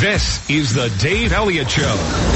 [0.00, 1.82] This is the Dave Elliott Show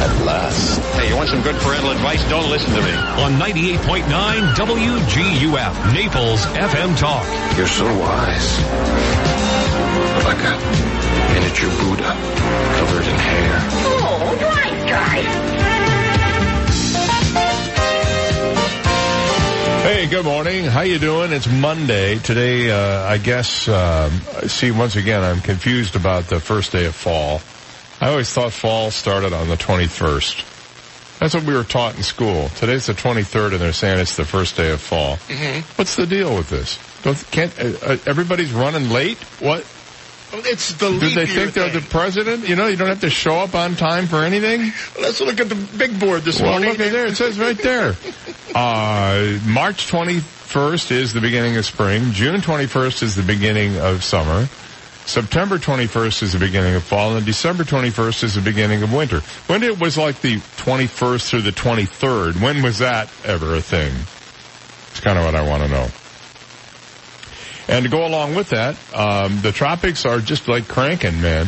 [0.03, 0.81] At last.
[0.99, 2.21] Hey, you want some good parental advice?
[2.29, 2.91] Don't listen to me.
[3.23, 4.03] on 98.9
[4.55, 7.25] WGUF, Naples FM Talk.
[7.57, 8.59] You're so wise.
[10.25, 10.59] Like a
[11.35, 12.11] miniature Buddha
[12.83, 13.59] covered in hair.
[13.87, 15.82] Oh, right, guy.
[19.83, 20.65] Hey, good morning.
[20.65, 21.33] How you doing?
[21.33, 22.71] It's Monday today.
[22.71, 23.67] Uh, I guess.
[23.67, 24.13] Um,
[24.47, 27.41] see, once again, I'm confused about the first day of fall.
[28.01, 31.19] I always thought fall started on the 21st.
[31.19, 32.49] That's what we were taught in school.
[32.51, 35.17] Today's the 23rd, and they're saying it's the first day of fall.
[35.17, 35.61] Mm-hmm.
[35.75, 36.79] What's the deal with this?
[37.03, 39.19] Don't, can't uh, uh, everybody's running late?
[39.41, 39.67] What?
[40.35, 41.81] It's the Do they think they're thing.
[41.81, 42.49] the president?
[42.49, 44.73] You know, you don't have to show up on time for anything.
[45.01, 46.71] Let's look at the big board this Well, morning.
[46.71, 47.07] look at there.
[47.07, 47.95] It says right there.
[48.55, 52.13] Uh, March 21st is the beginning of spring.
[52.13, 54.47] June 21st is the beginning of summer.
[55.07, 59.21] September 21st is the beginning of fall, and December 21st is the beginning of winter.
[59.47, 63.91] When it was like the 21st through the 23rd, when was that ever a thing?
[64.91, 65.89] It's kind of what I want to know.
[67.69, 71.47] And to go along with that, um, the tropics are just like cranking, man.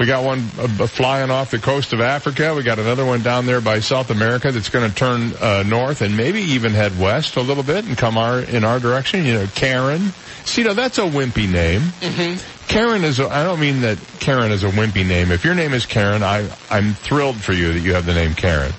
[0.00, 2.54] We got one uh, flying off the coast of Africa.
[2.54, 6.00] We got another one down there by South America that's going to turn uh, north
[6.00, 9.26] and maybe even head west a little bit and come our in our direction.
[9.26, 10.12] You know, Karen.
[10.46, 11.82] See, now that's a wimpy name.
[11.82, 12.66] Mm-hmm.
[12.66, 13.20] Karen is.
[13.20, 15.30] A, I don't mean that Karen is a wimpy name.
[15.30, 18.32] If your name is Karen, I I'm thrilled for you that you have the name
[18.32, 18.72] Karen.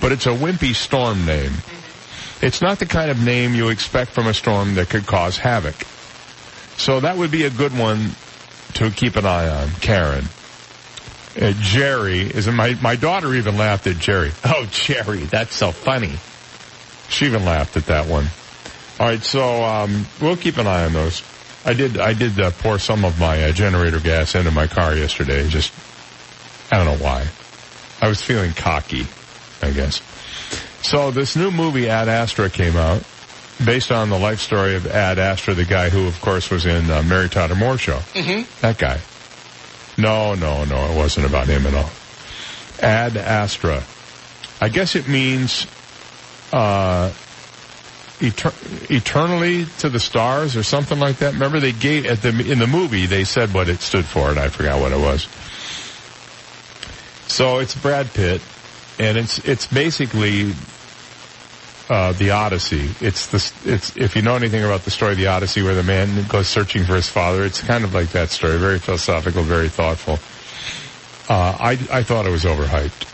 [0.00, 1.52] But it's a wimpy storm name.
[2.42, 5.76] It's not the kind of name you expect from a storm that could cause havoc.
[6.76, 8.10] So that would be a good one
[8.74, 10.24] to keep an eye on, Karen.
[11.40, 14.32] Uh, Jerry is my my daughter even laughed at Jerry.
[14.44, 16.16] Oh, Jerry, that's so funny.
[17.08, 18.26] She even laughed at that one.
[18.98, 21.22] All right, so um, we'll keep an eye on those.
[21.64, 24.94] I did I did uh, pour some of my uh, generator gas into my car
[24.94, 25.48] yesterday.
[25.48, 25.72] Just
[26.72, 27.26] I don't know why.
[28.00, 29.06] I was feeling cocky,
[29.62, 30.00] I guess.
[30.82, 33.02] So this new movie Ad Astra came out,
[33.64, 36.90] based on the life story of Ed Asner, the guy who, of course, was in
[36.90, 37.98] uh, Mary Tyler Moore Show.
[38.14, 38.60] Mm-hmm.
[38.60, 39.00] That guy.
[39.98, 41.90] No, no, no, it wasn't about him at all.
[42.82, 43.82] Ad Astra.
[44.60, 45.66] I guess it means
[46.52, 47.12] uh,
[48.18, 51.32] eter- eternally to the stars or something like that.
[51.34, 54.38] Remember, they gave at the in the movie they said what it stood for, and
[54.38, 55.28] I forgot what it was.
[57.28, 58.40] So it's Brad Pitt,
[58.98, 60.52] and it's it's basically
[61.88, 62.90] uh, the Odyssey.
[63.00, 65.82] It's the it's if you know anything about the story of the Odyssey, where the
[65.82, 68.58] man goes searching for his father, it's kind of like that story.
[68.58, 70.18] Very philosophical, very thoughtful.
[71.28, 73.12] Uh, I I thought it was overhyped.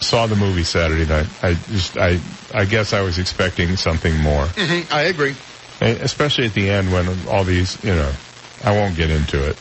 [0.00, 1.26] Saw the movie Saturday night.
[1.42, 2.20] I just I
[2.54, 5.34] I guess I was expecting something more, Mhm, I agree.
[5.80, 8.12] And especially at the end when all these you know.
[8.64, 9.56] I won't get into it.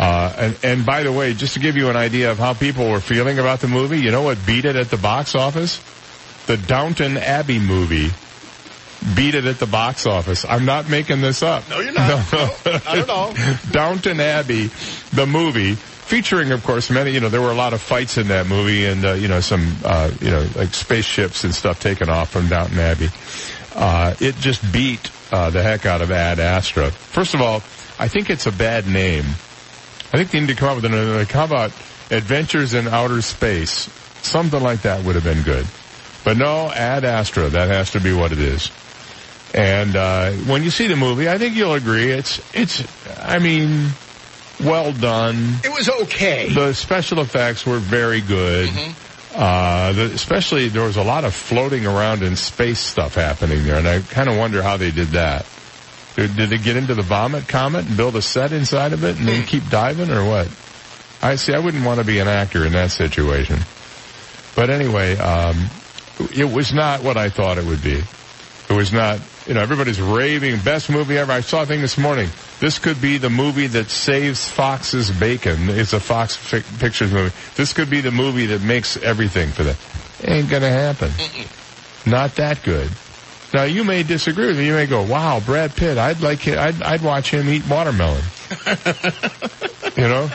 [0.00, 2.90] Uh, and, and by the way, just to give you an idea of how people
[2.90, 5.80] were feeling about the movie, you know what beat it at the box office?
[6.46, 8.10] The Downton Abbey movie
[9.14, 10.44] beat it at the box office.
[10.44, 11.68] I'm not making this up.
[11.68, 12.32] No, you're not.
[12.32, 13.34] No, not at all.
[13.70, 14.70] Downton Abbey,
[15.12, 17.12] the movie, featuring, of course, many.
[17.12, 19.40] You know, there were a lot of fights in that movie, and uh, you know,
[19.40, 23.08] some, uh, you know, like spaceships and stuff taken off from Downton Abbey.
[23.74, 26.90] Uh, it just beat uh, the heck out of Ad Astra.
[26.90, 27.56] First of all,
[27.98, 29.24] I think it's a bad name.
[30.12, 31.16] I think they need to come up with another.
[31.16, 31.72] Like, how about
[32.10, 33.90] Adventures in Outer Space?
[34.22, 35.66] Something like that would have been good.
[36.24, 37.50] But no, Ad Astra.
[37.50, 38.70] That has to be what it is.
[39.54, 42.10] And uh, when you see the movie, I think you'll agree.
[42.10, 42.82] It's it's.
[43.20, 43.90] I mean,
[44.60, 45.54] well done.
[45.62, 46.52] It was okay.
[46.52, 48.70] The special effects were very good.
[49.34, 53.76] Uh, the, especially there was a lot of floating around in space stuff happening there,
[53.76, 55.46] and I kind of wonder how they did that.
[56.16, 59.18] Did, did they get into the vomit comet and build a set inside of it
[59.18, 60.48] and then keep diving, or what?
[61.20, 61.52] I see.
[61.52, 63.58] I wouldn't want to be an actor in that situation.
[64.54, 65.68] But anyway, um,
[66.18, 68.02] it was not what I thought it would be.
[68.68, 71.32] It was not, you know, everybody's raving, best movie ever.
[71.32, 72.28] I saw a thing this morning.
[72.60, 75.68] This could be the movie that saves Fox's bacon.
[75.68, 77.34] It's a Fox fi- Pictures movie.
[77.56, 79.76] This could be the movie that makes everything for that.
[80.24, 81.10] Ain't gonna happen.
[82.06, 82.90] Not that good.
[83.52, 84.66] Now you may disagree with me.
[84.66, 85.98] You may go, "Wow, Brad Pitt.
[85.98, 86.46] I'd like.
[86.48, 88.22] I'd, I'd watch him eat watermelon."
[89.96, 90.30] you know,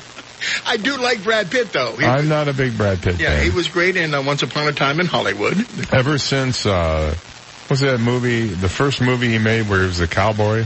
[0.66, 1.96] I do like Brad Pitt, though.
[1.96, 3.44] He, I'm not a big Brad Pitt yeah, fan.
[3.44, 5.58] he was great in uh, Once Upon a Time in Hollywood.
[5.94, 7.14] Ever since, uh,
[7.68, 10.66] what's that movie, the first movie he made where he was a cowboy?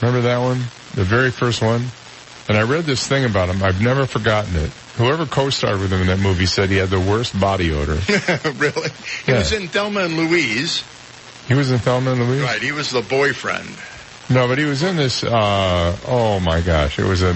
[0.00, 0.58] Remember that one?
[0.94, 1.86] The very first one?
[2.48, 3.62] And I read this thing about him.
[3.62, 4.70] I've never forgotten it.
[4.96, 7.94] Whoever co-starred with him in that movie said he had the worst body odor.
[8.56, 8.90] really?
[9.24, 9.38] He Yeah.
[9.38, 10.82] was in Thelma and Louise.
[11.48, 12.42] He was in Thelma and Louise?
[12.42, 13.68] Right, he was the boyfriend.
[14.28, 17.34] No, but he was in this, uh, oh my gosh, it was a,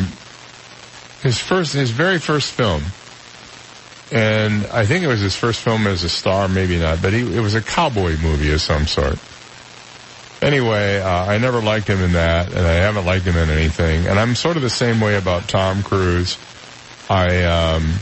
[1.22, 2.82] his first, his very first film,
[4.12, 7.20] and I think it was his first film as a star, maybe not, but he,
[7.20, 9.18] it was a cowboy movie of some sort.
[10.42, 14.06] Anyway, uh, I never liked him in that, and I haven't liked him in anything.
[14.06, 16.38] And I'm sort of the same way about Tom Cruise.
[17.08, 17.94] I um,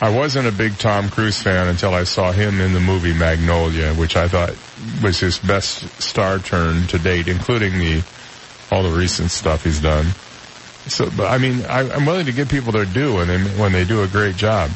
[0.00, 3.94] I wasn't a big Tom Cruise fan until I saw him in the movie Magnolia,
[3.94, 4.54] which I thought
[5.02, 8.02] was his best star turn to date, including the
[8.70, 10.06] all the recent stuff he's done.
[10.86, 13.72] So, but I mean, I, I'm willing to give people their due when they when
[13.72, 14.70] they do a great job.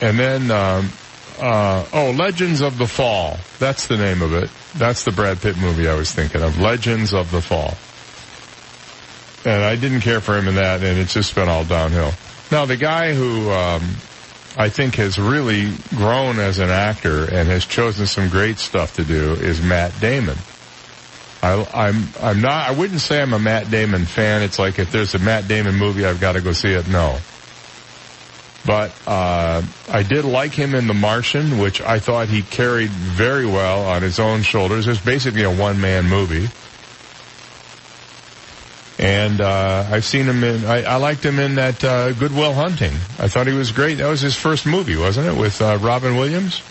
[0.00, 0.90] And then, um,
[1.38, 3.38] uh, oh, Legends of the Fall.
[3.58, 4.50] That's the name of it.
[4.74, 6.58] That's the Brad Pitt movie I was thinking of.
[6.60, 7.74] Legends of the Fall.
[9.44, 12.12] And I didn't care for him in that, and it's just been all downhill.
[12.50, 13.82] Now, the guy who um,
[14.56, 19.04] I think has really grown as an actor and has chosen some great stuff to
[19.04, 20.36] do is Matt Damon.
[21.42, 22.68] I, I'm I'm not.
[22.68, 24.42] I wouldn't say I'm a Matt Damon fan.
[24.42, 26.86] It's like if there's a Matt Damon movie, I've got to go see it.
[26.88, 27.18] No.
[28.64, 33.44] But uh, I did like him in The Martian, which I thought he carried very
[33.44, 34.86] well on his own shoulders.
[34.86, 36.48] It's basically a one-man movie.
[39.00, 40.64] And uh, I've seen him in.
[40.64, 42.92] I, I liked him in that uh, Good Will Hunting.
[43.18, 43.94] I thought he was great.
[43.94, 46.62] That was his first movie, wasn't it, with uh, Robin Williams?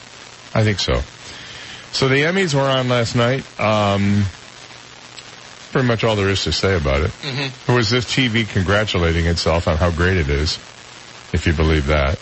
[0.53, 1.01] I think so.
[1.91, 3.43] So the Emmys were on last night.
[3.59, 4.23] Um,
[5.71, 7.11] pretty much all there is to say about it.
[7.21, 7.65] Mm-hmm.
[7.67, 10.57] There was this TV congratulating itself on how great it is,
[11.33, 12.19] if you believe that.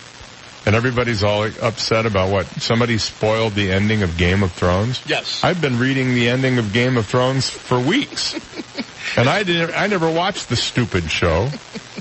[0.66, 5.02] And everybody's all upset about what somebody spoiled the ending of Game of Thrones.
[5.06, 5.42] Yes.
[5.42, 8.34] I've been reading the ending of Game of Thrones for weeks.
[9.16, 11.48] and I didn't I never watched the stupid show.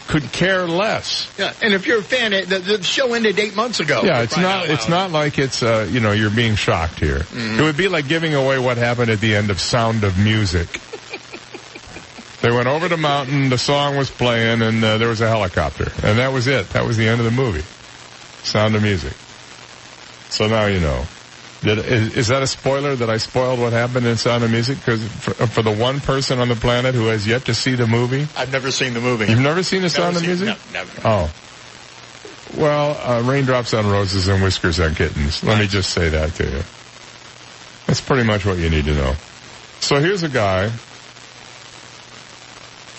[0.08, 1.32] Could care less.
[1.38, 4.02] Yeah, and if you're a fan, the, the show ended eight months ago.
[4.04, 4.68] Yeah, it's not.
[4.68, 7.22] It's not like it's uh you know, you're being shocked here.
[7.34, 10.68] It would be like giving away what happened at the end of Sound of Music.
[12.42, 15.92] They went over the mountain, the song was playing, and uh, there was a helicopter.
[16.04, 16.70] And that was it.
[16.70, 17.64] That was the end of the movie.
[18.44, 19.14] Sound of Music.
[20.30, 21.06] So now you know.
[21.62, 24.78] Did, is, is that a spoiler that I spoiled what happened in Sound of Music?
[24.78, 27.88] Because for, for the one person on the planet who has yet to see the
[27.88, 29.26] movie, I've never seen the movie.
[29.26, 30.48] you've never seen the Never Sound of Music?
[30.48, 31.02] No, never.
[31.04, 31.32] Oh.
[32.58, 35.44] Well, uh, raindrops on roses and whiskers on kittens.
[35.44, 36.64] Let me just say that to you.
[37.86, 39.16] That's pretty much what you need to know.
[39.82, 40.72] So here's a guy,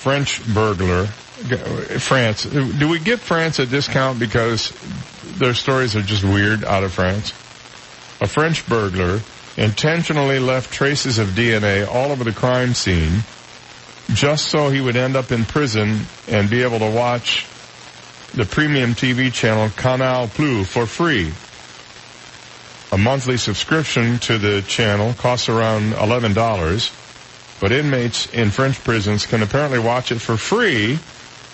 [0.00, 1.04] French burglar,
[1.98, 2.44] France.
[2.44, 4.72] Do we give France a discount because
[5.36, 7.32] their stories are just weird out of France?
[8.22, 9.20] A French burglar
[9.58, 13.24] intentionally left traces of DNA all over the crime scene
[14.14, 17.46] just so he would end up in prison and be able to watch
[18.32, 21.30] the premium TV channel Canal Plus for free.
[22.90, 27.09] A monthly subscription to the channel costs around $11,
[27.60, 30.98] but inmates in French prisons can apparently watch it for free,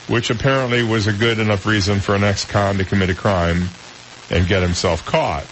[0.08, 3.68] which apparently was a good enough reason for an ex-con to commit a crime
[4.30, 5.44] and get himself caught.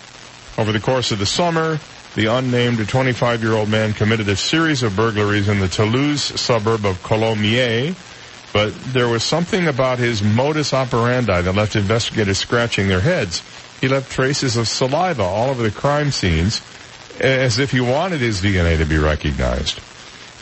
[0.56, 1.80] Over the course of the summer,
[2.14, 7.96] the unnamed 25-year-old man committed a series of burglaries in the Toulouse suburb of Colomiers,
[8.52, 13.42] but there was something about his modus operandi that left investigators scratching their heads.
[13.80, 16.62] He left traces of saliva all over the crime scenes,
[17.18, 19.80] as if he wanted his DNA to be recognized.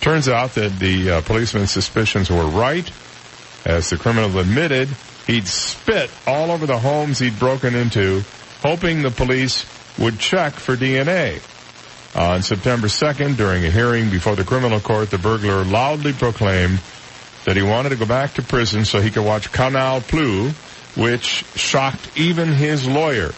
[0.02, 2.90] Turns out that the uh, policeman's suspicions were right.
[3.64, 4.88] As the criminal admitted,
[5.28, 8.24] he'd spit all over the homes he'd broken into,
[8.62, 9.64] hoping the police
[10.00, 11.40] would check for DNA.
[12.16, 16.80] On September 2nd, during a hearing before the criminal court, the burglar loudly proclaimed
[17.44, 20.52] that he wanted to go back to prison so he could watch Canal Plus,
[20.96, 23.30] which shocked even his lawyer.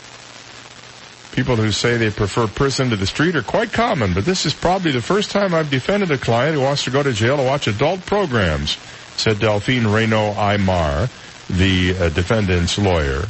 [1.35, 4.55] People who say they prefer prison to the street are quite common, but this is
[4.55, 7.43] probably the first time I've defended a client who wants to go to jail to
[7.43, 8.79] watch adult programs,
[9.17, 11.11] said Delphine Reynaud Aymar,
[11.49, 13.25] the uh, defendant's lawyer.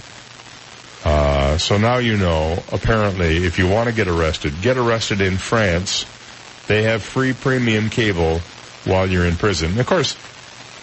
[1.02, 5.38] Uh, so now you know, apparently, if you want to get arrested, get arrested in
[5.38, 6.04] France.
[6.66, 8.40] They have free premium cable
[8.84, 9.80] while you're in prison.
[9.80, 10.14] Of course,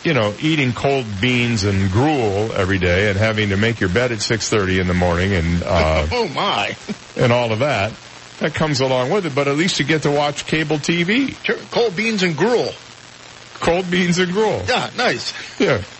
[0.04, 4.12] you know, eating cold beans and gruel every day and having to make your bed
[4.12, 6.76] at 6.30 in the morning and, uh, Oh my.
[7.18, 7.94] and all of that,
[8.40, 11.36] that comes along with it, but at least you get to watch cable TV.
[11.46, 11.58] Sure.
[11.70, 12.74] Cold beans and gruel.
[13.60, 14.64] Cold beans and gruel.
[14.68, 15.34] Yeah, nice.
[15.60, 15.82] Yeah.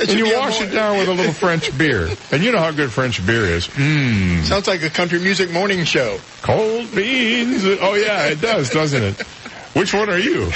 [0.00, 2.08] And you wash it down with a little French beer.
[2.32, 3.68] And you know how good French beer is.
[3.68, 4.42] Mmm.
[4.42, 6.18] Sounds like a country music morning show.
[6.42, 7.62] Cold beans.
[7.64, 9.22] Oh yeah, it does, doesn't it?
[9.74, 10.50] Which one are you?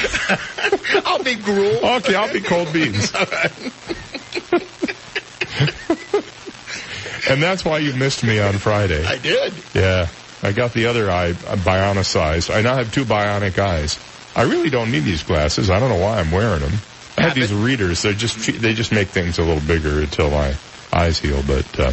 [1.04, 1.84] I'll be gruel.
[1.96, 3.12] Okay, I'll be cold beans.
[7.28, 9.04] and that's why you missed me on Friday.
[9.04, 9.52] I did.
[9.74, 10.08] Yeah,
[10.42, 12.54] I got the other eye uh, bionicized.
[12.54, 13.98] I now have two bionic eyes.
[14.34, 15.70] I really don't need these glasses.
[15.70, 16.72] I don't know why I'm wearing them.
[17.18, 18.02] I have these readers.
[18.02, 20.54] They just they just make things a little bigger until my
[20.92, 21.42] eyes heal.
[21.46, 21.92] But uh,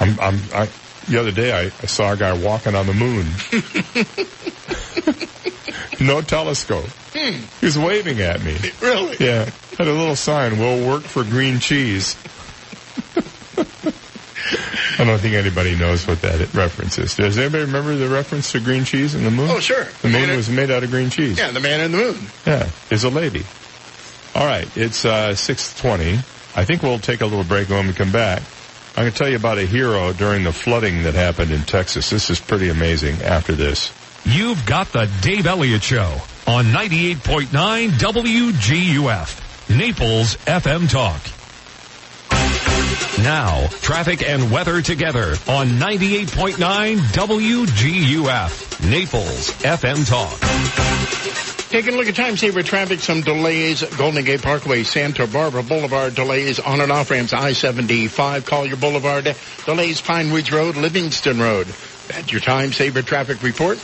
[0.00, 0.68] I'm, I'm, I,
[1.08, 3.26] the other day I, I saw a guy walking on the moon.
[6.00, 6.86] no telescope.
[7.12, 8.56] He was waving at me.
[8.80, 9.16] Really?
[9.20, 10.58] Yeah, had a little sign.
[10.58, 12.16] We'll work for green cheese.
[14.96, 17.16] I don't think anybody knows what that reference is.
[17.16, 19.50] Does anybody remember the reference to green cheese in the moon?
[19.50, 19.84] Oh, sure.
[20.02, 21.36] The moon Man- was made out of green cheese.
[21.38, 22.16] Yeah, the man in the moon.
[22.46, 23.44] Yeah, is a lady.
[24.34, 26.18] All right, it's uh, 620.
[26.56, 28.42] I think we'll take a little break when we come back.
[28.96, 32.10] I'm going to tell you about a hero during the flooding that happened in Texas.
[32.10, 33.92] This is pretty amazing after this.
[34.26, 41.20] You've got the Dave Elliott Show on 98.9 WGUF, Naples FM Talk.
[43.22, 50.40] Now, traffic and weather together on 98.9 WGUF, Naples FM Talk.
[51.70, 53.82] Taking a look at time saver traffic, some delays.
[53.96, 60.00] Golden Gate Parkway, Santa Barbara Boulevard delays on and off ramps I-75, Collier Boulevard delays,
[60.00, 61.66] Pine Ridge Road, Livingston Road.
[62.08, 63.78] That's your time saver traffic report.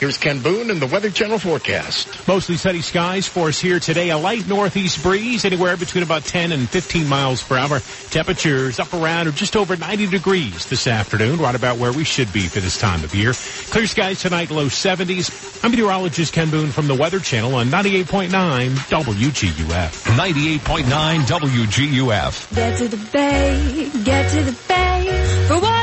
[0.00, 2.28] Here's Ken Boone and the Weather Channel forecast.
[2.28, 4.10] Mostly sunny skies for us here today.
[4.10, 7.80] A light northeast breeze, anywhere between about 10 and 15 miles per hour.
[8.10, 12.32] Temperatures up around or just over 90 degrees this afternoon, right about where we should
[12.32, 13.32] be for this time of year.
[13.70, 15.64] Clear skies tonight, low 70s.
[15.64, 18.28] I'm meteorologist Ken Boone from the Weather Channel on 98.9
[18.70, 20.16] WGUF.
[20.16, 22.54] 98.9 WGUF.
[22.54, 25.77] Get to the bay, get to the bay for waterfront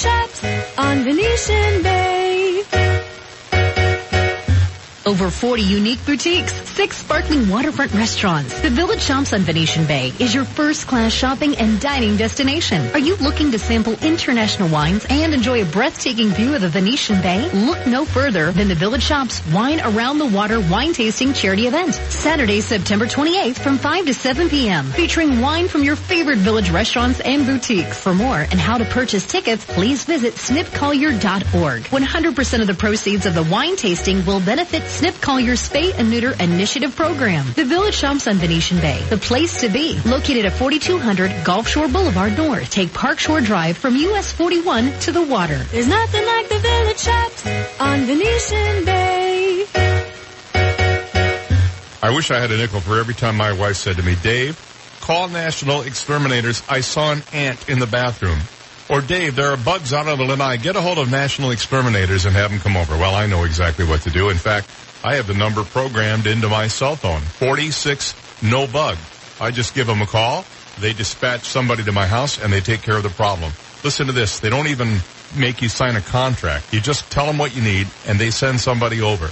[0.00, 0.42] Shops
[0.78, 2.89] on Venetian Bay.
[5.06, 8.60] Over 40 unique boutiques, six sparkling waterfront restaurants.
[8.60, 12.86] The Village Shops on Venetian Bay is your first-class shopping and dining destination.
[12.92, 17.22] Are you looking to sample international wines and enjoy a breathtaking view of the Venetian
[17.22, 17.50] Bay?
[17.50, 21.94] Look no further than the Village Shops Wine Around the Water wine tasting charity event.
[21.94, 24.84] Saturday, September 28th from 5 to 7 p.m.
[24.92, 27.98] Featuring wine from your favorite Village restaurants and boutiques.
[27.98, 31.84] For more and how to purchase tickets, please visit snipcollier.org.
[31.84, 36.34] 100% of the proceeds of the wine tasting will benefit Snip Collier's Spay and Neuter
[36.40, 37.46] Initiative program.
[37.54, 39.98] The Village Shops on Venetian Bay, the place to be.
[40.04, 42.70] Located at 4200 Gulf Shore Boulevard North.
[42.70, 45.56] Take Park Shore Drive from US 41 to the water.
[45.70, 47.46] There's nothing like the Village Shops
[47.80, 49.64] on Venetian Bay.
[52.02, 54.58] I wish I had a nickel for every time my wife said to me, Dave,
[55.00, 56.62] call National Exterminators.
[56.68, 58.38] I saw an ant in the bathroom.
[58.90, 60.56] Or Dave, there are bugs out on the lanai.
[60.56, 62.98] Get a hold of National Exterminators and have them come over.
[62.98, 64.30] Well, I know exactly what to do.
[64.30, 64.68] In fact,
[65.04, 67.20] I have the number programmed into my cell phone.
[67.20, 68.98] 46 no bug.
[69.40, 70.44] I just give them a call.
[70.80, 73.52] They dispatch somebody to my house and they take care of the problem.
[73.84, 74.40] Listen to this.
[74.40, 74.98] They don't even
[75.36, 76.72] make you sign a contract.
[76.72, 79.30] You just tell them what you need and they send somebody over.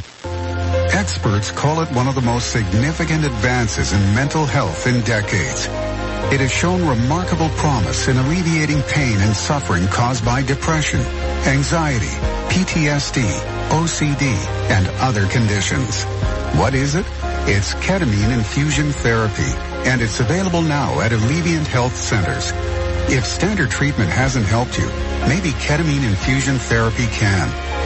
[0.92, 5.66] Experts call it one of the most significant advances in mental health in decades.
[6.32, 11.00] It has shown remarkable promise in alleviating pain and suffering caused by depression,
[11.46, 12.14] anxiety,
[12.50, 13.22] PTSD,
[13.70, 14.22] OCD,
[14.70, 16.04] and other conditions.
[16.58, 17.06] What is it?
[17.48, 19.52] It's ketamine infusion therapy,
[19.88, 22.52] and it's available now at Alleviant Health Centers.
[23.08, 24.86] If standard treatment hasn't helped you,
[25.28, 27.85] maybe ketamine infusion therapy can.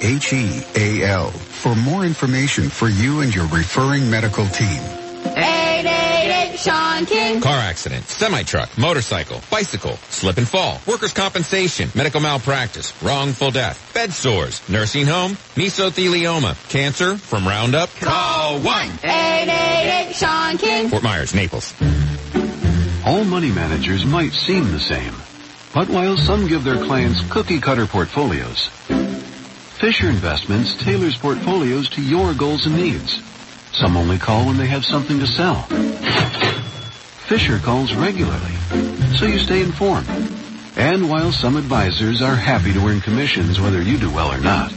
[0.00, 4.80] 866-951-HEAL for more information for you and your referring medical team.
[5.24, 7.40] 888 Sean King.
[7.40, 14.12] Car accident, semi-truck, motorcycle, bicycle, slip and fall, workers' compensation, medical malpractice, wrongful death, bed
[14.12, 17.90] sores, nursing home, mesothelioma, cancer from Roundup.
[17.96, 20.88] Call 888 Sean King.
[20.88, 21.74] Fort Myers, Naples.
[23.04, 25.14] All money managers might seem the same,
[25.74, 28.70] but while some give their clients cookie cutter portfolios,
[29.78, 33.22] Fisher Investments tailors portfolios to your goals and needs.
[33.72, 35.62] Some only call when they have something to sell.
[37.28, 38.56] Fisher calls regularly,
[39.16, 40.08] so you stay informed.
[40.76, 44.72] And while some advisors are happy to earn commissions whether you do well or not,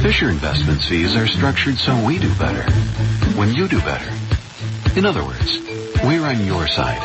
[0.00, 2.70] Fisher Investments fees are structured so we do better
[3.32, 4.08] when you do better.
[4.96, 5.58] In other words,
[6.04, 7.02] we're on your side.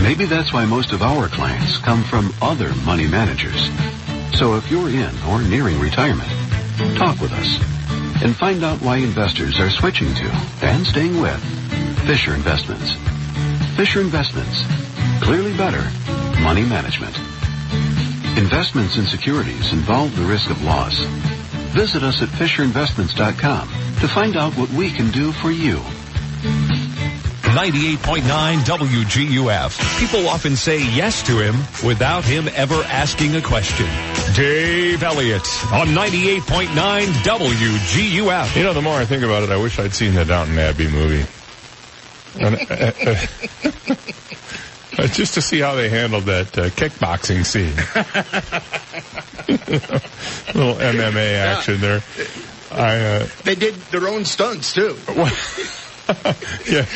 [0.00, 3.68] Maybe that's why most of our clients come from other money managers.
[4.40, 6.30] So if you're in or nearing retirement,
[6.96, 7.60] talk with us
[8.22, 10.24] and find out why investors are switching to
[10.62, 11.38] and staying with
[12.06, 12.94] Fisher Investments.
[13.76, 14.64] Fisher Investments.
[15.20, 15.84] Clearly better
[16.40, 17.14] money management.
[18.38, 20.98] Investments in securities involve the risk of loss.
[21.76, 25.82] Visit us at FisherInvestments.com to find out what we can do for you.
[27.50, 29.98] 98.9 WGUF.
[29.98, 33.86] People often say yes to him without him ever asking a question.
[34.34, 35.42] Dave Elliott
[35.72, 36.68] on 98.9
[37.06, 38.56] WGUF.
[38.56, 40.88] You know, the more I think about it, I wish I'd seen the Downton Abbey
[40.88, 41.26] movie.
[42.38, 42.92] And, uh,
[44.98, 47.74] uh, just to see how they handled that uh, kickboxing scene.
[50.54, 52.00] little MMA action there.
[52.70, 54.96] I, uh, They did their own stunts too.
[56.68, 56.86] yeah.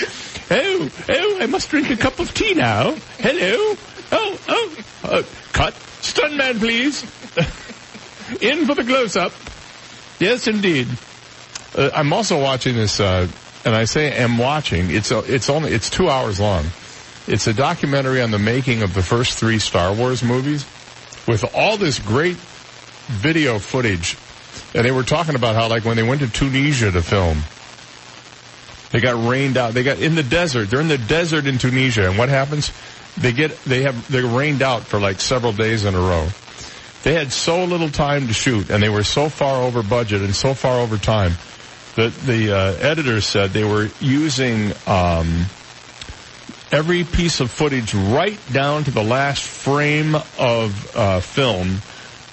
[0.50, 2.94] Oh, oh, I must drink a cup of tea now.
[3.18, 3.76] Hello.
[4.12, 5.22] Oh, oh, uh,
[5.52, 5.74] cut.
[6.02, 7.02] Stuntman, please.
[8.42, 9.32] In for the close-up.
[10.20, 10.88] Yes, indeed.
[11.76, 13.26] Uh, I'm also watching this, uh,
[13.64, 14.90] and I say am watching.
[14.90, 16.66] It's a, it's only it's two hours long.
[17.26, 20.64] It's a documentary on the making of the first three Star Wars movies,
[21.26, 22.36] with all this great
[23.06, 24.16] video footage.
[24.74, 27.42] And they were talking about how, like, when they went to Tunisia to film,
[28.94, 29.74] they got rained out.
[29.74, 30.70] They got in the desert.
[30.70, 32.70] They're in the desert in Tunisia, and what happens?
[33.18, 36.28] They get they have they're rained out for like several days in a row.
[37.02, 40.32] They had so little time to shoot, and they were so far over budget and
[40.32, 41.32] so far over time
[41.96, 45.46] that the uh, editors said they were using um,
[46.70, 51.78] every piece of footage right down to the last frame of uh, film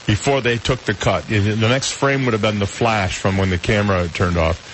[0.05, 1.25] before they took the cut.
[1.27, 4.70] The next frame would have been the flash from when the camera turned off.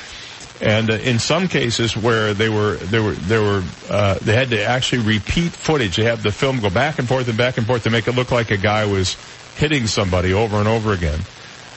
[0.62, 4.50] And uh, in some cases where they were, they were, they were, uh, they had
[4.50, 5.98] to actually repeat footage.
[5.98, 8.14] They had the film go back and forth and back and forth to make it
[8.14, 9.16] look like a guy was
[9.56, 11.20] hitting somebody over and over again.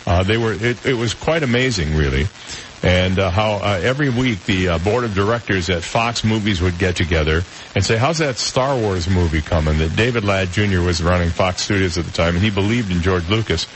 [0.06, 2.26] Uh, they were, it, it was quite amazing, really.
[2.82, 6.78] And uh, how uh, every week the uh, board of directors at Fox Movies would
[6.78, 7.42] get together
[7.74, 10.80] and say, "How's that Star Wars movie coming?" That David Ladd Jr.
[10.80, 13.66] was running Fox Studios at the time, and he believed in George Lucas.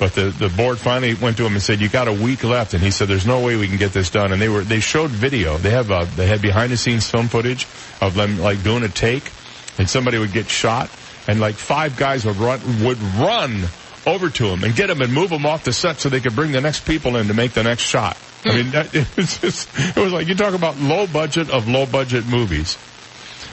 [0.00, 2.72] But the, the board finally went to him and said, "You got a week left,"
[2.72, 4.80] and he said, "There's no way we can get this done." And they were they
[4.80, 5.58] showed video.
[5.58, 7.66] They have uh, they had behind the scenes film footage
[8.00, 9.30] of them like doing a take,
[9.76, 10.88] and somebody would get shot,
[11.28, 13.64] and like five guys would run would run
[14.06, 16.34] over to him and get him and move him off the set so they could
[16.34, 18.16] bring the next people in to make the next shot.
[18.46, 22.24] I mean, that, just, it was like you talk about low budget of low budget
[22.26, 22.78] movies.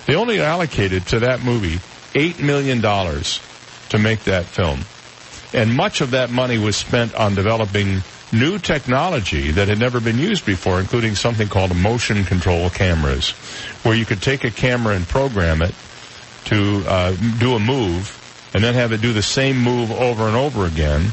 [0.06, 1.82] They only allocated to that movie
[2.16, 3.42] eight million dollars
[3.90, 4.86] to make that film.
[5.54, 10.18] And much of that money was spent on developing new technology that had never been
[10.18, 13.32] used before, including something called motion control cameras,
[13.84, 15.74] where you could take a camera and program it
[16.46, 18.14] to uh, do a move
[18.54, 21.12] and then have it do the same move over and over again.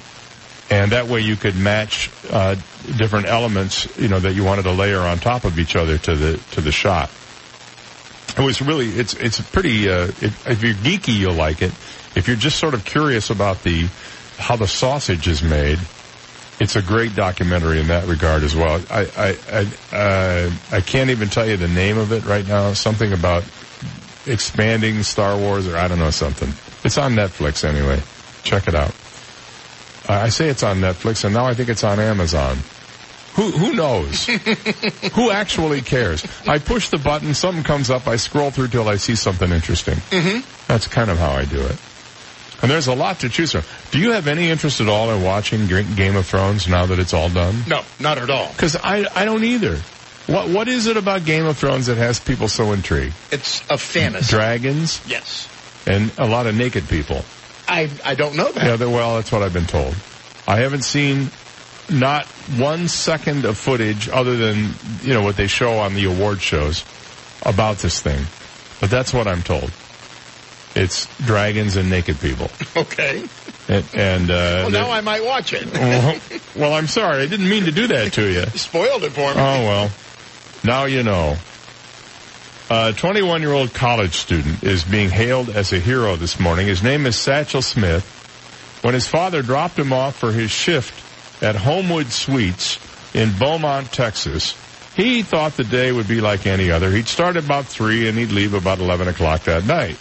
[0.71, 2.57] And that way you could match uh,
[2.97, 6.17] different elements, you know, that you wanted to layer on top of each other to
[6.17, 7.11] the to the shot.
[8.37, 9.89] It was really it's it's pretty.
[9.89, 11.73] Uh, if you're geeky, you'll like it.
[12.17, 13.89] If you're just sort of curious about the
[14.45, 15.79] how the sausage is made,
[16.61, 18.79] it's a great documentary in that regard as well.
[18.91, 22.75] I I I, uh, I can't even tell you the name of it right now.
[22.75, 23.45] Something about
[24.27, 26.53] expanding Star Wars, or I don't know something.
[26.85, 28.03] It's on Netflix anyway.
[28.43, 28.95] Check it out.
[30.07, 32.59] Uh, I say it's on Netflix, and now I think it's on Amazon.
[33.37, 34.27] Who who knows?
[35.15, 36.23] who actually cares?
[36.47, 39.97] I push the button, something comes up, I scroll through till I see something interesting.
[39.97, 40.41] Mm-hmm.
[40.69, 41.79] That's kind of how I do it.
[42.63, 43.63] And there's a lot to choose from.
[43.91, 47.13] Do you have any interest at all in watching Game of Thrones now that it's
[47.13, 47.57] all done?
[47.67, 48.49] No, not at all.
[48.53, 49.77] Because I I don't either.
[50.27, 53.15] What what is it about Game of Thrones that has people so intrigued?
[53.31, 54.31] It's a fantasy.
[54.31, 55.49] Dragons Yes.
[55.87, 57.25] and a lot of naked people.
[57.69, 58.81] I I don't know that.
[58.81, 59.95] Yeah, well, that's what I've been told.
[60.47, 61.31] I haven't seen
[61.91, 62.25] not
[62.57, 64.71] one second of footage other than,
[65.03, 66.85] you know, what they show on the award shows
[67.43, 68.25] about this thing.
[68.81, 69.71] But that's what I'm told.
[70.75, 72.51] It's dragons and naked people.
[72.77, 73.25] Okay.
[73.69, 75.73] And, and uh, Well, now I might watch it.
[75.73, 76.21] well,
[76.57, 77.23] well, I'm sorry.
[77.23, 78.45] I didn't mean to do that to you.
[78.59, 79.41] Spoiled it for me.
[79.41, 79.91] Oh, well.
[80.65, 81.37] Now you know.
[82.71, 86.67] A 21 year old college student is being hailed as a hero this morning.
[86.67, 88.05] His name is Satchel Smith.
[88.83, 90.93] When his father dropped him off for his shift
[91.43, 92.79] at Homewood Suites
[93.15, 94.55] in Beaumont, Texas,
[94.97, 96.91] He thought the day would be like any other.
[96.91, 99.97] He'd start about 3 and he'd leave about 11 o'clock that night.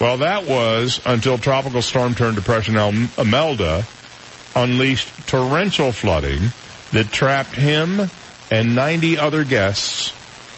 [0.00, 2.76] Well, that was until Tropical Storm Turned Depression
[3.18, 3.84] Imelda
[4.54, 6.52] unleashed torrential flooding
[6.92, 8.08] that trapped him
[8.50, 10.12] and 90 other guests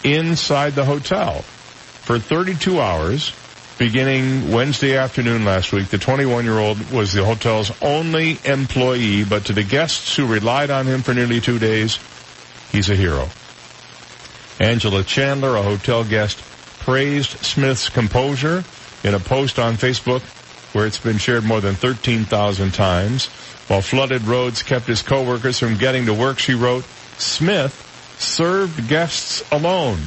[0.04, 3.32] inside the hotel for 32 hours
[3.78, 5.88] beginning Wednesday afternoon last week.
[5.88, 10.70] The 21 year old was the hotel's only employee, but to the guests who relied
[10.70, 11.98] on him for nearly two days,
[12.72, 13.28] he's a hero.
[14.60, 16.38] Angela Chandler, a hotel guest,
[16.80, 18.64] praised Smith's composure
[19.04, 20.22] in a post on Facebook
[20.74, 23.26] where it's been shared more than 13,000 times.
[23.66, 26.84] While flooded roads kept his coworkers from getting to work, she wrote,
[27.18, 27.86] Smith
[28.18, 29.98] served guests alone.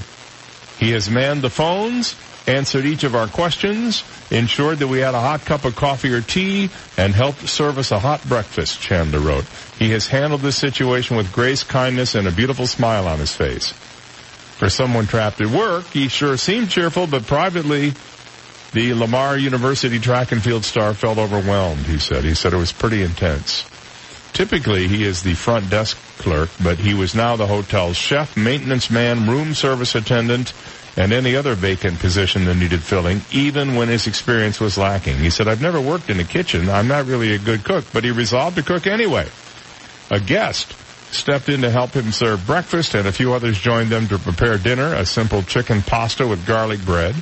[0.77, 2.15] He has manned the phones,
[2.47, 6.21] answered each of our questions, ensured that we had a hot cup of coffee or
[6.21, 9.45] tea, and helped serve us a hot breakfast, Chandler wrote.
[9.79, 13.71] He has handled this situation with grace, kindness, and a beautiful smile on his face.
[14.58, 17.93] For someone trapped at work, he sure seemed cheerful, but privately,
[18.73, 22.23] the Lamar University track and field star felt overwhelmed, he said.
[22.23, 23.69] He said it was pretty intense.
[24.33, 28.89] Typically, he is the front desk clerk, but he was now the hotel's chef, maintenance
[28.89, 30.53] man, room service attendant,
[30.97, 35.17] and any other vacant position that needed filling, even when his experience was lacking.
[35.17, 36.67] He said, I've never worked in a kitchen.
[36.69, 39.27] I'm not really a good cook, but he resolved to cook anyway.
[40.09, 40.75] A guest
[41.13, 44.57] stepped in to help him serve breakfast, and a few others joined them to prepare
[44.57, 47.15] dinner, a simple chicken pasta with garlic bread.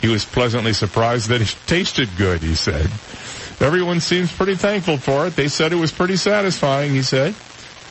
[0.00, 2.86] He was pleasantly surprised that it tasted good, he said.
[3.60, 5.34] Everyone seems pretty thankful for it.
[5.34, 7.34] They said it was pretty satisfying, he said.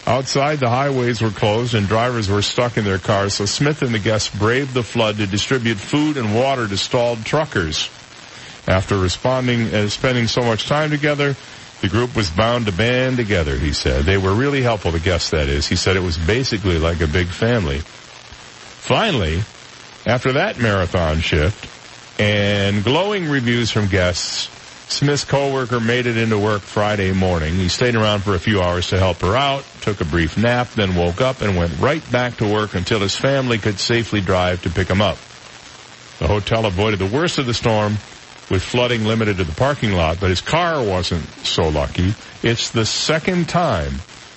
[0.06, 3.94] Outside, the highways were closed and drivers were stuck in their cars, so Smith and
[3.94, 7.90] the guests braved the flood to distribute food and water to stalled truckers.
[8.66, 11.36] After responding and uh, spending so much time together,
[11.82, 14.06] the group was bound to band together, he said.
[14.06, 15.68] They were really helpful, the guests, that is.
[15.68, 17.80] He said it was basically like a big family.
[17.80, 19.44] Finally,
[20.06, 21.77] after that marathon shift,
[22.20, 24.50] and glowing reviews from guests,
[24.92, 27.56] Smith's coworker made it into work Friday morning.
[27.56, 30.70] He stayed around for a few hours to help her out, took a brief nap,
[30.72, 34.62] then woke up and went right back to work until his family could safely drive
[34.64, 35.18] to pick him up.
[36.20, 37.98] The hotel avoided the worst of the storm
[38.50, 42.16] with flooding limited to the parking lot, but his car wasn't so lucky.
[42.42, 43.96] It's the second time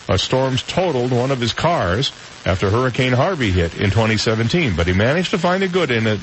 [0.09, 2.11] a storm's totaled one of his cars
[2.45, 6.21] after Hurricane Harvey hit in 2017, but he managed to find the good in it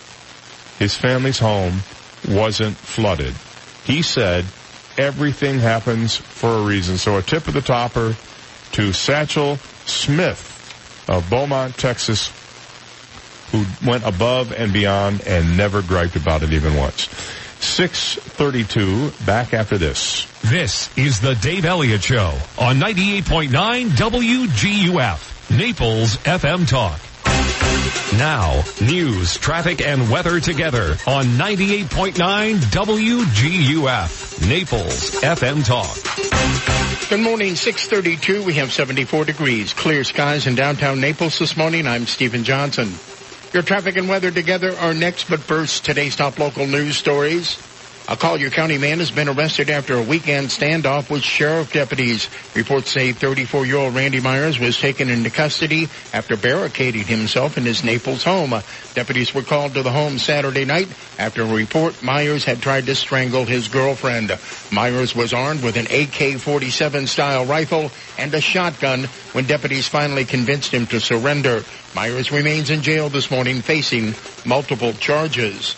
[0.80, 1.80] his family's home
[2.28, 3.34] wasn't flooded.
[3.86, 4.46] He said
[4.98, 6.98] everything happens for a reason.
[6.98, 8.16] So a tip of the topper
[8.74, 12.32] to Satchel Smith of Beaumont, Texas,
[13.52, 17.08] who went above and beyond and never griped about it even once.
[17.60, 20.28] 632, back after this.
[20.44, 27.00] This is the Dave Elliott Show on 98.9 WGUF, Naples FM Talk.
[28.18, 37.10] Now, news, traffic, and weather together on 98.9 WGUF, Naples FM Talk.
[37.10, 38.44] Good morning, 632.
[38.44, 39.74] We have 74 degrees.
[39.74, 41.86] Clear skies in downtown Naples this morning.
[41.86, 42.92] I'm Stephen Johnson.
[43.54, 47.58] Your traffic and weather together are next, but first, today's top local news stories.
[48.10, 52.30] A Collier County man has been arrested after a weekend standoff with sheriff deputies.
[52.56, 58.24] Reports say 34-year-old Randy Myers was taken into custody after barricading himself in his Naples
[58.24, 58.54] home.
[58.94, 60.88] Deputies were called to the home Saturday night
[61.20, 64.32] after a report Myers had tried to strangle his girlfriend.
[64.72, 70.74] Myers was armed with an AK-47 style rifle and a shotgun when deputies finally convinced
[70.74, 71.66] him to surrender.
[71.94, 74.16] Myers remains in jail this morning facing
[74.46, 75.76] multiple charges.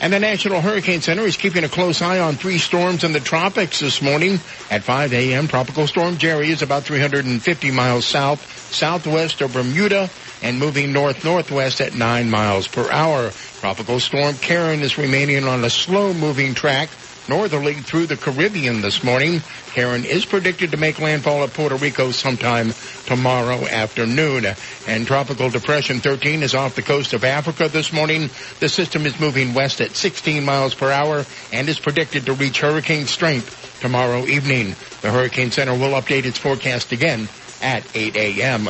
[0.00, 3.20] And the National Hurricane Center is keeping a close eye on three storms in the
[3.20, 4.40] tropics this morning.
[4.70, 8.40] At 5 a.m., Tropical Storm Jerry is about 350 miles south,
[8.72, 10.08] southwest of Bermuda
[10.42, 13.30] and moving north-northwest at 9 miles per hour.
[13.60, 16.88] Tropical Storm Karen is remaining on a slow-moving track
[17.30, 19.40] northerly through the Caribbean this morning.
[19.72, 22.72] Karen is predicted to make landfall at Puerto Rico sometime
[23.06, 24.44] tomorrow afternoon.
[24.88, 28.30] And Tropical Depression 13 is off the coast of Africa this morning.
[28.58, 32.60] The system is moving west at 16 miles per hour and is predicted to reach
[32.60, 34.74] hurricane strength tomorrow evening.
[35.00, 37.28] The Hurricane Center will update its forecast again
[37.62, 38.68] at 8 a.m.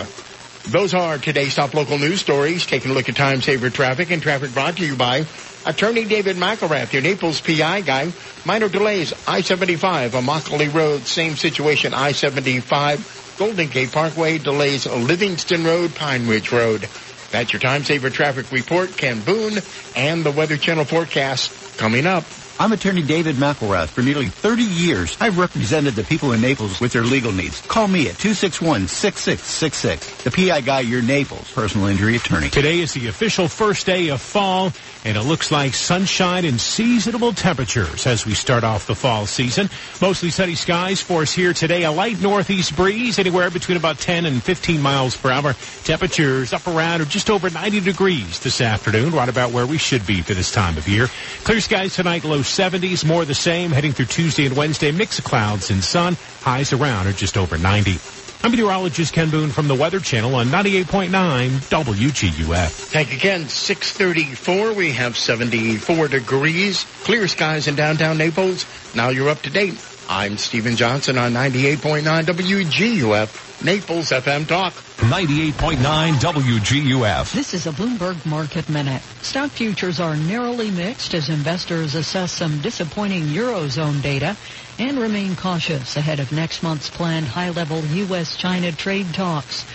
[0.69, 2.67] Those are today's top local news stories.
[2.67, 5.25] Taking a look at time saver traffic and traffic brought to you by
[5.67, 8.13] Attorney David McElrath, your Naples PI guy.
[8.45, 16.27] Minor delays, I-75, Immokalee Road, same situation, I-75, Golden Gate Parkway, delays Livingston Road, Pine
[16.27, 16.89] Ridge Road.
[17.31, 19.59] That's your time saver traffic report, Ken Boone,
[19.95, 22.25] and the Weather Channel forecast coming up.
[22.61, 23.89] I'm attorney David McElrath.
[23.89, 27.63] For nearly 30 years, I've represented the people in Naples with their legal needs.
[27.63, 30.25] Call me at 261-6666.
[30.25, 32.51] The PI Guy, your Naples personal injury attorney.
[32.51, 37.33] Today is the official first day of fall, and it looks like sunshine and seasonable
[37.33, 39.69] temperatures as we start off the fall season.
[40.01, 41.85] Mostly sunny skies for us here today.
[41.85, 45.55] A light northeast breeze, anywhere between about 10 and 15 miles per hour.
[45.85, 50.07] Temperatures up around or just over 90 degrees this afternoon, right about where we should
[50.07, 51.09] be for this time of year.
[51.45, 53.71] Clear skies tonight, low 70s, more the same.
[53.71, 56.17] Heading through Tuesday and Wednesday, mix of clouds and sun.
[56.43, 58.20] Highs around or just over 90.
[58.43, 61.11] I'm meteorologist Ken Boone from the Weather Channel on 98.9
[61.51, 62.69] WGUF.
[62.91, 63.47] Thank you, Ken.
[63.47, 64.73] 634.
[64.73, 66.85] We have 74 degrees.
[67.05, 68.65] Clear skies in downtown Naples.
[68.95, 69.75] Now you're up to date.
[70.09, 74.73] I'm Stephen Johnson on 98.9 WGUF, Naples FM Talk.
[75.01, 75.77] 98.9
[76.15, 77.33] WGUF.
[77.33, 79.03] This is a Bloomberg Market Minute.
[79.23, 84.37] Stock futures are narrowly mixed as investors assess some disappointing Eurozone data
[84.81, 89.67] and remain cautious ahead of next month's planned high-level U.S.-China trade talks.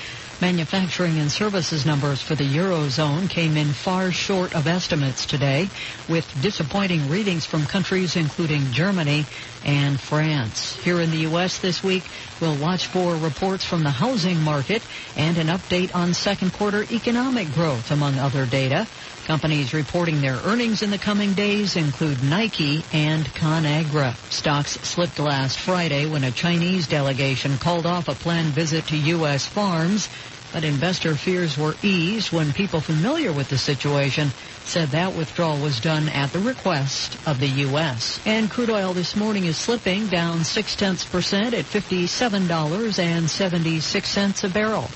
[0.41, 5.70] Manufacturing and services numbers for the Eurozone came in far short of estimates today,
[6.10, 9.26] with disappointing readings from countries including Germany
[9.63, 10.76] and France.
[10.78, 11.60] Here in the U.S.
[11.60, 12.04] this week,
[12.41, 14.82] we'll watch for reports from the housing market
[15.15, 18.88] and an update on second quarter economic growth, among other data.
[19.26, 24.14] Companies reporting their earnings in the coming days include Nike and ConAgra.
[24.30, 29.48] Stocks slipped last Friday when a Chinese delegation called off a planned visit to U.S.
[29.48, 30.10] farms,
[30.54, 34.32] but investor fears were eased when people familiar with the situation
[34.64, 38.20] said that withdrawal was done at the request of the U.S.
[38.28, 44.88] And crude oil this morning is slipping down six tenths percent at $57.76 a barrel.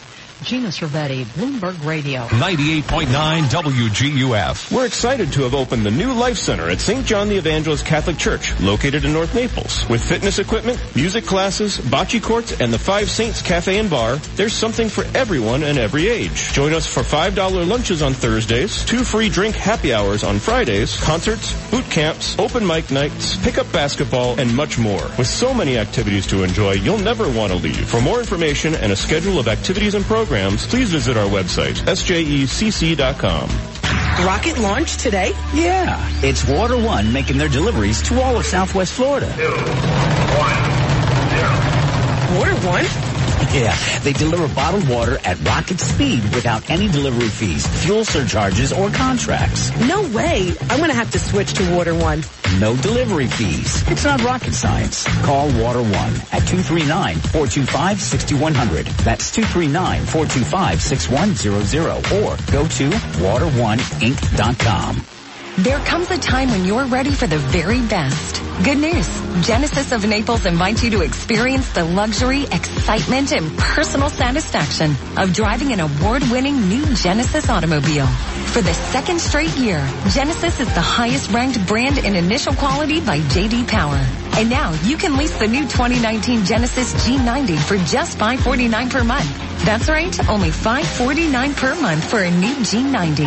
[0.43, 2.25] Gina Cervetti, Bloomberg Radio.
[2.27, 3.07] 98.9
[3.49, 4.71] WGUF.
[4.71, 7.05] We're excited to have opened the new Life Center at St.
[7.05, 9.87] John the Evangelist Catholic Church, located in North Naples.
[9.89, 14.53] With fitness equipment, music classes, bocce courts, and the Five Saints Cafe and Bar, there's
[14.53, 16.53] something for everyone and every age.
[16.53, 21.51] Join us for $5 lunches on Thursdays, two free drink happy hours on Fridays, concerts,
[21.69, 25.03] boot camps, open mic nights, pickup basketball, and much more.
[25.17, 27.89] With so many activities to enjoy, you'll never want to leave.
[27.89, 33.49] For more information and a schedule of activities and programs, please visit our website, sjecc.com.
[34.25, 35.31] Rocket launch today?
[35.53, 39.25] Yeah, it's Water One making their deliveries to all of Southwest Florida.
[39.35, 40.55] Two, one,
[41.33, 41.49] zero.
[42.37, 43.08] Water One?
[43.51, 48.91] Yeah, they deliver bottled water at rocket speed without any delivery fees, fuel surcharges, or
[48.91, 49.71] contracts.
[49.87, 50.53] No way.
[50.69, 52.23] I'm going to have to switch to Water One.
[52.59, 53.83] No delivery fees.
[53.89, 55.03] It's not rocket science.
[55.23, 58.85] Call Water One at 239-425-6100.
[59.03, 65.05] That's 239-425-6100 or go to water1inc.com.
[65.63, 68.41] There comes a time when you're ready for the very best.
[68.63, 69.45] Good news.
[69.45, 75.73] Genesis of Naples invites you to experience the luxury, excitement, and personal satisfaction of driving
[75.73, 78.07] an award-winning new Genesis automobile.
[78.07, 83.19] For the second straight year, Genesis is the highest ranked brand in initial quality by
[83.19, 83.99] JD Power.
[84.37, 89.37] And now you can lease the new 2019 Genesis G90 for just 549 per month.
[89.65, 93.17] That's right, only 549 per month for a new G90.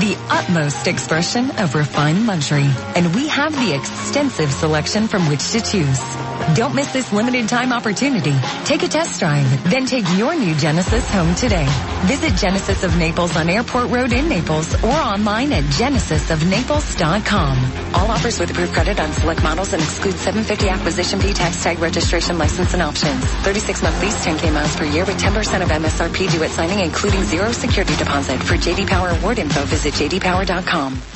[0.00, 2.68] The utmost expression of refined luxury.
[2.96, 6.35] And we have the extensive selection from which to choose.
[6.54, 8.32] Don't miss this limited time opportunity.
[8.64, 11.66] Take a test drive, then take your new Genesis home today.
[12.04, 17.94] Visit Genesis of Naples on Airport Road in Naples or online at genesisofnaples.com.
[17.94, 21.78] All offers with approved credit on select models and exclude 750 acquisition fee, tax tag,
[21.80, 23.24] registration, license, and options.
[23.24, 27.24] 36 month lease, 10K miles per year with 10% of MSRP due at signing, including
[27.24, 28.40] zero security deposit.
[28.42, 31.15] For JD Power award info, visit jdpower.com.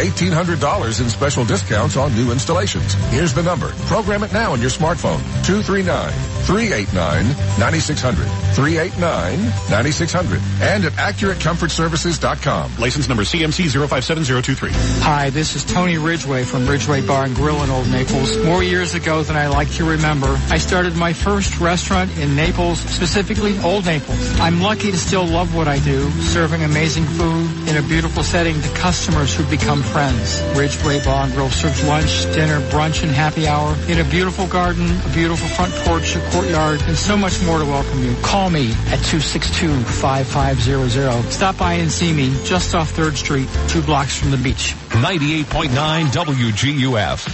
[0.07, 2.93] $1,800 in special discounts on new installations.
[3.11, 3.69] Here's the number.
[3.85, 5.19] Program it now on your smartphone.
[5.43, 8.41] 239-389-9600.
[8.55, 10.41] 389-9600.
[10.61, 12.77] And at AccurateComfortServices.com.
[12.77, 14.71] License number CMC 057023.
[15.03, 18.37] Hi, this is Tony Ridgway from Ridgway Bar and Grill in Old Naples.
[18.43, 22.79] More years ago than I like to remember, I started my first restaurant in Naples,
[22.79, 24.39] specifically Old Naples.
[24.39, 28.59] I'm lucky to still love what I do, serving amazing food in a beautiful setting
[28.61, 30.41] to customers who become friends.
[30.55, 34.89] Ridgway Bar and Grill serves lunch, dinner, brunch, and happy hour in a beautiful garden,
[34.89, 38.15] a beautiful front porch, a courtyard, and so much more to welcome you.
[38.21, 41.31] Call me at 262-5500.
[41.31, 44.73] Stop by and see me just off 3rd Street, two blocks from the beach.
[44.89, 47.27] 98.9 WGUF.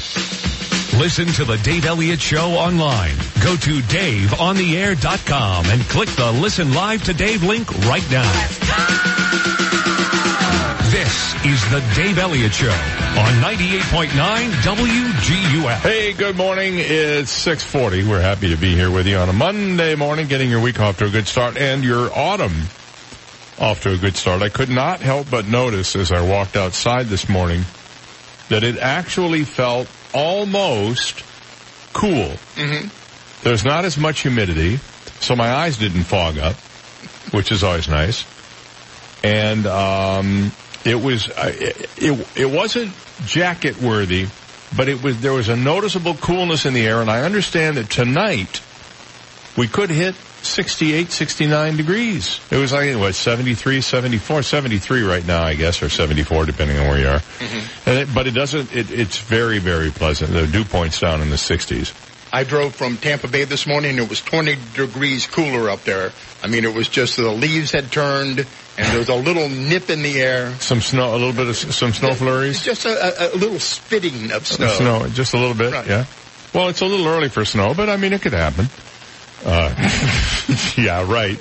[0.99, 3.15] Listen to the Dave Elliott Show online.
[3.43, 8.23] Go to DaveOnTheAir.com and click the Listen Live to Dave link right now.
[11.07, 15.79] This is the Dave Elliott Show on 98.9 WGUF.
[15.79, 16.73] Hey, good morning.
[16.75, 18.09] It's 640.
[18.09, 20.97] We're happy to be here with you on a Monday morning, getting your week off
[20.97, 22.51] to a good start and your autumn
[23.57, 24.41] off to a good start.
[24.41, 27.61] I could not help but notice as I walked outside this morning
[28.49, 31.23] that it actually felt almost
[31.93, 32.35] cool.
[32.55, 32.89] Mm-hmm.
[33.45, 34.75] There's not as much humidity,
[35.21, 36.55] so my eyes didn't fog up,
[37.31, 38.25] which is always nice.
[39.23, 40.51] And um,
[40.85, 42.93] it was uh, it, it it wasn't
[43.25, 44.27] jacket worthy,
[44.75, 47.89] but it was there was a noticeable coolness in the air, and I understand that
[47.89, 48.61] tonight
[49.57, 52.39] we could hit 68, 69 degrees.
[52.51, 56.87] It was like, what, 73, 74, 73 right now, I guess, or 74, depending on
[56.87, 57.21] where you are.
[57.85, 60.31] And it, but it doesn't, it, it's very, very pleasant.
[60.31, 61.91] The dew point's down in the 60s.
[62.37, 63.97] I drove from Tampa Bay this morning.
[63.97, 66.11] It was 20 degrees cooler up there.
[66.43, 68.37] I mean, it was just the leaves had turned
[68.77, 70.53] and there was a little nip in the air.
[70.59, 72.63] Some snow, a little bit of some snow flurries.
[72.63, 74.67] Just a, a, a little spitting of snow.
[74.67, 75.87] Snow, just a little bit, Right.
[75.87, 76.05] yeah.
[76.53, 78.67] Well, it's a little early for snow, but I mean, it could happen.
[79.43, 79.73] Uh,
[80.77, 81.39] yeah, right.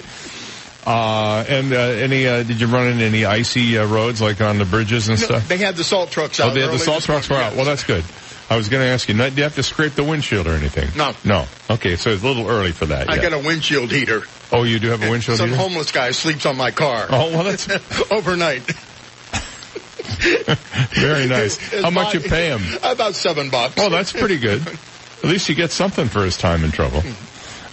[0.87, 4.57] Uh, and, uh, any, uh, did you run into any icy, uh, roads, like on
[4.57, 5.47] the bridges and No, stuff?
[5.47, 6.53] they had the salt trucks out.
[6.53, 7.55] Oh, they had the salt trucks were out.
[7.55, 8.05] Well, that's good.
[8.49, 10.89] I was going to ask you, do you have to scrape the windshield or anything?
[10.97, 11.13] No.
[11.25, 11.47] No.
[11.69, 13.11] Okay, so it's a little early for that.
[13.11, 13.23] I yet.
[13.23, 14.23] got a windshield heater.
[14.53, 15.61] Oh, you do have a windshield Some heater?
[15.61, 17.07] homeless guy sleeps on my car.
[17.11, 17.69] Oh, well, that's
[18.13, 18.63] overnight.
[20.95, 21.57] very nice.
[21.83, 22.63] How much you pay him?
[22.85, 23.75] About seven bucks.
[23.79, 24.65] Oh, that's pretty good.
[24.67, 27.03] At least you get something for his time in trouble.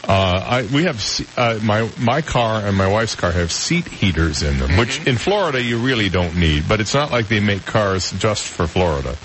[0.06, 1.02] Uh, I, we have,
[1.38, 5.18] uh, my, my car and my wife's car have seat heaters in them, which in
[5.18, 9.16] Florida you really don't need, but it's not like they make cars just for Florida.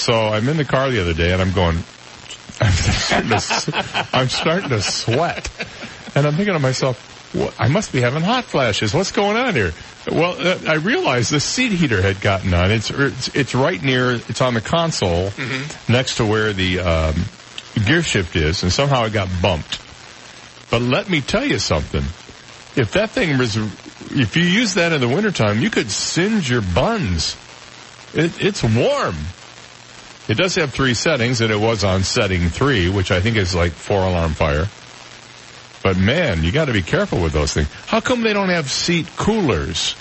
[0.00, 1.76] So I'm in the car the other day and I'm going,
[2.60, 5.50] I'm starting to, I'm starting to sweat.
[6.14, 8.94] And I'm thinking to myself, what, I must be having hot flashes.
[8.94, 9.72] What's going on here?
[10.10, 12.70] Well, uh, I realized the seat heater had gotten on.
[12.70, 15.32] It's, it's, it's right near, it's on the console
[15.88, 17.14] next to where the, um,
[17.84, 19.80] gear shift is and somehow it got bumped.
[20.70, 22.02] But let me tell you something.
[22.80, 26.62] If that thing was, if you use that in the wintertime, you could singe your
[26.62, 27.36] buns.
[28.14, 29.16] It, it's warm.
[30.30, 33.52] It does have three settings and it was on setting three, which I think is
[33.52, 34.68] like four alarm fire.
[35.82, 37.68] But man, you gotta be careful with those things.
[37.88, 39.96] How come they don't have seat coolers?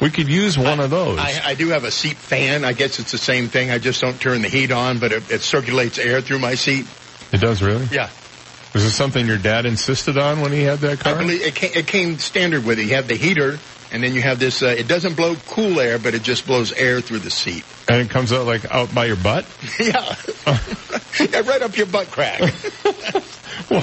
[0.00, 1.20] We could use one of those.
[1.20, 2.64] I, I do have a seat fan.
[2.64, 3.70] I guess it's the same thing.
[3.70, 6.86] I just don't turn the heat on, but it, it circulates air through my seat.
[7.30, 7.86] It does really?
[7.92, 8.10] Yeah.
[8.74, 11.14] Was this something your dad insisted on when he had that car?
[11.14, 12.86] I believe it came, it came standard with it.
[12.86, 13.60] You have the heater,
[13.92, 14.62] and then you have this.
[14.62, 17.64] Uh, it doesn't blow cool air, but it just blows air through the seat.
[17.88, 19.46] And it comes out like out by your butt?
[19.80, 20.14] yeah.
[21.20, 22.40] yeah, right up your butt crack.
[23.68, 23.80] Wow,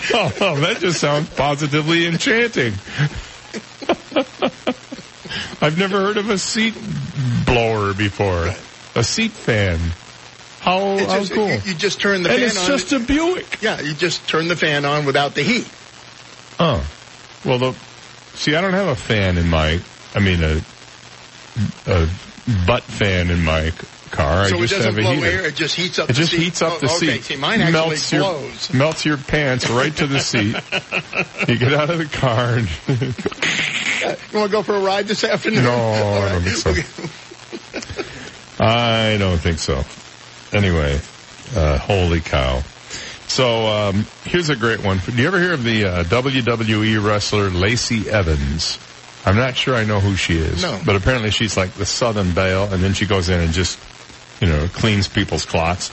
[0.55, 2.73] that just sounds positively enchanting.
[5.61, 6.73] I've never heard of a seat
[7.45, 8.49] blower before.
[8.95, 9.79] A seat fan.
[10.59, 11.49] How, It's how just- cool.
[11.49, 12.67] You, you just turn the and fan it's on.
[12.67, 13.61] just a Buick.
[13.61, 15.67] yeah, you just turn the fan on without the heat.
[16.59, 16.85] Oh.
[17.43, 17.73] Well, the,
[18.35, 19.81] see, I don't have a fan in my,
[20.15, 20.61] I mean, a,
[21.87, 22.07] a
[22.67, 23.71] butt fan in my
[24.11, 24.47] car.
[24.47, 25.25] so I it doesn't have a blow heater.
[25.25, 26.09] air; it just heats up.
[26.09, 26.39] It the just seat.
[26.41, 27.17] heats up Oh, the okay.
[27.17, 27.23] seat.
[27.23, 28.69] See, mine actually melts blows.
[28.69, 30.55] Your, melts your pants right to the seat.
[31.49, 32.67] you get out of the car and
[34.33, 35.63] You want to go for a ride this afternoon?
[35.63, 38.63] No, All I don't think so.
[38.63, 39.83] I don't think so.
[40.55, 40.99] Anyway,
[41.55, 42.61] uh, holy cow.
[43.27, 44.99] So, um, here's a great one.
[44.99, 48.77] Do you ever hear of the uh, WWE wrestler Lacey Evans?
[49.25, 50.61] I'm not sure I know who she is.
[50.61, 50.81] No.
[50.85, 53.79] But apparently she's like the Southern Belle, and then she goes in and just,
[54.41, 55.91] you know, cleans people's clots.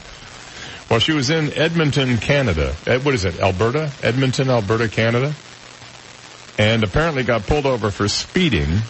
[0.90, 2.74] Well, she was in Edmonton, Canada.
[2.86, 3.92] Ed, what is it, Alberta?
[4.02, 5.34] Edmonton, Alberta, Canada?
[6.58, 8.80] And apparently got pulled over for speeding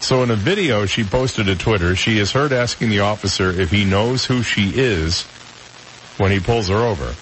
[0.00, 3.70] So in a video she posted to Twitter, she is heard asking the officer if
[3.70, 5.24] he knows who she is
[6.16, 7.14] when he pulls her over.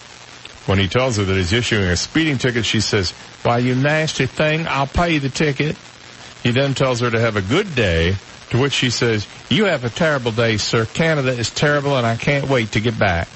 [0.67, 3.11] When he tells her that he's issuing a speeding ticket, she says,
[3.43, 5.77] why you nasty thing, I'll pay you the ticket.
[6.43, 8.17] He then tells her to have a good day,
[8.51, 10.87] to which she says, you have a terrible day, sir.
[10.87, 13.29] Canada is terrible and I can't wait to get back.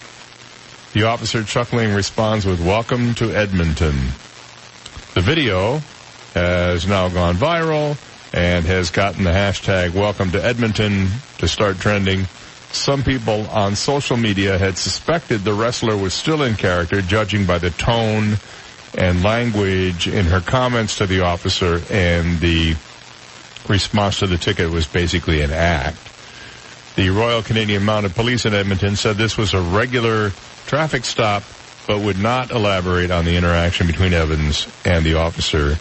[0.93, 3.97] The officer chuckling responds with, welcome to Edmonton.
[5.15, 5.81] The video
[6.35, 7.99] has now gone viral
[8.33, 12.27] and has gotten the hashtag welcome to Edmonton to start trending.
[12.71, 17.59] Some people on social media had suspected the wrestler was still in character, judging by
[17.59, 18.37] the tone
[18.97, 22.75] and language in her comments to the officer, and the
[23.69, 25.99] response to the ticket was basically an act.
[26.97, 30.31] The Royal Canadian Mounted Police in Edmonton said this was a regular
[30.67, 31.43] traffic stop,
[31.87, 35.79] but would not elaborate on the interaction between Evans and the officer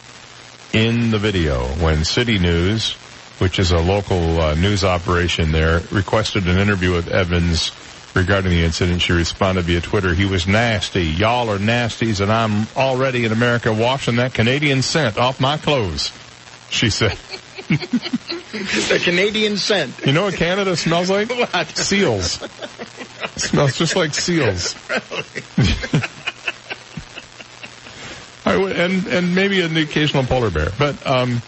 [0.74, 2.94] in the video when City News,
[3.40, 7.72] which is a local uh, news operation there, requested an interview with Evans
[8.16, 9.02] regarding the incident.
[9.02, 11.04] She responded via Twitter, he was nasty.
[11.04, 16.12] Y'all are nasties and I'm already in America washing that Canadian scent off my clothes.
[16.70, 17.18] She said.
[17.78, 19.93] the Canadian scent.
[20.05, 21.30] You know what Canada smells like?
[21.53, 21.67] What?
[21.78, 22.34] Seals.
[23.38, 24.76] smells just like seals.
[28.45, 30.69] I would- and and maybe an occasional polar bear.
[30.78, 31.41] But um,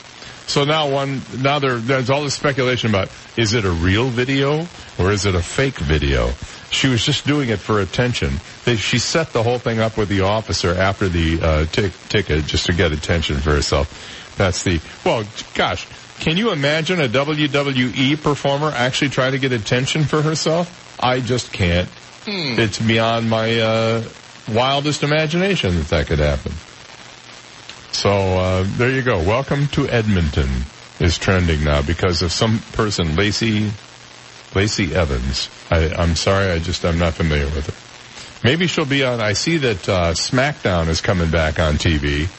[0.48, 4.68] so now one now there there's all this speculation about is it a real video
[5.00, 6.32] or is it a fake video?
[6.70, 8.34] She was just doing it for attention.
[8.66, 12.46] They, she set the whole thing up with the officer after the uh, tic- ticket
[12.46, 14.34] just to get attention for herself.
[14.38, 15.24] That's the well,
[15.56, 15.88] gosh.
[16.24, 20.98] Can you imagine a WWE performer actually trying to get attention for herself?
[20.98, 21.90] I just can't.
[22.24, 22.58] Hmm.
[22.58, 24.04] It's beyond my uh,
[24.48, 26.54] wildest imagination that that could happen.
[27.92, 29.18] So uh, there you go.
[29.18, 30.48] Welcome to Edmonton
[31.02, 33.72] is trending now because of some person, Lacey
[34.56, 35.50] Lacey Evans.
[35.70, 38.48] I, I'm sorry, I just I'm not familiar with her.
[38.48, 39.20] Maybe she'll be on.
[39.20, 42.30] I see that uh, SmackDown is coming back on TV.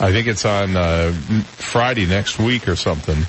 [0.00, 3.26] I think it's on uh, Friday next week or something.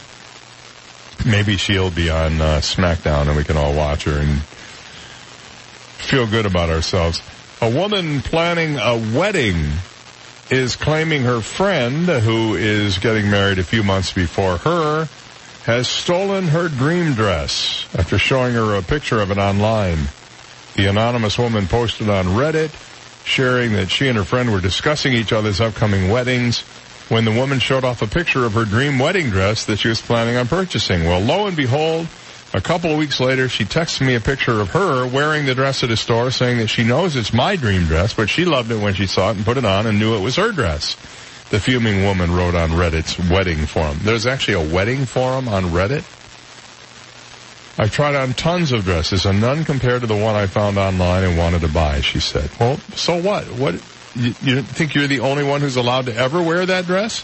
[1.30, 4.41] Maybe she'll be on uh, SmackDown and we can all watch her and
[6.01, 7.22] feel good about ourselves.
[7.61, 9.65] A woman planning a wedding
[10.49, 15.09] is claiming her friend, who is getting married a few months before her,
[15.65, 19.99] has stolen her dream dress after showing her a picture of it online.
[20.76, 22.72] The anonymous woman posted on Reddit
[23.24, 26.61] sharing that she and her friend were discussing each other's upcoming weddings
[27.09, 30.01] when the woman showed off a picture of her dream wedding dress that she was
[30.01, 31.03] planning on purchasing.
[31.03, 32.07] Well, lo and behold,
[32.53, 35.84] a couple of weeks later, she texted me a picture of her wearing the dress
[35.84, 38.82] at a store saying that she knows it's my dream dress, but she loved it
[38.82, 40.95] when she saw it and put it on and knew it was her dress.
[41.49, 43.99] The fuming woman wrote on Reddit's wedding forum.
[44.03, 46.03] There's actually a wedding forum on Reddit.
[47.78, 51.24] I've tried on tons of dresses and none compared to the one I found online
[51.24, 52.49] and wanted to buy, she said.
[52.59, 53.45] Well, so what?
[53.51, 53.76] What,
[54.15, 57.24] you, you think you're the only one who's allowed to ever wear that dress?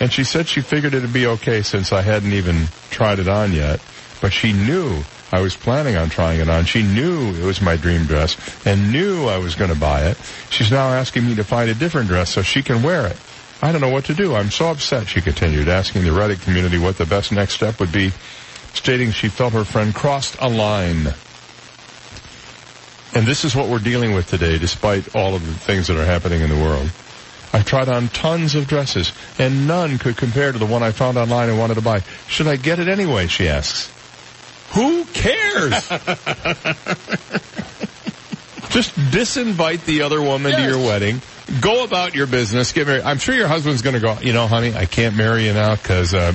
[0.00, 3.52] And she said she figured it'd be okay since I hadn't even tried it on
[3.52, 3.80] yet,
[4.22, 6.64] but she knew I was planning on trying it on.
[6.64, 8.36] She knew it was my dream dress
[8.66, 10.16] and knew I was going to buy it.
[10.48, 13.16] She's now asking me to find a different dress so she can wear it.
[13.62, 14.34] I don't know what to do.
[14.34, 17.92] I'm so upset, she continued, asking the Reddit community what the best next step would
[17.92, 18.12] be,
[18.72, 21.08] stating she felt her friend crossed a line.
[23.14, 26.06] And this is what we're dealing with today, despite all of the things that are
[26.06, 26.90] happening in the world.
[27.52, 31.18] I've tried on tons of dresses, and none could compare to the one I found
[31.18, 32.02] online and wanted to buy.
[32.28, 33.92] Should I get it anyway, she asks.
[34.72, 35.72] Who cares?
[38.70, 41.20] Just disinvite the other woman to your wedding.
[41.60, 42.72] Go about your business.
[42.72, 43.02] Get married.
[43.02, 45.74] I'm sure your husband's going to go, you know, honey, I can't marry you now
[45.74, 46.32] because uh,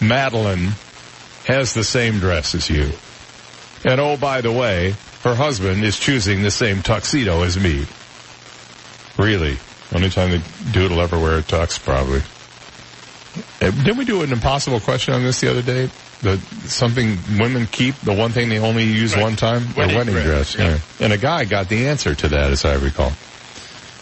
[0.00, 0.72] Madeline
[1.46, 2.90] has the same dress as you.
[3.84, 7.86] And oh, by the way, her husband is choosing the same tuxedo as me.
[9.16, 9.58] Really.
[9.94, 10.42] Only time the
[10.72, 12.22] dude will ever wear a tux, probably.
[13.60, 15.90] Uh, Didn't we do an impossible question on this the other day?
[16.22, 19.22] The something women keep, the one thing they only use Right.
[19.22, 19.74] one time?
[19.76, 20.80] Wedding the wedding dress, dress.
[21.00, 21.04] Yeah.
[21.04, 23.12] And a guy got the answer to that, as I recall.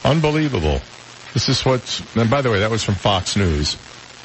[0.04, 0.80] Unbelievable.
[1.32, 3.76] This is what's, and by the way, that was from Fox News.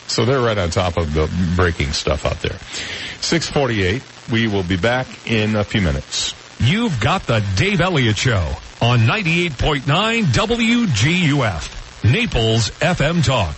[0.08, 2.58] So they're right on top of the breaking stuff out there.
[3.22, 4.02] 648.
[4.32, 6.34] We will be back in a few minutes.
[6.60, 13.56] You've got the Dave Elliott Show on 98.9 WGUF, Naples FM Talk.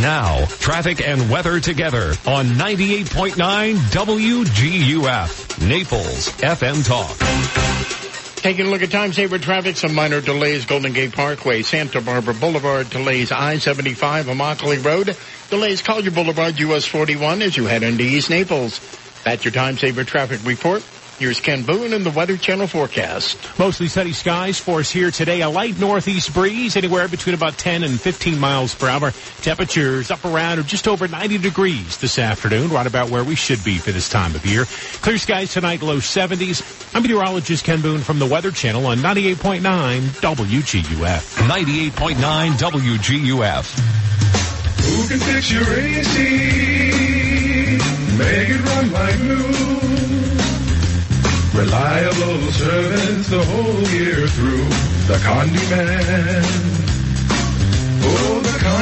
[0.00, 8.01] Now, traffic and weather together on 98.9 WGUF, Naples FM Talk.
[8.42, 12.34] Taking a look at time saver traffic, some minor delays, Golden Gate Parkway, Santa Barbara
[12.34, 15.16] Boulevard delays, I-75, Immokalee Road,
[15.48, 18.80] Delays Collier Boulevard, US 41 as you head into East Naples.
[19.22, 20.82] That's your time saver traffic report.
[21.22, 23.38] Here's Ken Boone in the Weather Channel forecast.
[23.56, 25.42] Mostly sunny skies for us here today.
[25.42, 29.12] A light northeast breeze anywhere between about 10 and 15 miles per hour.
[29.40, 33.62] Temperatures up around or just over 90 degrees this afternoon, right about where we should
[33.62, 34.64] be for this time of year.
[34.64, 36.92] Clear skies tonight, low 70s.
[36.92, 39.60] I'm meteorologist Ken Boone from the Weather Channel on 98.9
[40.00, 41.36] WGUF.
[41.46, 43.78] 98.9 WGUF.
[44.80, 46.18] Who can fix your AC?
[48.18, 49.81] Make it run like new.
[51.54, 54.64] Reliable service the whole year through.
[55.06, 56.81] The Condi Man.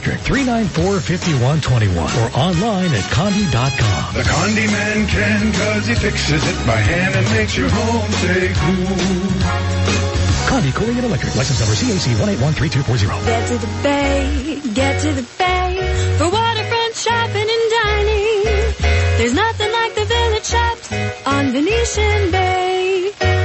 [0.00, 4.14] 394-5121 or online at condi.com.
[4.14, 8.52] The Condi Man can cause he fixes it by hand and makes your home stay
[8.54, 8.96] cool.
[10.48, 11.34] Condi Cooling and Electric.
[11.36, 13.24] License number CAC 1813240.
[13.26, 18.44] Get to the bay, get to the bay for waterfront shopping and dining.
[19.18, 20.92] There's nothing like the village shops
[21.26, 23.41] on Venetian Bay.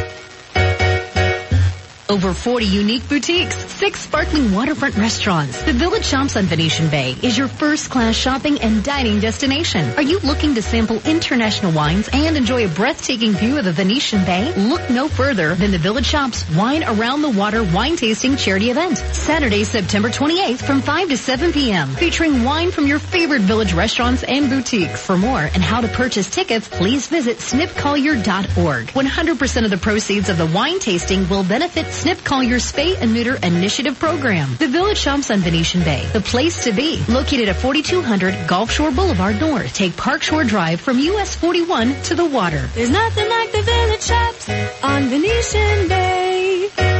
[2.09, 5.61] Over 40 unique boutiques, six sparkling waterfront restaurants.
[5.63, 9.93] The Village Shops on Venetian Bay is your first class shopping and dining destination.
[9.97, 14.23] Are you looking to sample international wines and enjoy a breathtaking view of the Venetian
[14.23, 14.53] Bay?
[14.55, 18.97] Look no further than the Village Shops Wine Around the Water Wine Tasting Charity Event.
[18.97, 21.89] Saturday, September 28th from 5 to 7 p.m.
[21.89, 25.05] Featuring wine from your favorite village restaurants and boutiques.
[25.05, 28.87] For more and how to purchase tickets, please visit snipcollier.org.
[28.87, 33.37] 100% of the proceeds of the wine tasting will benefit Snip Collier's Spay and Neuter
[33.37, 34.55] Initiative program.
[34.59, 37.03] The Village Shops on Venetian Bay, the place to be.
[37.09, 39.73] Located at 4200 Gulf Shore Boulevard North.
[39.73, 42.69] Take Park Shore Drive from US 41 to the water.
[42.75, 44.47] There's nothing like the village shops
[44.83, 46.96] on Venetian Bay.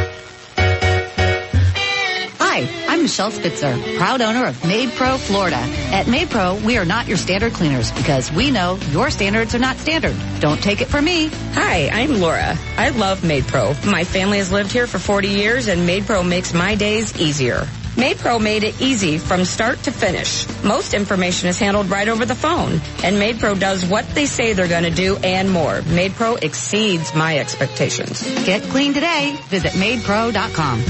[2.98, 5.58] I'm Michelle Spitzer, proud owner of MaidPro Florida.
[5.58, 9.78] At MaidPro, we are not your standard cleaners because we know your standards are not
[9.78, 10.16] standard.
[10.39, 11.28] Don't take it from me.
[11.54, 12.58] Hi, I'm Laura.
[12.76, 13.86] I love MaidPro.
[13.86, 17.68] My family has lived here for 40 years and MaidPro makes my days easier.
[17.98, 20.48] MaidPro made it easy from start to finish.
[20.64, 24.68] Most information is handled right over the phone, and MaidPro does what they say they're
[24.68, 25.82] going to do and more.
[25.82, 28.24] MaidPro exceeds my expectations.
[28.43, 29.38] Get clean today.
[29.50, 30.84] Visit maidpro.com.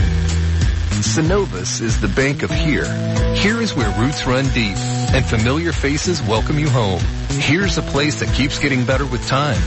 [1.01, 2.85] Synovus is the bank of here.
[3.35, 4.75] Here is where roots run deep
[5.13, 7.01] and familiar faces welcome you home.
[7.29, 9.61] Here's a place that keeps getting better with time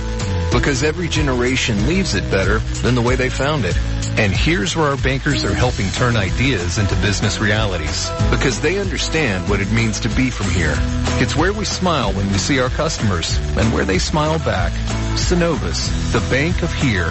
[0.52, 3.76] because every generation leaves it better than the way they found it.
[4.18, 9.48] And here's where our bankers are helping turn ideas into business realities because they understand
[9.48, 10.74] what it means to be from here.
[11.22, 14.72] It's where we smile when we see our customers and where they smile back.
[15.14, 17.08] Synovus, the bank of here.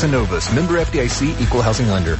[0.00, 2.16] Synovus, member FDIC, equal housing lender.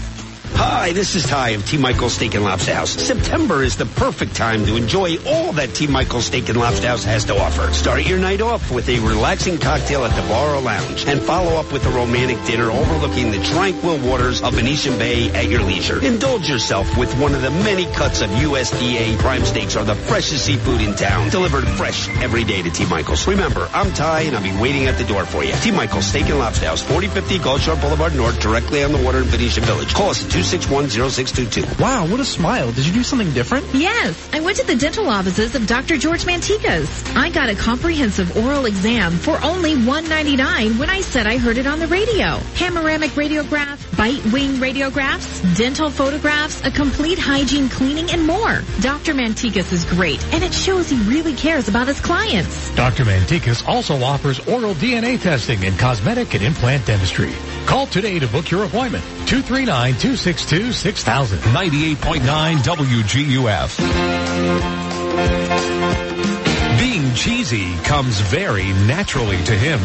[0.60, 1.76] Hi, this is Ty of T.
[1.78, 2.90] Michael's Steak and Lobster House.
[2.90, 5.86] September is the perfect time to enjoy all that T.
[5.86, 7.72] Michael's Steak and Lobster House has to offer.
[7.72, 11.60] Start your night off with a relaxing cocktail at the bar or lounge and follow
[11.60, 16.04] up with a romantic dinner overlooking the tranquil waters of Venetian Bay at your leisure.
[16.04, 20.44] Indulge yourself with one of the many cuts of USDA prime steaks or the freshest
[20.44, 21.30] seafood in town.
[21.30, 22.84] Delivered fresh every day to T.
[22.86, 23.28] Michael's.
[23.28, 25.52] Remember, I'm Ty and I'll be waiting at the door for you.
[25.52, 25.70] T.
[25.70, 29.24] Michael's Steak and Lobster House, 4050 Gulf Shore Boulevard North, directly on the water in
[29.24, 29.94] Venetian Village.
[29.94, 31.78] Call us at 2610622.
[31.78, 32.72] Wow, what a smile.
[32.72, 33.66] Did you do something different?
[33.74, 35.98] Yes, I went to the dental offices of Dr.
[35.98, 37.14] George Mantikas.
[37.14, 41.66] I got a comprehensive oral exam for only 199 when I said I heard it
[41.66, 42.40] on the radio.
[42.54, 48.62] Panoramic radiograph, bite wing radiographs, dental photographs, a complete hygiene cleaning, and more.
[48.80, 49.12] Dr.
[49.12, 52.72] Mantikas is great, and it shows he really cares about his clients.
[52.76, 53.04] Dr.
[53.04, 57.32] Mantikas also offers oral DNA testing and cosmetic and implant dentistry.
[57.66, 59.02] Call today to book your appointment.
[59.26, 61.38] 239-262-6000.
[61.38, 63.78] 98.9 WGUF.
[66.78, 69.80] Being cheesy comes very naturally to him.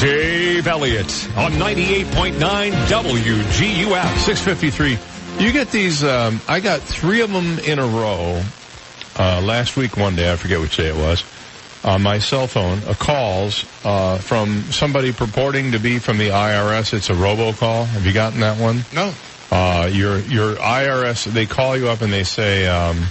[0.00, 4.18] Dave Elliott on 98.9 WGUF.
[4.18, 4.98] 653.
[5.38, 8.42] You get these, um, I got three of them in a row,
[9.18, 11.24] uh, last week one day, I forget which day it was,
[11.84, 16.94] on my cell phone, a calls, uh, from somebody purporting to be from the IRS.
[16.94, 17.86] It's a robocall.
[17.86, 18.84] Have you gotten that one?
[18.92, 19.12] No.
[19.50, 23.06] Uh, your, your IRS, they call you up and they say, um,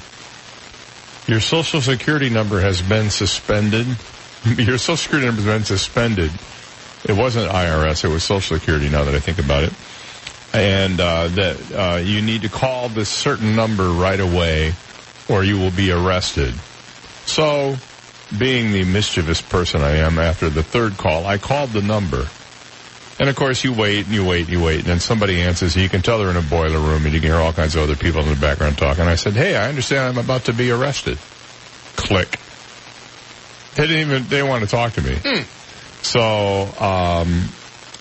[1.28, 3.86] Your social security number has been suspended.
[4.58, 6.32] Your social security number has been suspended.
[7.06, 9.74] It wasn't IRS, it was social security now that I think about it.
[10.54, 14.74] And, uh, that, uh, you need to call this certain number right away
[15.30, 16.54] or you will be arrested.
[17.26, 17.78] So,
[18.38, 22.28] being the mischievous person I am after the third call, I called the number.
[23.20, 25.76] And of course you wait and you wait and you wait and then somebody answers
[25.76, 27.84] you can tell they're in a boiler room and you can hear all kinds of
[27.84, 29.04] other people in the background talking.
[29.04, 31.20] I said, hey, I understand I'm about to be arrested.
[31.98, 32.40] Click.
[33.76, 35.18] They didn't even, they want to talk to me.
[36.02, 37.50] So, um,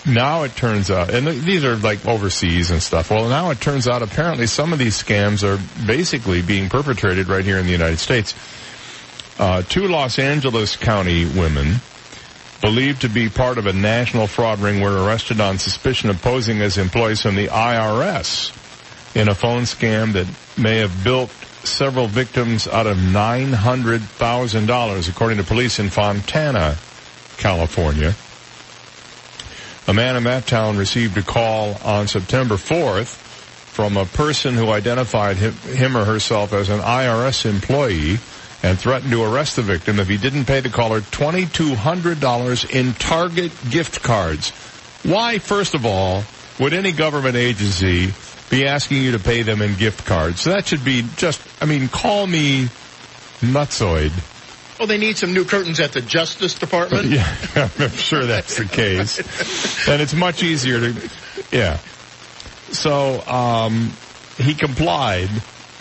[0.05, 3.11] now it turns out, and these are like overseas and stuff.
[3.11, 7.45] Well, now it turns out apparently some of these scams are basically being perpetrated right
[7.45, 8.33] here in the United States.
[9.39, 11.75] Uh, two Los Angeles County women
[12.61, 16.61] believed to be part of a national fraud ring were arrested on suspicion of posing
[16.61, 18.55] as employees from the IRS
[19.15, 20.27] in a phone scam that
[20.57, 21.29] may have built
[21.63, 26.77] several victims out of $900,000 according to police in Fontana,
[27.41, 28.13] California.
[29.87, 33.17] A man in that town received a call on September 4th
[33.71, 38.19] from a person who identified him, him or herself as an IRS employee
[38.63, 43.51] and threatened to arrest the victim if he didn't pay the caller $2,200 in Target
[43.71, 44.51] gift cards.
[45.03, 46.23] Why, first of all,
[46.59, 48.13] would any government agency
[48.51, 50.41] be asking you to pay them in gift cards?
[50.41, 52.69] So that should be just, I mean, call me
[53.41, 54.11] nutsoid.
[54.81, 57.05] Well, they need some new curtains at the Justice Department.
[57.11, 59.19] Yeah, I'm sure that's the case.
[59.87, 61.09] and it's much easier to,
[61.51, 61.77] yeah.
[62.71, 63.93] So, um,
[64.39, 65.29] he complied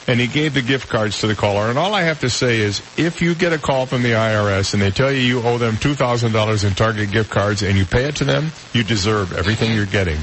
[0.06, 1.70] and he gave the gift cards to the caller.
[1.70, 4.74] And all I have to say is, if you get a call from the IRS
[4.74, 8.04] and they tell you you owe them $2,000 in Target gift cards and you pay
[8.04, 10.18] it to them, you deserve everything you're getting.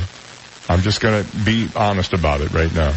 [0.69, 2.93] I'm just going to be honest about it right now.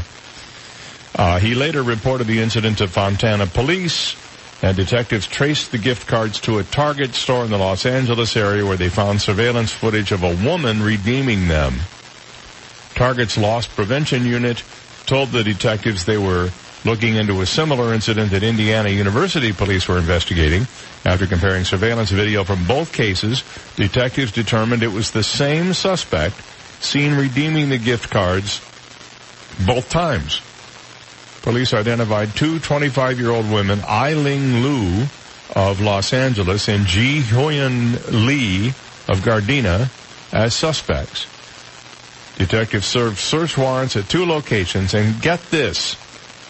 [1.14, 4.14] Uh, he later reported the incident to Fontana police,
[4.62, 8.64] and detectives traced the gift cards to a Target store in the Los Angeles area
[8.64, 11.74] where they found surveillance footage of a woman redeeming them.
[12.94, 14.62] Target's loss prevention unit
[15.06, 16.50] told the detectives they were
[16.84, 20.62] looking into a similar incident that Indiana University police were investigating.
[21.04, 23.42] After comparing surveillance video from both cases,
[23.76, 26.36] detectives determined it was the same suspect
[26.80, 28.60] seen redeeming the gift cards
[29.66, 30.40] both times.
[31.42, 35.06] Police identified two 25-year-old women, Eiling Liu
[35.56, 38.68] of Los Angeles and Ji Hyun Lee
[39.08, 39.88] of Gardena,
[40.32, 41.26] as suspects.
[42.36, 45.96] Detectives served search warrants at two locations, and get this,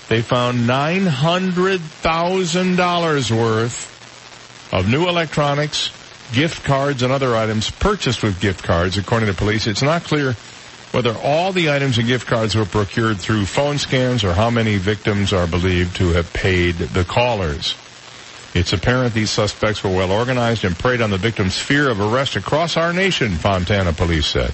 [0.09, 3.87] they found $900,000 worth
[4.73, 5.91] of new electronics,
[6.33, 9.67] gift cards, and other items purchased with gift cards, according to police.
[9.67, 10.37] It's not clear
[10.93, 14.77] whether all the items and gift cards were procured through phone scams or how many
[14.77, 17.77] victims are believed to have paid the callers.
[18.55, 22.35] It's apparent these suspects were well organized and preyed on the victim's fear of arrest
[22.35, 24.53] across our nation, Fontana police said.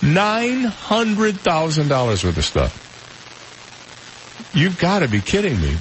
[0.00, 2.84] $900,000 worth of stuff.
[4.54, 5.76] You've got to be kidding me.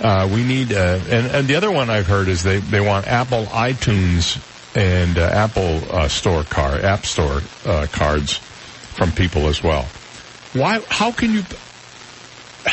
[0.00, 3.06] Uh, we need, uh, and, and the other one I've heard is they, they want
[3.06, 4.40] Apple iTunes
[4.74, 9.88] and uh, Apple uh, Store car, App Store uh, cards from people as well.
[10.52, 10.80] Why?
[10.88, 11.42] How can you?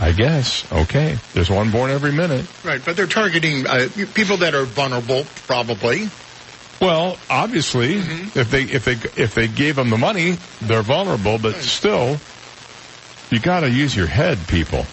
[0.00, 0.70] I guess.
[0.70, 1.18] Okay.
[1.34, 2.46] There's one born every minute.
[2.64, 6.08] Right, but they're targeting uh, people that are vulnerable, probably.
[6.80, 11.38] Well, obviously, if they if they if they gave them the money, they're vulnerable.
[11.38, 12.18] But still,
[13.30, 14.86] you got to use your head, people.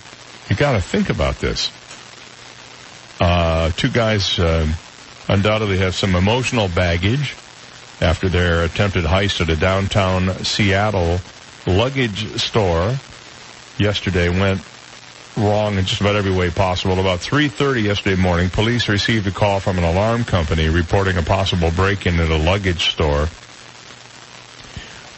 [0.49, 1.71] You got to think about this.
[3.21, 4.67] Uh, two guys uh,
[5.27, 7.35] undoubtedly have some emotional baggage
[8.01, 11.19] after their attempted heist at a downtown Seattle
[11.65, 12.95] luggage store
[13.77, 14.61] yesterday went
[15.37, 16.99] wrong in just about every way possible.
[16.99, 21.71] About 3.30 yesterday morning, police received a call from an alarm company reporting a possible
[21.71, 23.27] break-in at a luggage store.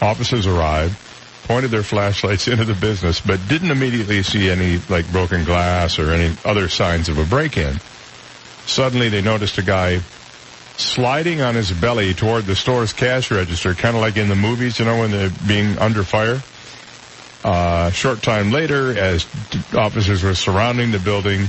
[0.01, 0.97] Officers arrived,
[1.43, 6.11] pointed their flashlights into the business, but didn't immediately see any, like, broken glass or
[6.11, 7.79] any other signs of a break-in.
[8.67, 10.01] Suddenly they noticed a guy
[10.77, 14.77] sliding on his belly toward the store's cash register, kind of like in the movies,
[14.77, 16.41] you know, when they're being under fire.
[17.43, 19.25] Uh, short time later, as
[19.73, 21.47] officers were surrounding the building,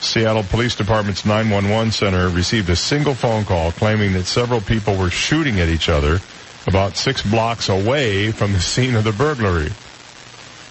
[0.00, 5.10] Seattle Police Department's 911 center received a single phone call claiming that several people were
[5.10, 6.20] shooting at each other
[6.66, 9.70] about six blocks away from the scene of the burglary.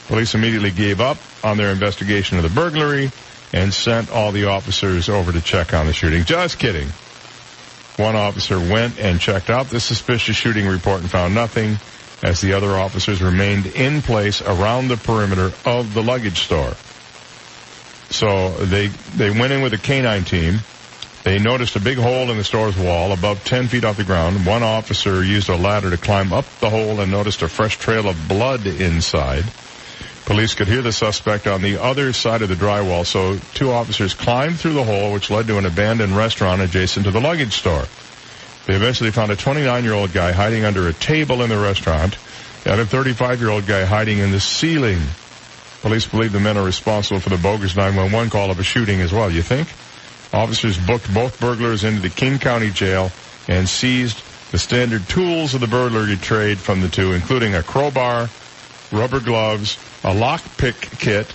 [0.08, 3.12] Police immediately gave up on their investigation of the burglary
[3.54, 6.24] and sent all the officers over to check on the shooting.
[6.24, 6.88] Just kidding.
[7.98, 11.78] One officer went and checked out the suspicious shooting report and found nothing.
[12.24, 16.74] as the other officers remained in place around the perimeter of the luggage store.
[18.12, 20.60] So they, they went in with a canine team.
[21.24, 24.46] They noticed a big hole in the store's wall above 10 feet off the ground.
[24.46, 28.08] One officer used a ladder to climb up the hole and noticed a fresh trail
[28.08, 29.46] of blood inside.
[30.32, 34.14] Police could hear the suspect on the other side of the drywall, so two officers
[34.14, 37.84] climbed through the hole, which led to an abandoned restaurant adjacent to the luggage store.
[38.66, 42.18] They eventually found a 29-year-old guy hiding under a table in the restaurant
[42.64, 45.02] and a 35-year-old guy hiding in the ceiling.
[45.82, 49.12] Police believe the men are responsible for the bogus 911 call of a shooting as
[49.12, 49.68] well, you think?
[50.34, 53.12] Officers booked both burglars into the King County Jail
[53.50, 58.30] and seized the standard tools of the burglary trade from the two, including a crowbar,
[58.94, 61.34] rubber gloves, a lockpick kit,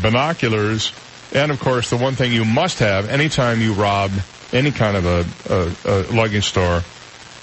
[0.00, 0.92] binoculars,
[1.32, 4.10] and of course the one thing you must have anytime you rob
[4.52, 6.78] any kind of a, a, a luggage store,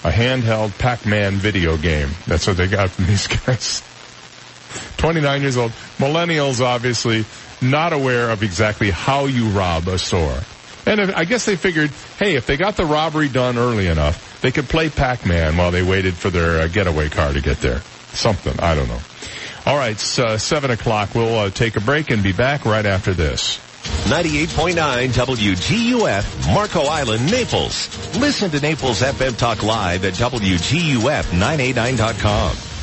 [0.04, 2.10] a handheld Pac-Man video game.
[2.26, 3.82] That's what they got from these guys.
[4.98, 5.70] 29 years old.
[5.98, 7.24] Millennials obviously
[7.62, 10.40] not aware of exactly how you rob a store.
[10.84, 14.40] And if, I guess they figured, hey, if they got the robbery done early enough,
[14.40, 17.80] they could play Pac-Man while they waited for their uh, getaway car to get there.
[18.12, 18.58] Something.
[18.60, 19.00] I don't know.
[19.66, 21.14] All right, uh, 7 o'clock.
[21.14, 23.58] We'll uh, take a break and be back right after this.
[24.08, 27.88] 98.9 WGUF, Marco Island, Naples.
[28.16, 32.75] Listen to Naples FM Talk Live at WGUF989.com.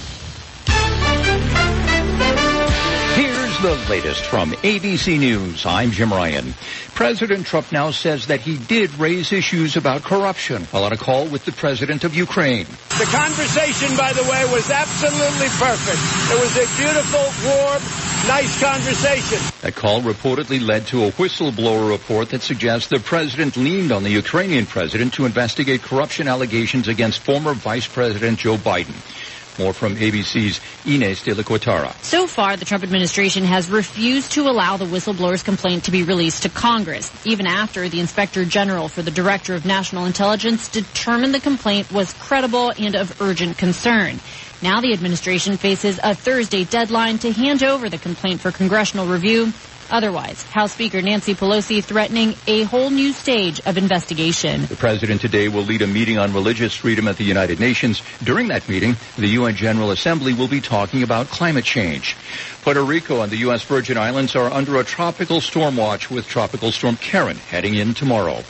[3.63, 5.65] the latest from ABC News.
[5.65, 6.53] I'm Jim Ryan.
[6.95, 11.27] President Trump now says that he did raise issues about corruption while on a call
[11.27, 12.65] with the president of Ukraine.
[12.99, 15.97] The conversation, by the way, was absolutely perfect.
[16.29, 17.81] It was a beautiful, warm,
[18.27, 19.39] nice conversation.
[19.61, 24.09] That call reportedly led to a whistleblower report that suggests the president leaned on the
[24.09, 29.22] Ukrainian president to investigate corruption allegations against former Vice President Joe Biden.
[29.59, 31.93] More from ABC's Ines de la Cuetara.
[32.03, 36.43] So far, the Trump administration has refused to allow the whistleblower's complaint to be released
[36.43, 41.39] to Congress, even after the Inspector General for the Director of National Intelligence determined the
[41.39, 44.19] complaint was credible and of urgent concern.
[44.63, 49.51] Now the administration faces a Thursday deadline to hand over the complaint for congressional review.
[49.89, 54.65] Otherwise, House Speaker Nancy Pelosi threatening a whole new stage of investigation.
[54.65, 58.01] The president today will lead a meeting on religious freedom at the United Nations.
[58.23, 62.15] During that meeting, the UN General Assembly will be talking about climate change.
[62.61, 63.63] Puerto Rico and the U.S.
[63.63, 68.43] Virgin Islands are under a tropical storm watch with Tropical Storm Karen heading in tomorrow.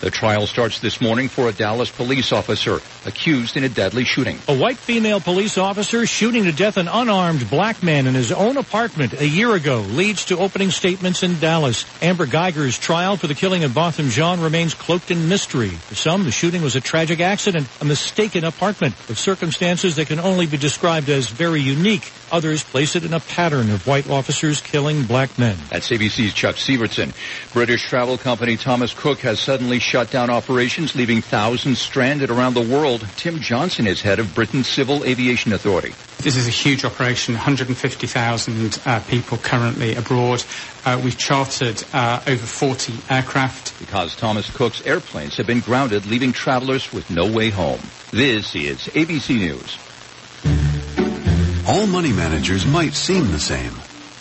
[0.00, 4.38] The trial starts this morning for a Dallas police officer accused in a deadly shooting.
[4.48, 8.56] A white female police officer shooting to death an unarmed black man in his own
[8.56, 11.86] apartment a year ago leads to opening statements in Dallas.
[12.02, 15.70] Amber Guyger's trial for the killing of Botham Jean remains cloaked in mystery.
[15.70, 20.18] For some, the shooting was a tragic accident, a mistaken apartment with circumstances that can
[20.20, 22.12] only be described as very unique.
[22.34, 25.56] Others place it in a pattern of white officers killing black men.
[25.70, 27.14] That's ABC's Chuck Sivertsen.
[27.52, 32.60] British travel company Thomas Cook has suddenly shut down operations, leaving thousands stranded around the
[32.60, 33.06] world.
[33.16, 35.94] Tim Johnson is head of Britain's Civil Aviation Authority.
[36.24, 40.42] This is a huge operation, 150,000 uh, people currently abroad.
[40.84, 43.78] Uh, we've chartered uh, over 40 aircraft.
[43.78, 47.78] Because Thomas Cook's airplanes have been grounded, leaving travelers with no way home.
[48.10, 49.83] This is ABC News.
[51.66, 53.72] All money managers might seem the same,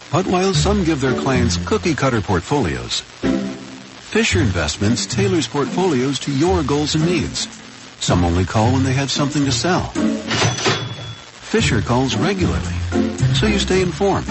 [0.10, 6.96] but while some give their clients cookie-cutter portfolios, Fisher Investments tailors portfolios to your goals
[6.96, 7.50] and needs.
[8.00, 9.88] Some only call when they have something to sell.
[11.52, 12.78] Fisher calls regularly,
[13.36, 14.30] so you stay informed.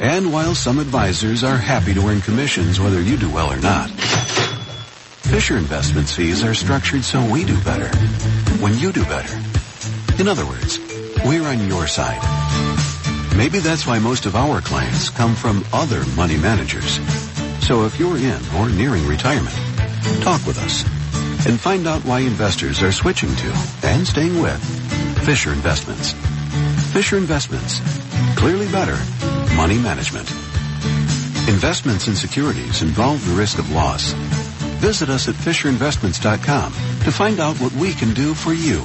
[0.00, 3.90] And while some advisors are happy to earn commissions whether you do well or not,
[3.90, 7.94] Fisher Investments fees are structured so we do better
[8.62, 9.38] when you do better.
[10.18, 10.78] In other words,
[11.24, 12.20] we're on your side.
[13.36, 16.98] Maybe that's why most of our clients come from other money managers.
[17.66, 19.54] So if you're in or nearing retirement,
[20.22, 20.82] talk with us
[21.46, 23.52] and find out why investors are switching to
[23.84, 24.60] and staying with
[25.24, 26.12] Fisher Investments.
[26.92, 27.80] Fisher Investments.
[28.36, 28.96] Clearly better
[29.54, 30.30] money management.
[31.48, 34.12] Investments in securities involve the risk of loss.
[34.80, 38.82] Visit us at FisherInvestments.com to find out what we can do for you.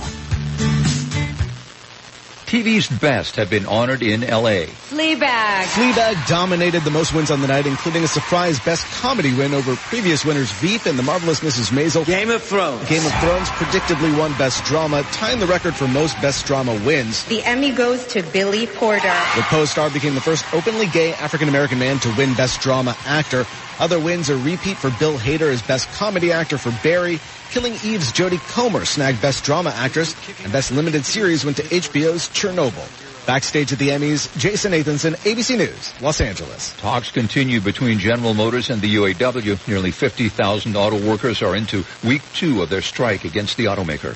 [2.54, 4.68] TV's best have been honored in L.A.
[4.94, 5.64] Fleabag.
[5.74, 9.76] Fleabag dominated the most wins on the night, including a surprise best comedy win over
[9.76, 11.72] previous winners Veep and The Marvelous Mrs.
[11.72, 12.06] Maisel.
[12.06, 12.88] Game of Thrones.
[12.88, 17.24] Game of Thrones predictably won best drama, tying the record for most best drama wins.
[17.26, 19.02] The Emmy goes to Billy Porter.
[19.36, 23.48] The co-star became the first openly gay African-American man to win best drama actor.
[23.80, 27.20] Other wins are repeat for Bill Hader as Best Comedy Actor for Barry.
[27.50, 32.30] Killing Eve's Jodie Comer snagged Best Drama Actress, and Best Limited Series went to HBO's
[32.30, 33.03] Chernobyl.
[33.26, 36.76] Backstage at the Emmys, Jason Nathanson, ABC News, Los Angeles.
[36.78, 39.68] Talks continue between General Motors and the UAW.
[39.68, 44.16] Nearly 50,000 auto workers are into week two of their strike against the automaker.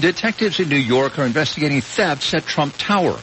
[0.00, 3.18] Detectives in New York are investigating thefts at Trump Tower.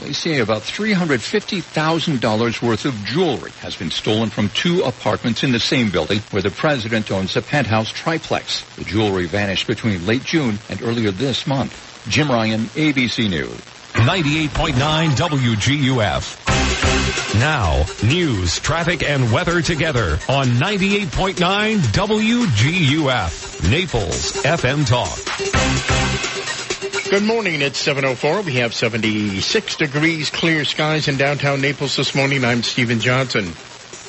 [0.00, 5.60] They say about $350,000 worth of jewelry has been stolen from two apartments in the
[5.60, 8.62] same building where the president owns a penthouse triplex.
[8.76, 12.04] The jewelry vanished between late June and earlier this month.
[12.08, 13.79] Jim Ryan, ABC News.
[13.94, 16.48] 98.9 WGUF.
[17.38, 23.70] Now, news, traffic, and weather together on 98.9 WGUF.
[23.70, 25.18] Naples FM Talk.
[27.10, 27.60] Good morning.
[27.60, 28.44] It's 7.04.
[28.44, 32.44] We have 76 degrees, clear skies in downtown Naples this morning.
[32.44, 33.52] I'm Stephen Johnson.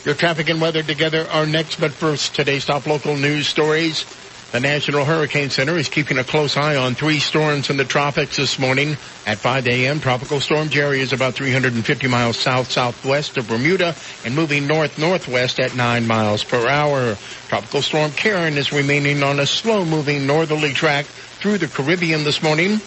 [0.06, 4.06] Your traffic and weather together are next, but first, today's top local news stories.
[4.52, 8.36] The National Hurricane Center is keeping a close eye on three storms in the tropics
[8.36, 8.98] this morning.
[9.26, 13.96] At 5 a.m., Tropical Storm Jerry is about 350 miles south-southwest of Bermuda
[14.26, 17.16] and moving north-northwest at 9 miles per hour.
[17.48, 22.82] Tropical Storm Karen is remaining on a slow-moving northerly track through the Caribbean this morning.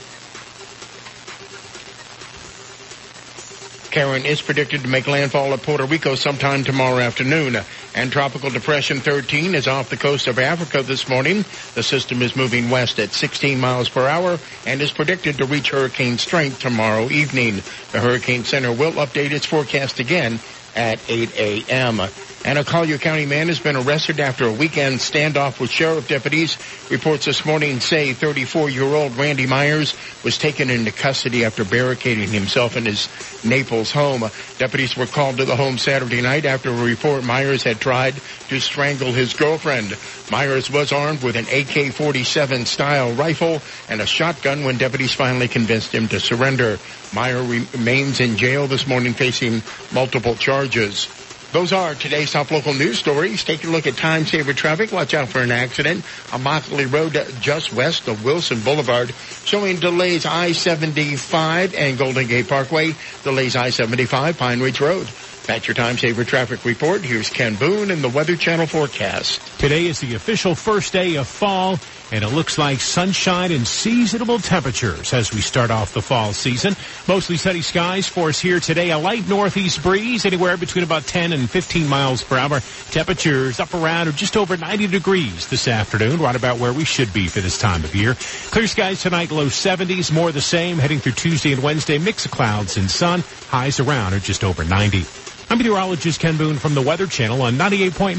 [3.91, 7.57] Karen is predicted to make landfall at Puerto Rico sometime tomorrow afternoon.
[7.95, 11.45] And Tropical Depression 13 is off the coast of Africa this morning.
[11.75, 15.71] The system is moving west at 16 miles per hour and is predicted to reach
[15.71, 17.63] hurricane strength tomorrow evening.
[17.93, 20.41] The Hurricane Center will update its forecast again
[20.75, 22.01] at 8 a.m.
[22.47, 26.59] And a Collier County man has been arrested after a weekend standoff with sheriff deputies.
[26.91, 32.85] Reports this morning say 34-year-old Randy Myers was taken into custody after barricading himself in
[32.85, 33.09] his
[33.47, 34.25] Naples home.
[34.59, 38.15] Deputies were called to the home Saturday night after a report Myers had tried
[38.49, 39.97] to strangle his girlfriend.
[40.31, 45.95] Myers was armed with an AK-47 style rifle and a shotgun when deputies finally convinced
[45.95, 46.79] him to surrender.
[47.15, 49.63] Meyer remains in jail this morning facing
[49.95, 51.09] multiple charges.
[51.55, 53.45] Those are today's top local news stories.
[53.45, 54.91] Take a look at time saver traffic.
[54.91, 60.27] Watch out for an accident on Immokalee Road just west of Wilson Boulevard showing delays
[60.27, 62.97] I-75 and Golden Gate Parkway.
[63.23, 65.07] Delays I-75 Pine Ridge Road.
[65.47, 67.03] That's your time saver traffic report.
[67.03, 69.41] Here's Ken Boone and the Weather Channel forecast.
[69.61, 71.79] Today is the official first day of fall,
[72.13, 76.75] and it looks like sunshine and seasonable temperatures as we start off the fall season.
[77.09, 78.91] Mostly sunny skies for us here today.
[78.91, 82.61] A light northeast breeze, anywhere between about 10 and 15 miles per hour.
[82.91, 87.13] Temperatures up around or just over 90 degrees this afternoon, right about where we should
[87.13, 88.15] be for this time of year.
[88.51, 90.79] Clear skies tonight, low 70s, more the same.
[90.79, 93.23] Heading through Tuesday and Wednesday, mix of clouds and sun.
[93.49, 95.24] Highs around or just over 90.
[95.51, 98.17] I'm meteorologist Ken Boone from the Weather Channel on 98.9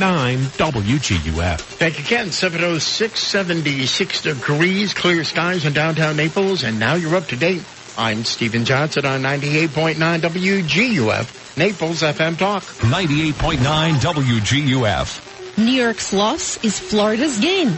[0.58, 1.60] WGUF.
[1.60, 2.32] Thank you, Ken.
[2.32, 7.64] 706, 76 degrees, clear skies in downtown Naples, and now you're up to date.
[7.98, 12.64] I'm Stephen Johnson on 98.9 WGUF, Naples FM Talk.
[12.64, 15.58] 98.9 WGUF.
[15.58, 17.78] New York's loss is Florida's gain.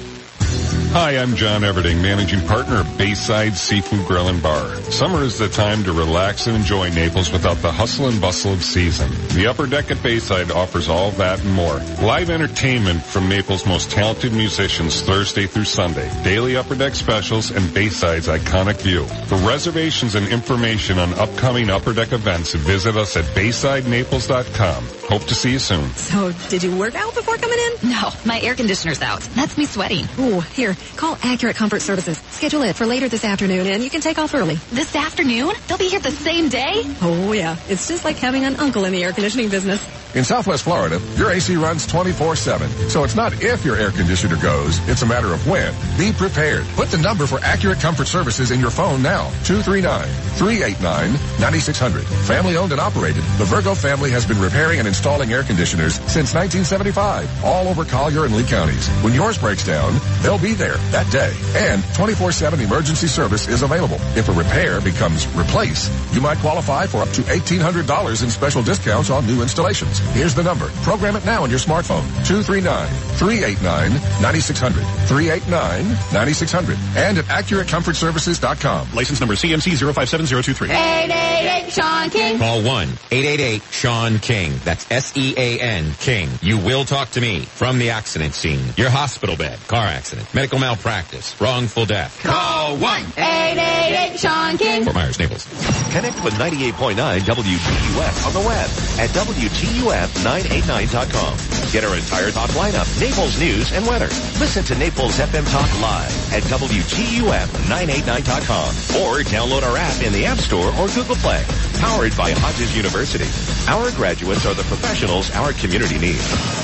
[0.93, 4.75] Hi, I'm John Everding, managing partner of Bayside Seafood Grill and Bar.
[4.91, 8.61] Summer is the time to relax and enjoy Naples without the hustle and bustle of
[8.61, 9.09] season.
[9.33, 11.77] The Upper Deck at Bayside offers all that and more.
[12.05, 16.11] Live entertainment from Naples' most talented musicians Thursday through Sunday.
[16.25, 19.05] Daily Upper Deck specials and Bayside's iconic view.
[19.27, 24.83] For reservations and information on upcoming Upper Deck events, visit us at BaysideNaples.com.
[25.07, 25.89] Hope to see you soon.
[25.91, 27.89] So, did you work out before coming in?
[27.91, 29.21] No, my air conditioner's out.
[29.35, 30.05] That's me sweating.
[30.19, 32.17] Ooh, here, call Accurate Comfort Services.
[32.29, 34.55] Schedule it for later this afternoon and you can take off early.
[34.71, 35.53] This afternoon?
[35.67, 36.83] They'll be here the same day?
[37.01, 39.81] Oh yeah, it's just like having an uncle in the air conditioning business.
[40.13, 42.89] In Southwest Florida, your AC runs 24-7.
[42.89, 45.73] So it's not if your air conditioner goes, it's a matter of when.
[45.97, 46.65] Be prepared.
[46.75, 49.29] Put the number for Accurate Comfort Services in your phone now.
[49.43, 52.03] 239-389-9600.
[52.27, 56.33] Family owned and operated, the Virgo family has been repairing and installing air conditioners since
[56.35, 58.89] 1975, all over Collier and Lee counties.
[59.03, 61.33] When yours breaks down, they'll be there that day.
[61.55, 63.97] And 24 24-7 emergency service is available.
[64.15, 69.09] If a repair becomes replace, you might qualify for up to $1,800 in special discounts
[69.09, 69.97] on new installations.
[70.13, 70.69] Here's the number.
[70.83, 72.03] Program it now on your smartphone.
[72.25, 74.83] 239-389-9600.
[75.07, 76.77] 389-9600.
[76.95, 78.93] And at AccurateComfortServices.com.
[78.93, 80.69] License number CMC 057023.
[80.69, 82.37] 888 Sean King.
[82.37, 84.59] Call 1-888-SEAN-KING.
[84.63, 86.29] That's S-E-A-N, King.
[86.41, 88.73] You will talk to me from the accident scene.
[88.77, 92.21] Your hospital bed, car accident, medical malpractice, wrongful death.
[92.21, 94.83] Call 1-888 Sean King.
[94.83, 95.47] Fort Myers, Naples.
[95.91, 98.69] Connect with 98.9 WGUF on the web
[99.01, 101.37] at WGUF989.com.
[101.71, 104.07] Get our entire talk lineup, Naples news and weather.
[104.39, 108.69] Listen to Naples FM Talk live at WGUF989.com
[109.01, 111.43] or download our app in the App Store or Google Play.
[111.79, 113.25] Powered by Hodges University.
[113.67, 116.21] Our graduates are the professionals our community needs.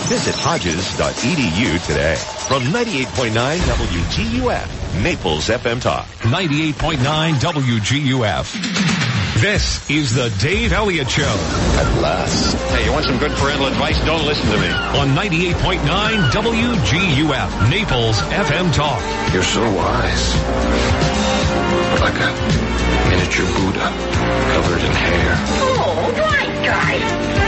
[0.07, 2.15] Visit hodges.edu today.
[2.47, 3.33] From 98.9
[3.87, 6.05] WGUF, Naples FM Talk.
[6.27, 8.51] 98.9 WGUF.
[9.39, 11.23] This is the Dave Elliott Show.
[11.23, 12.57] At last.
[12.75, 13.97] Hey, you want some good parental advice?
[14.03, 14.67] Don't listen to me.
[14.67, 19.01] On 98.9 WGUF, Naples FM Talk.
[19.33, 20.35] You're so wise.
[22.01, 22.33] Like a
[23.09, 23.87] miniature Buddha
[24.51, 25.33] covered in hair.
[25.63, 27.46] Oh, right, guy.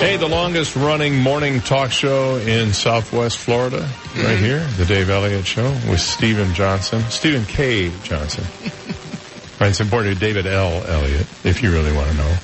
[0.00, 4.42] Hey, the longest running morning talk show in Southwest Florida, right mm-hmm.
[4.42, 7.92] here, the Dave Elliott Show with Stephen Johnson, Stephen K.
[8.02, 8.44] Johnson.
[9.60, 10.82] right, it's important, to David L.
[10.86, 12.36] Elliott, if you really want to know.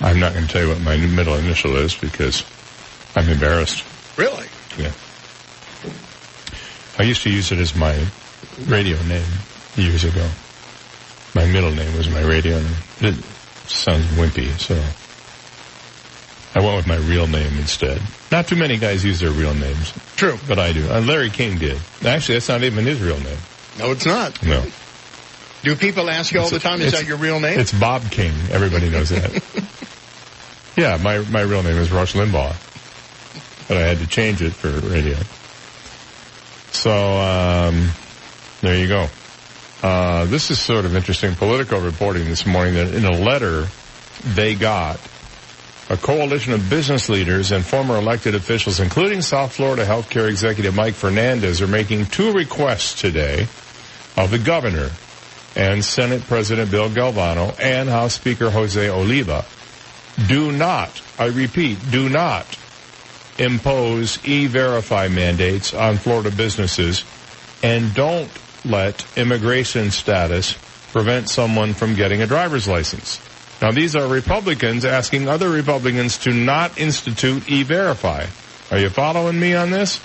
[0.00, 2.42] I'm not going to tell you what my middle initial is because
[3.14, 3.84] I'm embarrassed.
[4.16, 4.46] Really?
[4.78, 4.92] Yeah.
[6.98, 8.06] I used to use it as my
[8.64, 9.30] radio name
[9.76, 10.26] years ago.
[11.34, 12.76] My middle name was my radio name.
[13.00, 13.14] It
[13.68, 14.82] sounds wimpy, so
[16.56, 18.00] I went with my real name instead.
[18.32, 19.92] Not too many guys use their real names.
[20.16, 20.38] True.
[20.48, 20.88] But I do.
[20.90, 21.78] Uh, Larry King did.
[22.02, 23.36] Actually, that's not even his real name.
[23.78, 24.42] No, it's not.
[24.42, 24.64] No.
[25.62, 27.60] Do people ask you all the time, is that your real name?
[27.60, 28.32] It's Bob King.
[28.50, 29.42] Everybody knows that.
[30.78, 32.56] yeah, my, my real name is Rush Limbaugh.
[33.68, 35.18] But I had to change it for radio.
[36.72, 37.90] So, um,
[38.62, 39.08] there you go.
[39.82, 43.66] Uh, this is sort of interesting political reporting this morning that in a letter
[44.24, 44.98] they got,
[45.88, 50.94] a coalition of business leaders and former elected officials, including South Florida healthcare executive Mike
[50.94, 53.46] Fernandez, are making two requests today
[54.16, 54.90] of the governor
[55.54, 59.44] and Senate President Bill Galvano and House Speaker Jose Oliva.
[60.28, 62.46] Do not, I repeat, do not
[63.38, 67.04] impose e-verify mandates on Florida businesses
[67.62, 68.30] and don't
[68.64, 70.56] let immigration status
[70.92, 73.20] prevent someone from getting a driver's license.
[73.60, 78.26] Now these are Republicans asking other Republicans to not institute e-verify.
[78.70, 80.00] Are you following me on this?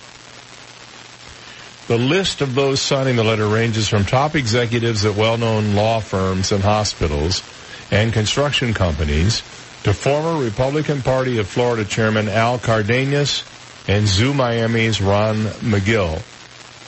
[1.87, 6.51] The list of those signing the letter ranges from top executives at well-known law firms
[6.51, 7.43] and hospitals
[7.91, 9.39] and construction companies
[9.83, 13.43] to former Republican Party of Florida Chairman Al Cardenas
[13.87, 16.21] and Zoo Miami's Ron McGill.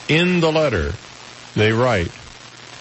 [0.08, 0.92] In the letter,
[1.54, 2.10] they write,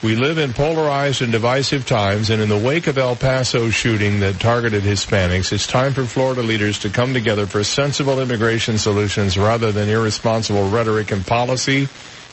[0.03, 4.19] we live in polarized and divisive times, and in the wake of El Paso shooting
[4.19, 9.37] that targeted Hispanics, it's time for Florida leaders to come together for sensible immigration solutions
[9.37, 11.87] rather than irresponsible rhetoric and policy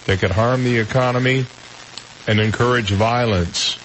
[0.07, 1.47] that could harm the economy
[2.27, 3.79] and encourage violence.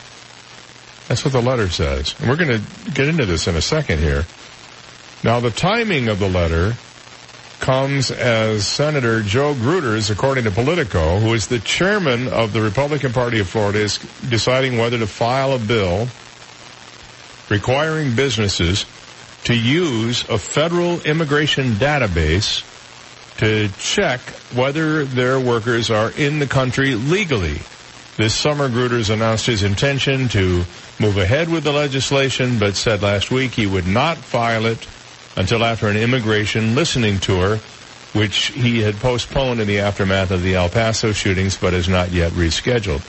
[1.07, 2.15] That's what the letter says.
[2.19, 4.25] And we're going to get into this in a second here.
[5.23, 6.75] Now, the timing of the letter
[7.59, 13.13] comes as Senator Joe Gruters, according to Politico, who is the chairman of the Republican
[13.13, 13.97] Party of Florida, is
[14.29, 16.07] deciding whether to file a bill
[17.49, 18.85] requiring businesses
[19.45, 22.63] to use a federal immigration database
[23.37, 24.19] to check
[24.53, 27.59] whether their workers are in the country legally.
[28.17, 30.63] This summer, Gruters announced his intention to
[30.99, 34.87] move ahead with the legislation, but said last week he would not file it
[35.35, 37.57] until after an immigration listening tour,
[38.13, 42.11] which he had postponed in the aftermath of the El Paso shootings, but has not
[42.11, 43.01] yet rescheduled.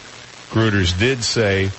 [0.51, 1.71] Gruters did say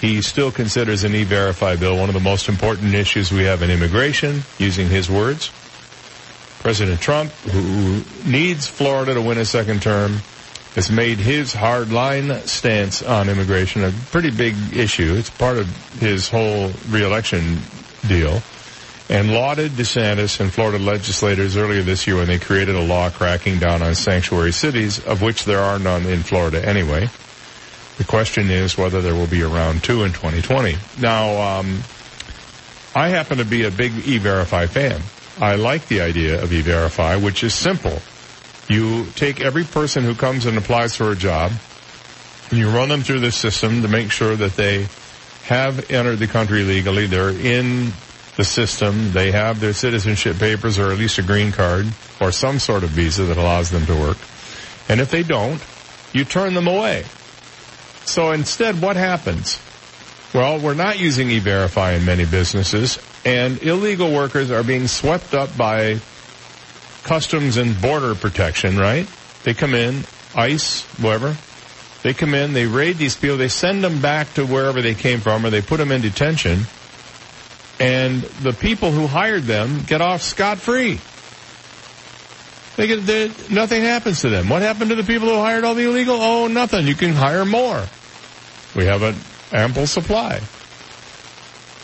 [0.00, 3.70] he still considers an e-verify bill one of the most important issues we have in
[3.70, 5.50] immigration, using his words.
[6.60, 10.18] President Trump, who needs Florida to win a second term,
[10.74, 15.14] has made his hard line stance on immigration a pretty big issue.
[15.16, 15.66] It's part of
[15.98, 17.58] his whole reelection
[18.06, 18.40] deal
[19.10, 23.58] and lauded DeSantis and Florida legislators earlier this year when they created a law cracking
[23.58, 27.10] down on sanctuary cities, of which there are none in Florida anyway.
[27.98, 30.76] The question is whether there will be a round two in 2020.
[31.00, 31.80] Now, um,
[32.94, 35.00] I happen to be a big E-Verify fan.
[35.40, 37.98] I like the idea of E-Verify, which is simple.
[38.68, 41.50] You take every person who comes and applies for a job,
[42.50, 44.86] and you run them through this system to make sure that they
[45.46, 47.08] have entered the country legally.
[47.08, 47.92] They're in
[48.40, 49.12] the system.
[49.12, 51.86] They have their citizenship papers or at least a green card
[52.22, 54.16] or some sort of visa that allows them to work.
[54.88, 55.62] And if they don't,
[56.14, 57.04] you turn them away.
[58.06, 59.60] So instead, what happens?
[60.32, 65.54] Well, we're not using E-Verify in many businesses, and illegal workers are being swept up
[65.54, 66.00] by
[67.02, 69.06] customs and border protection, right?
[69.42, 71.36] They come in, ICE, whatever.
[72.02, 75.20] They come in, they raid these people, they send them back to wherever they came
[75.20, 76.60] from, or they put them in detention,
[77.80, 81.00] and the people who hired them get off scot-free.
[82.76, 84.48] They get, they, nothing happens to them.
[84.48, 86.16] What happened to the people who hired all the illegal?
[86.20, 86.86] Oh, nothing.
[86.86, 87.84] You can hire more.
[88.76, 89.16] We have an
[89.52, 90.40] ample supply.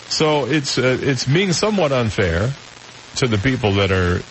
[0.09, 2.53] So it's uh, it's being somewhat unfair
[3.17, 4.23] to the people that are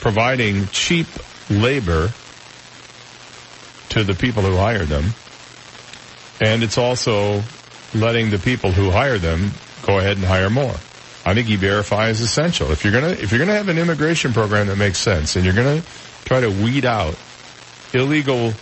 [0.00, 1.08] providing cheap
[1.50, 2.12] labor
[3.88, 5.06] to the people who hire them,
[6.40, 7.42] and it's also
[7.94, 9.50] letting the people who hire them
[9.86, 10.74] go ahead and hire more.
[11.24, 12.70] I think E-Verify is essential.
[12.70, 15.54] If you're gonna if you're gonna have an immigration program that makes sense, and you're
[15.54, 15.82] gonna
[16.24, 17.16] try to weed out
[17.94, 18.52] illegal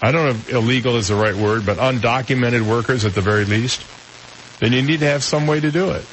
[0.00, 3.44] I don't know if illegal is the right word, but undocumented workers at the very
[3.44, 3.84] least,
[4.60, 6.04] then you need to have some way to do it.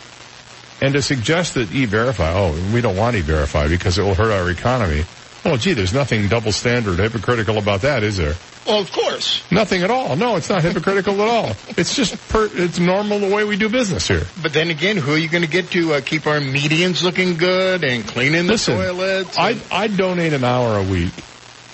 [0.82, 4.49] And to suggest that E-Verify, oh, we don't want E-Verify because it will hurt our
[4.49, 5.05] economy.
[5.45, 8.34] Oh, gee, there's nothing double standard hypocritical about that, is there?
[8.66, 9.43] Well, of course.
[9.51, 10.16] Nothing at all.
[10.16, 11.51] No, it's not hypocritical at all.
[11.78, 14.24] It's just per, it's normal the way we do business here.
[14.41, 17.38] But then again, who are you going to get to uh, keep our medians looking
[17.38, 19.38] good and cleaning the Listen, toilets?
[19.38, 21.13] I I donate an hour a week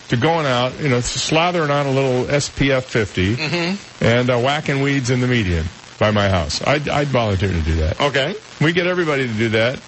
[0.09, 4.03] to going out, you know, slathering on a little SPF 50 Mm-hmm.
[4.03, 5.65] and uh, whacking weeds in the median
[5.97, 6.61] by my house.
[6.67, 8.01] I'd, I'd volunteer to do that.
[8.01, 8.35] Okay.
[8.59, 9.79] We get everybody to do that.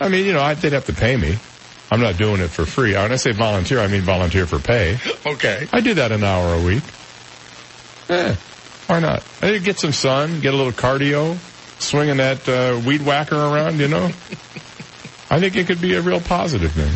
[0.00, 1.36] I mean, you know, I, they'd have to pay me.
[1.90, 2.94] I'm not doing it for free.
[2.94, 4.98] When I say volunteer, I mean volunteer for pay.
[5.26, 5.68] Okay.
[5.72, 6.82] I do that an hour a week.
[8.08, 8.34] Eh,
[8.86, 9.24] why not?
[9.42, 11.36] I get some sun, get a little cardio,
[11.80, 14.06] swinging that uh, weed whacker around, you know.
[15.30, 16.92] I think it could be a real positive thing.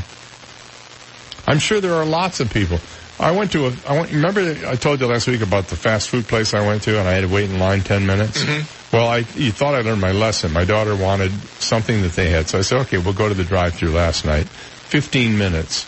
[1.46, 2.78] I'm sure there are lots of people.
[3.20, 6.08] I went to a, I went, remember I told you last week about the fast
[6.10, 8.42] food place I went to and I had to wait in line 10 minutes?
[8.42, 8.96] Mm-hmm.
[8.96, 10.52] Well, I, you thought I learned my lesson.
[10.52, 11.30] My daughter wanted
[11.60, 12.48] something that they had.
[12.48, 14.48] So I said, okay, we'll go to the drive through last night.
[14.94, 15.82] 15 minutes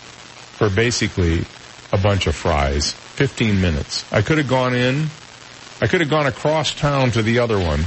[0.59, 1.44] for basically
[1.92, 2.90] a bunch of fries.
[2.90, 4.04] 15 minutes.
[4.12, 5.07] I could have gone in,
[5.80, 7.84] I could have gone across town to the other one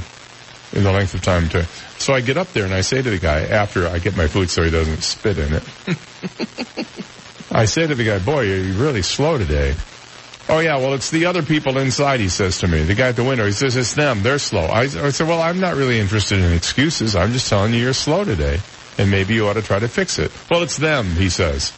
[0.72, 1.66] in the length of time to,
[1.98, 4.28] so I get up there and I say to the guy after I get my
[4.28, 5.64] food so he doesn't spit in it.
[7.52, 9.76] I say to the guy, boy, you're really slow today.
[10.48, 12.84] Oh yeah, well it's the other people inside, he says to me.
[12.84, 14.68] The guy at the window, he says, it's them, they're slow.
[14.68, 17.92] I, I said, well I'm not really interested in excuses, I'm just telling you you're
[17.92, 18.62] slow today.
[19.00, 20.32] And maybe you ought to try to fix it.
[20.52, 21.72] Well it's them, he says.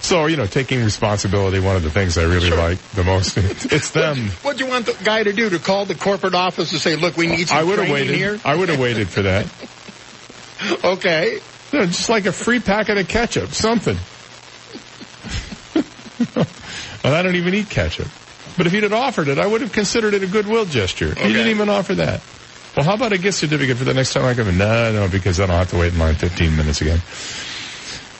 [0.00, 3.36] so, you know, taking responsibility, one of the things I really like the most.
[3.72, 4.28] it's them.
[4.42, 5.48] What do you want the guy to do?
[5.48, 8.14] To call the corporate office and say, look, we need some I would have waited.
[8.14, 8.38] here?
[8.44, 9.46] I would have waited for that.
[10.84, 11.40] okay.
[11.72, 13.96] No, just like a free packet of ketchup, something.
[17.04, 18.08] well, I don't even eat ketchup.
[18.58, 21.14] But if he'd had offered it, I would have considered it a goodwill gesture.
[21.14, 22.20] He didn't even offer that.
[22.78, 24.56] Well, how about a gift certificate for the next time I come in?
[24.56, 27.00] No, no, because I don't have to wait in line 15 minutes again.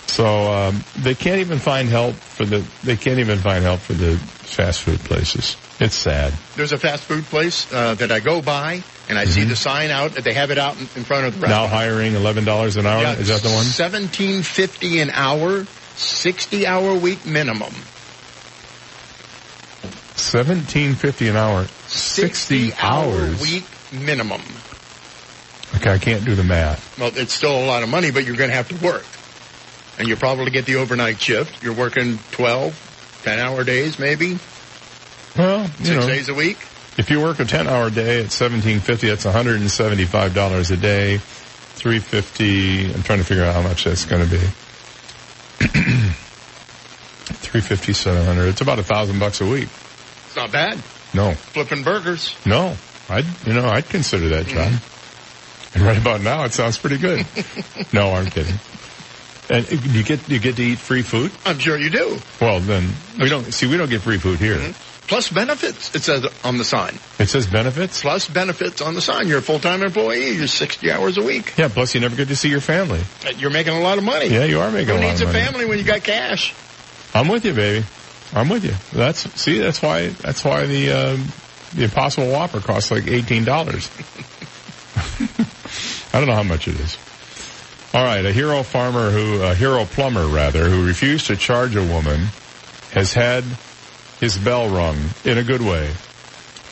[0.09, 2.67] So um, they can't even find help for the.
[2.83, 5.57] They can't even find help for the fast food places.
[5.79, 6.33] It's sad.
[6.57, 9.93] There's a fast food place uh, that I go by, and I see the sign
[9.93, 10.15] out.
[10.15, 11.51] They have it out in, in front of the Mm-hmm.
[11.51, 13.01] Now hiring eleven dollars an hour.
[13.01, 13.63] Yeah, Is that the one?
[13.63, 17.75] Seventeen fifty an hour, sixty hour week minimum.
[20.17, 21.67] Seventeen fifty an hour.
[21.87, 23.41] Sixty hour hours.
[23.41, 24.43] week minimum.
[25.77, 26.99] Okay, I can't do the math.
[26.99, 29.05] Well, it's still a lot of money, but you're going to have to work,
[29.99, 31.63] and you probably get the overnight shift.
[31.63, 34.39] You're working 12, 10 hour days, maybe
[35.37, 36.57] Well, you six know, days a week.
[36.97, 40.05] if you work a ten hour day at seventeen fifty, that's one hundred and seventy
[40.05, 41.19] five dollars a day.
[41.19, 42.93] Three fifty.
[42.93, 44.41] I'm trying to figure out how much that's going to be.
[47.41, 48.47] Three fifty, seven hundred.
[48.49, 49.69] It's about a thousand bucks a week.
[50.27, 50.79] It's not bad.
[51.15, 52.35] No, Flipping burgers.
[52.45, 52.77] no.
[53.09, 54.73] I'd you know I'd consider that job.
[55.75, 57.27] And right about now, it sounds pretty good.
[57.93, 58.55] no, I'm kidding.
[59.51, 61.31] And uh, you get you get to eat free food.
[61.45, 62.19] I'm sure you do.
[62.41, 63.67] Well, then we don't see.
[63.67, 64.75] We don't get free food here.
[65.09, 66.99] Plus benefits, it says on the sign.
[67.19, 68.03] It says benefits.
[68.03, 69.27] Plus benefits on the sign.
[69.27, 70.33] You're a full-time employee.
[70.33, 71.55] You're 60 hours a week.
[71.57, 71.69] Yeah.
[71.69, 73.01] Plus, you never get to see your family.
[73.39, 74.27] You're making a lot of money.
[74.27, 75.39] Yeah, you are making Who a lot needs a money.
[75.39, 76.55] family when you got cash?
[77.15, 77.87] I'm with you, baby.
[78.35, 78.75] I'm with you.
[78.93, 79.59] That's see.
[79.59, 80.09] That's why.
[80.09, 81.25] That's why the um,
[81.75, 83.91] the Impossible Whopper costs like eighteen dollars.
[86.13, 86.99] I don't know how much it is.
[87.95, 91.83] All right, a hero farmer who, a hero plumber rather, who refused to charge a
[91.83, 92.27] woman
[92.93, 93.45] has had
[94.21, 95.91] his bell rung in a good way.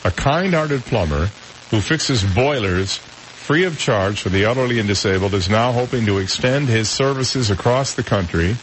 [0.04, 1.30] A kind-hearted plumber
[1.70, 6.18] who fixes boilers free of charge for the elderly and disabled is now hoping to
[6.18, 8.56] extend his services across the country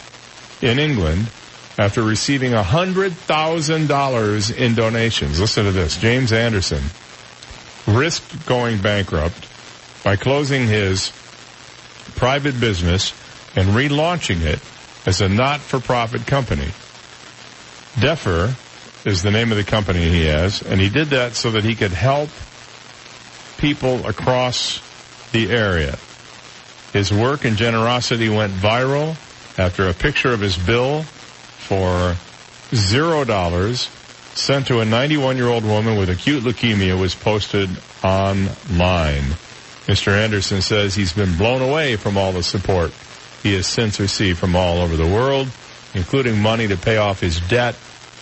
[0.62, 1.28] in England
[1.78, 5.40] after receiving $100,000 in donations.
[5.40, 5.98] Listen to this.
[5.98, 6.84] James Anderson
[7.88, 9.48] risked going bankrupt
[10.04, 11.12] by closing his
[12.16, 13.14] private business
[13.56, 14.60] and relaunching it
[15.06, 16.70] as a not-for-profit company.
[18.00, 18.56] DEPHER
[19.06, 21.76] is the name of the company he has, and he did that so that he
[21.76, 22.30] could help
[23.58, 24.82] people across
[25.32, 25.98] the area.
[26.94, 29.18] His work and generosity went viral
[29.58, 31.06] after a picture of his bill
[31.64, 32.16] for
[32.76, 33.90] zero dollars
[34.36, 37.70] sent to a 91 year old woman with acute leukemia was posted
[38.04, 39.24] online.
[39.88, 40.10] Mr.
[40.10, 42.92] Anderson says he's been blown away from all the support
[43.44, 45.50] he has since received from all over the world,
[45.94, 47.76] including money to pay off his debt,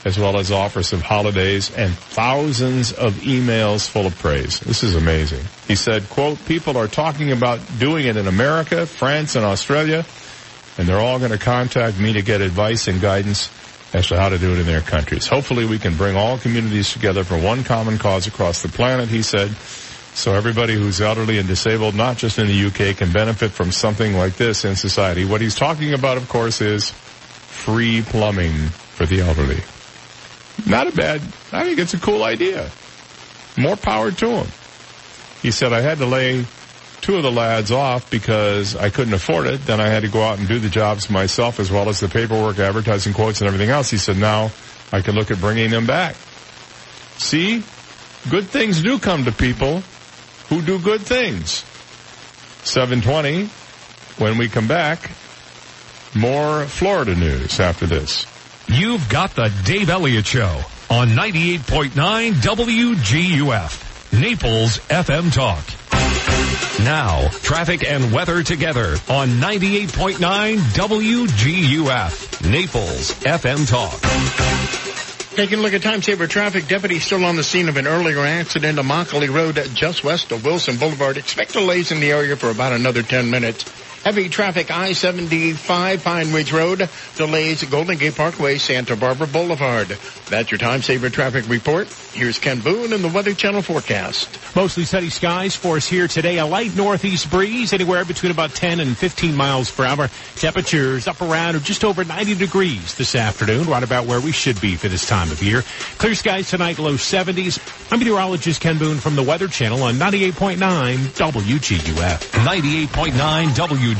[0.03, 4.59] as well as offers of holidays and thousands of emails full of praise.
[4.59, 5.43] This is amazing.
[5.67, 10.03] He said, quote, people are talking about doing it in America, France, and Australia,
[10.77, 13.49] and they're all going to contact me to get advice and guidance
[13.93, 15.27] as to how to do it in their countries.
[15.27, 19.21] Hopefully we can bring all communities together for one common cause across the planet, he
[19.21, 19.51] said.
[20.13, 24.13] So everybody who's elderly and disabled, not just in the UK, can benefit from something
[24.15, 25.25] like this in society.
[25.25, 29.59] What he's talking about, of course, is free plumbing for the elderly.
[30.67, 31.21] Not a bad,
[31.51, 32.69] I think it's a cool idea.
[33.57, 34.47] More power to him.
[35.41, 36.45] He said, I had to lay
[37.01, 39.65] two of the lads off because I couldn't afford it.
[39.65, 42.07] Then I had to go out and do the jobs myself as well as the
[42.07, 43.89] paperwork, advertising quotes and everything else.
[43.89, 44.51] He said, now
[44.91, 46.15] I can look at bringing them back.
[47.17, 47.63] See?
[48.29, 49.81] Good things do come to people
[50.49, 51.65] who do good things.
[52.63, 53.49] 720.
[54.17, 55.09] When we come back,
[56.13, 58.27] more Florida news after this.
[58.67, 65.63] You've got the Dave Elliott Show on 98.9 WGUF, Naples FM Talk.
[66.83, 73.99] Now, traffic and weather together on 98.9 WGUF, Naples FM Talk.
[75.35, 78.19] Taking a look at time saver traffic, deputies still on the scene of an earlier
[78.19, 81.17] accident on Immokalee Road just west of Wilson Boulevard.
[81.17, 83.63] Expect delays in the area for about another 10 minutes.
[84.03, 86.89] Heavy traffic I-75 Pine Ridge Road.
[87.17, 89.95] Delays Golden Gate Parkway, Santa Barbara Boulevard.
[90.27, 91.87] That's your time saver traffic report.
[92.13, 94.39] Here's Ken Boone and the Weather Channel forecast.
[94.55, 96.39] Mostly sunny skies for us here today.
[96.39, 100.09] A light northeast breeze anywhere between about 10 and 15 miles per hour.
[100.35, 104.59] Temperatures up around or just over 90 degrees this afternoon, right about where we should
[104.59, 105.61] be for this time of year.
[105.99, 107.59] Clear skies tonight, low 70s.
[107.91, 112.17] I'm meteorologist Ken Boone from the Weather Channel on 98.9 WGUF.
[112.45, 113.90] 98.9 WGUF.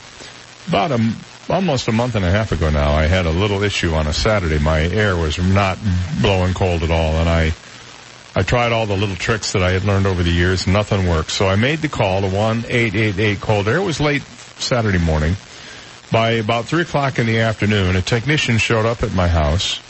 [0.69, 0.95] About a,
[1.49, 4.13] almost a month and a half ago now, I had a little issue on a
[4.13, 4.59] Saturday.
[4.59, 5.77] My air was not
[6.21, 7.53] blowing cold at all, and I
[8.35, 10.67] I tried all the little tricks that I had learned over the years.
[10.67, 11.31] Nothing worked.
[11.31, 13.77] So I made the call to 1-888 Cold Air.
[13.77, 15.35] It was late Saturday morning.
[16.11, 19.81] By about 3 o'clock in the afternoon, a technician showed up at my house,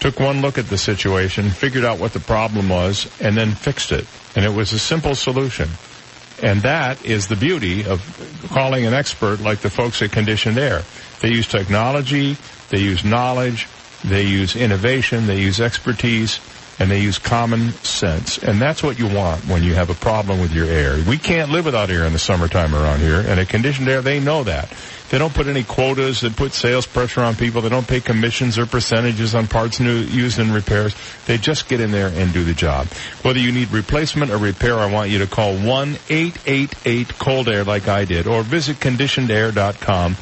[0.00, 3.92] took one look at the situation, figured out what the problem was, and then fixed
[3.92, 4.06] it.
[4.34, 5.68] And it was a simple solution.
[6.42, 8.02] And that is the beauty of
[8.50, 10.82] calling an expert like the folks at Conditioned Air.
[11.20, 12.36] They use technology,
[12.68, 13.68] they use knowledge,
[14.04, 16.40] they use innovation, they use expertise
[16.78, 18.38] and they use common sense.
[18.38, 21.02] And that's what you want when you have a problem with your air.
[21.06, 24.20] We can't live without air in the summertime around here, and a conditioned air, they
[24.20, 24.72] know that.
[25.10, 27.60] They don't put any quotas that put sales pressure on people.
[27.60, 30.94] They don't pay commissions or percentages on parts new, used in repairs.
[31.26, 32.86] They just get in there and do the job.
[33.20, 38.06] Whether you need replacement or repair, I want you to call 1-888-COLD AIR like I
[38.06, 40.16] did, or visit conditionedair.com.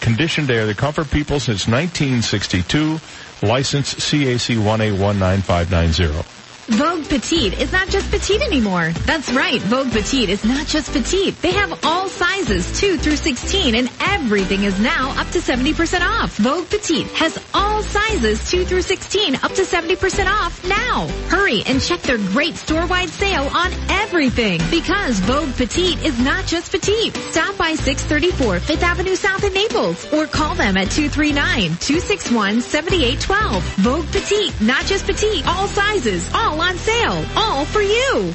[0.00, 2.98] Conditioned Air, the comfort people since 1962,
[3.42, 6.39] license CAC 1A19590.
[6.70, 8.92] Vogue Petite is not just petite anymore.
[9.04, 11.34] That's right, Vogue Petite is not just petite.
[11.42, 16.36] They have all sizes 2 through 16 and everything is now up to 70% off.
[16.36, 21.08] Vogue Petite has all sizes 2 through 16 up to 70% off now.
[21.28, 26.70] Hurry and check their great store-wide sale on everything because Vogue Petite is not just
[26.70, 27.16] petite.
[27.16, 33.60] Stop by 634 Fifth Avenue South in Naples or call them at 239-261-7812.
[33.80, 38.34] Vogue Petite, not just petite, all sizes, all on sale, all for you.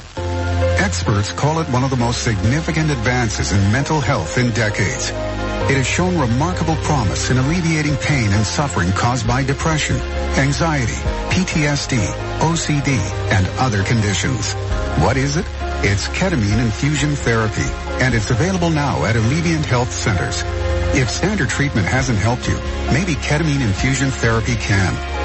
[0.77, 5.11] Experts call it one of the most significant advances in mental health in decades.
[5.69, 9.95] It has shown remarkable promise in alleviating pain and suffering caused by depression,
[10.37, 10.93] anxiety,
[11.33, 11.97] PTSD,
[12.39, 12.97] OCD,
[13.31, 14.53] and other conditions.
[15.01, 15.45] What is it?
[15.81, 17.67] It's ketamine infusion therapy,
[18.03, 20.43] and it's available now at Alleviant Health Centers.
[20.95, 22.55] If standard treatment hasn't helped you,
[22.93, 25.24] maybe ketamine infusion therapy can.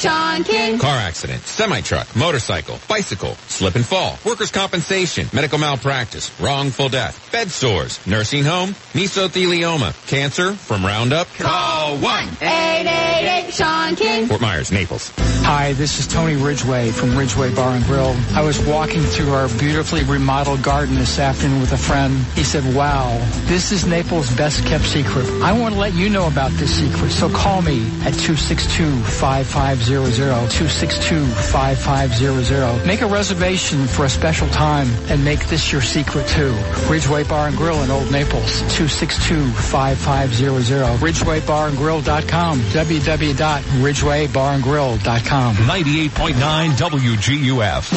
[0.00, 0.78] 888 Sean King.
[0.78, 7.50] Car accident, semi-truck, motorcycle, bicycle, slip and fall, workers' compensation, medical malpractice, wrongful death, bed
[7.50, 11.28] sores, nursing home, mesothelioma, cancer from Roundup.
[11.34, 12.28] Call 1.
[12.40, 14.26] 888 Sean King.
[14.26, 15.12] Fort Myers, Naples.
[15.42, 18.14] Hi, this is Tony Ridgway from Ridgway Bar and Grill.
[18.34, 22.14] I was walking through our beautifully remodeled garden this afternoon with a friend.
[22.34, 25.26] He said, wow, this is Naples' best kept secret.
[25.42, 32.86] I want to let you know about this secret, so call me at 262-5500, 262-5500.
[32.86, 36.54] Make a reservation for a special time and make this your secret too.
[36.88, 40.98] Ridgway Bar and Grill in Old Naples, 262-5500.
[40.98, 45.56] RidgwayBarandGrill.com, www.ridgwaybarandgrill.com.
[45.56, 47.90] 98.9 WGUF.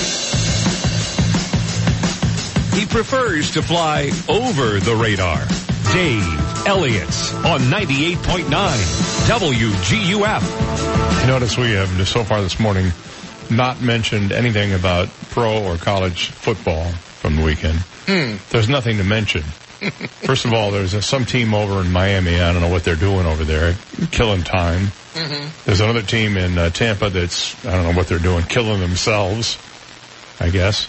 [2.74, 5.46] He prefers to fly over the radar.
[5.92, 7.10] Dave Elliott
[7.46, 8.48] on 98.9
[9.28, 11.28] WGUF.
[11.28, 12.92] Notice we have so far this morning
[13.50, 17.80] not mentioned anything about pro or college football from the weekend.
[18.06, 18.36] Hmm.
[18.50, 19.42] There's nothing to mention.
[20.24, 22.40] First of all, there's a, some team over in Miami.
[22.40, 23.76] I don't know what they're doing over there,
[24.12, 24.88] killing time.
[25.14, 25.50] Mm-hmm.
[25.66, 29.58] There's another team in uh, Tampa that's I don't know what they're doing, killing themselves.
[30.40, 30.88] I guess.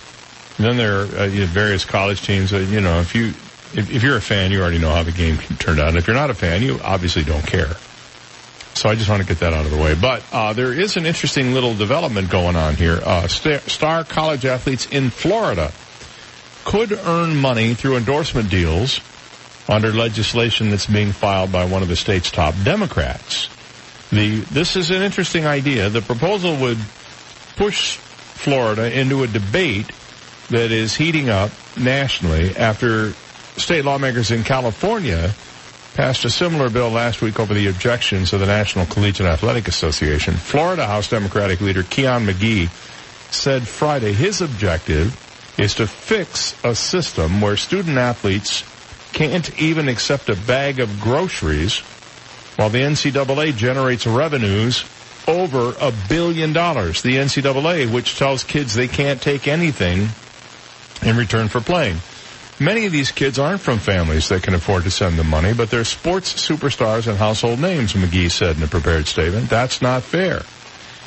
[0.59, 2.51] And then there are uh, various college teams.
[2.51, 3.35] That, you know, if you
[3.75, 5.89] if, if you're a fan, you already know how the game turned out.
[5.89, 7.77] And if you're not a fan, you obviously don't care.
[8.75, 9.95] So I just want to get that out of the way.
[9.95, 13.01] But uh, there is an interesting little development going on here.
[13.05, 15.73] Uh, star college athletes in Florida
[16.65, 19.01] could earn money through endorsement deals
[19.69, 23.49] under legislation that's being filed by one of the state's top Democrats.
[24.11, 25.89] The this is an interesting idea.
[25.89, 26.79] The proposal would
[27.57, 29.91] push Florida into a debate
[30.51, 33.15] that is heating up nationally after
[33.57, 35.33] state lawmakers in California
[35.95, 40.35] passed a similar bill last week over the objections of the National Collegiate Athletic Association.
[40.35, 42.69] Florida House Democratic leader Kionne McGhee
[43.33, 45.21] said Friday his objective
[45.57, 48.65] is to fix a system where student athletes
[49.13, 51.79] can't even accept a bag of groceries
[52.57, 54.85] while the NCAA generates revenues
[55.29, 57.03] over a billion dollars.
[57.03, 60.09] The NCAA, which tells kids they can't take anything
[61.03, 61.99] in return for playing.
[62.61, 65.71] Many of these kids aren't from families that can afford to send them money, but
[65.71, 69.51] they're sports superstars and household names, McGhee said in a prepared statement.
[69.51, 70.43] That's not fair.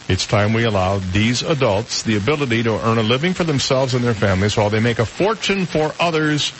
[0.09, 4.03] It's time we allow these adults the ability to earn a living for themselves and
[4.03, 6.51] their families while they make a fortune for others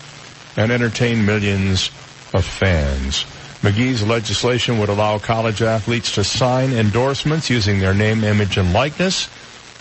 [0.55, 1.89] and entertain millions
[2.33, 3.25] of fans.
[3.61, 9.29] McGhee's legislation would allow college athletes to sign endorsements using their name, image, and likeness.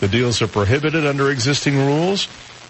[0.00, 2.26] The deals are prohibited under existing rules.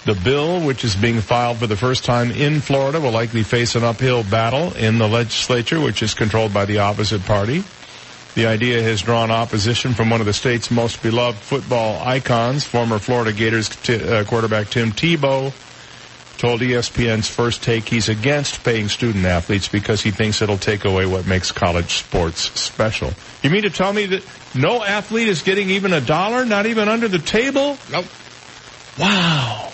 [0.06, 3.74] The bill, which is being filed for the first time in Florida, will likely face
[3.74, 7.64] an uphill battle in the legislature, which is controlled by the opposite party.
[8.36, 13.00] The idea has drawn opposition from one of the state's most beloved football icons, former
[13.00, 15.52] Florida Gators t- uh, quarterback Tim Tebow,
[16.38, 21.06] told ESPN's First Take he's against paying student athletes because he thinks it'll take away
[21.06, 23.12] what makes college sports special.
[23.42, 24.22] You mean to tell me that
[24.54, 27.76] no athlete is getting even a dollar, not even under the table?
[27.90, 28.06] Nope.
[29.00, 29.72] Wow.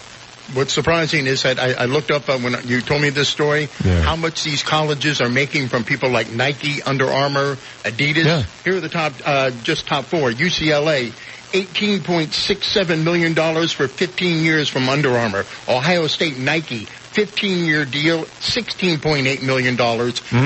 [0.55, 3.69] What's surprising is that I, I looked up uh, when you told me this story,
[3.85, 4.03] Yeah.
[4.03, 8.25] how much these colleges are making from people like Nike, Under Armour, Adidas.
[8.25, 8.43] Yeah.
[8.65, 10.31] Here are the top, uh, just top four.
[10.31, 11.13] UCLA,
[11.53, 13.35] $18.67 million
[13.69, 15.45] for 15 years from Under Armour.
[15.69, 19.77] Ohio State, Nike, 15 year deal, $16.8 million.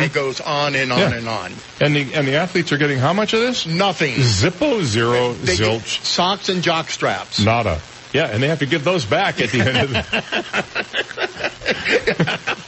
[0.04, 1.12] It goes on and on Mm-hmm.
[1.12, 1.18] Yeah.
[1.18, 1.52] and on.
[1.80, 3.66] And the and the athletes are getting how much of this?
[3.66, 4.14] Nothing.
[4.14, 7.40] Zippo, zero, They zilch, socks and jock straps.
[7.40, 7.80] nada.
[8.12, 10.06] Yeah, and they have to give those back at the end of the.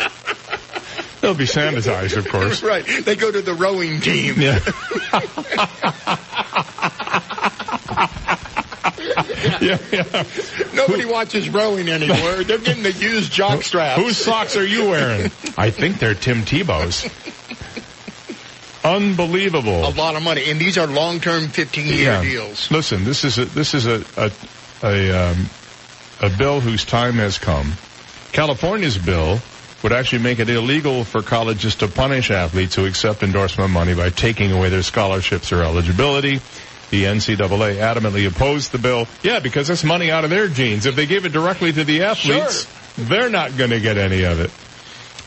[1.20, 2.62] They'll be sanitized, of course.
[2.62, 2.84] right.
[3.04, 4.40] They go to the rowing team.
[4.40, 4.60] Yeah.
[9.60, 10.24] yeah, yeah.
[10.74, 12.44] Nobody watches rowing anymore.
[12.44, 14.00] They're getting the used jock straps.
[14.00, 15.26] Whose socks are you wearing?
[15.58, 17.08] I think they're Tim Tebow's.
[18.84, 19.86] Unbelievable.
[19.86, 22.70] A lot of money, and these are long-term, 15-year deals.
[22.70, 24.30] Listen, this is a this is a a
[24.82, 25.46] a, um,
[26.20, 27.72] a bill whose time has come.
[28.32, 29.40] California's bill
[29.82, 34.10] would actually make it illegal for colleges to punish athletes who accept endorsement money by
[34.10, 36.40] taking away their scholarships or eligibility.
[36.90, 39.06] The NCAA adamantly opposed the bill.
[39.22, 40.86] Yeah, because it's money out of their jeans.
[40.86, 44.40] If they gave it directly to the athletes, they're not going to get any of
[44.40, 44.50] it.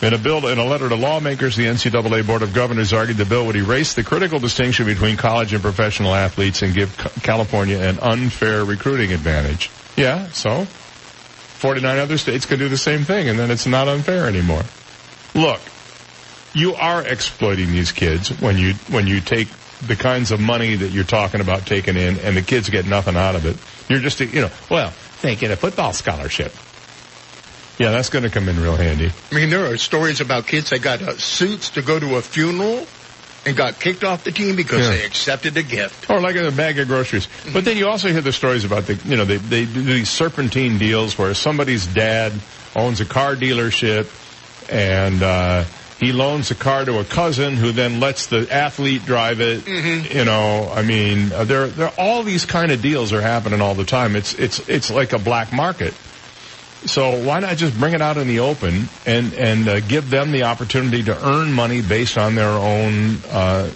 [0.02, 3.26] In a bill, in a letter to lawmakers, the NCAA Board of Governors argued the
[3.26, 7.99] bill would erase the critical distinction between college and professional athletes and give California an
[7.99, 9.69] unfair recruiting advantage.
[9.95, 14.26] Yeah, so 49 other states can do the same thing, and then it's not unfair
[14.28, 14.64] anymore.
[15.36, 15.61] Look,
[16.53, 19.49] you are exploiting these kids when you when you take
[19.86, 23.15] the kinds of money that you're talking about taking in, and the kids get nothing
[23.15, 23.57] out of it.
[23.88, 26.53] You're just, you know, well, they get a football scholarship.
[27.77, 29.11] Yeah, that's going to come in real handy.
[29.31, 32.22] I mean, there are stories about kids that got uh, suits to go to a
[32.22, 32.85] funeral
[33.45, 34.91] and got kicked off the team because Yeah.
[34.91, 36.10] they accepted a gift.
[36.10, 37.27] Or like a bag of groceries.
[37.52, 40.10] But then you also hear the stories about the, you know, they, they do these
[40.10, 42.34] serpentine deals where somebody's dad
[42.76, 44.07] owns a car dealership
[44.69, 45.64] and, uh,
[45.99, 49.68] he loans a car to a cousin who then lets the athlete drive it.
[49.68, 53.76] You know, I mean, uh, there, there, all these kind of deals are happening all
[53.76, 54.15] the time.
[54.15, 55.93] It's, it's, it's like a black market.
[56.86, 60.32] So why not just bring it out in the open and and uh, give them
[60.32, 63.70] the opportunity to earn money based on their own, uh,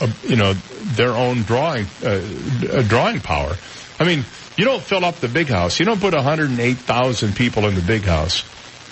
[0.00, 0.54] uh, you know,
[0.94, 3.56] their own drawing uh, drawing power.
[4.00, 4.24] I mean,
[4.56, 5.78] you don't fill up the big house.
[5.78, 8.44] You don't put 108,000 people in the big house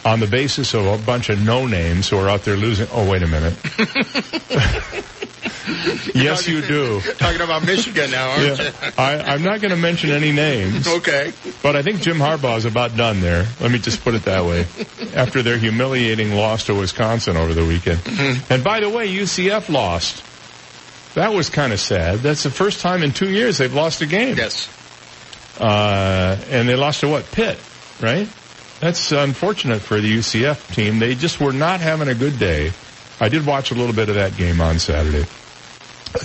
[0.04, 2.86] on the basis of a bunch of no names who are out there losing.
[2.92, 3.54] Oh, wait a minute.
[6.14, 7.00] yes, you do.
[7.18, 8.92] Talking about Michigan now, aren't Yeah, you?
[8.98, 10.86] I, I'm not going to mention any names.
[10.86, 11.32] Okay.
[11.62, 13.46] But I think Jim Harbaugh is about done there.
[13.60, 14.66] Let me just put it that way.
[15.14, 18.00] After their humiliating loss to Wisconsin over the weekend.
[18.50, 20.22] And by the way, UCF lost.
[21.14, 22.18] That was kind of sad.
[22.20, 24.36] That's the first time in two years they've lost a game.
[24.36, 24.68] Yes.
[25.60, 27.24] Uh, and they lost to what?
[27.30, 27.58] Pitt,
[28.00, 28.28] right?
[28.80, 30.98] That's unfortunate for the UCF team.
[30.98, 32.72] They just were not having a good day.
[33.20, 35.26] I did watch a little bit of that game on Saturday.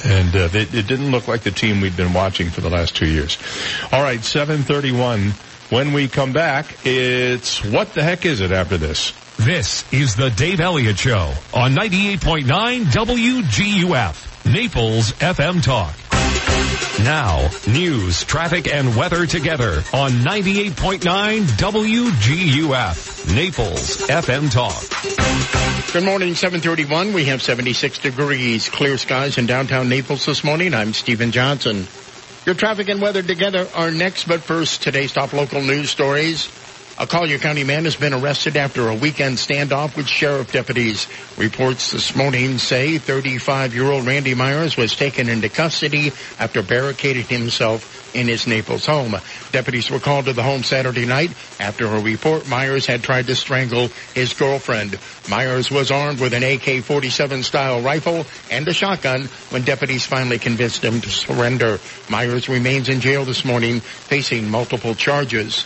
[0.06, 2.96] And uh, they, it didn't look like the team we'd been watching for the last
[2.96, 3.38] two years.
[3.92, 5.34] All right, 731.
[5.70, 9.14] When we come back, it's what the heck is it after this?
[9.38, 15.94] This is the Dave Elliott Show on 98.9 WGUF, Naples FM Talk.
[17.04, 21.00] Now, news, traffic, and weather together on 98.9
[21.58, 25.94] WGUF, Naples FM Talk.
[25.94, 27.14] Good morning, 731.
[27.14, 30.74] We have 76 degrees, clear skies in downtown Naples this morning.
[30.74, 31.88] I'm Stephen Johnson.
[32.46, 36.48] Your traffic and weather together are next, but first, today's top local news stories.
[37.02, 41.08] A Collier County man has been arrested after a weekend standoff with sheriff deputies.
[41.38, 48.28] Reports this morning say 35-year-old Randy Myers was taken into custody after barricading himself in
[48.28, 49.16] his Naples home.
[49.54, 53.36] Deputies were called to the home Saturday night after a report Myers had tried to
[53.36, 55.00] strangle his girlfriend.
[55.30, 60.84] Myers was armed with an AK-47 style rifle and a shotgun when deputies finally convinced
[60.84, 61.80] him to surrender.
[62.10, 65.66] Myers remains in jail this morning facing multiple charges.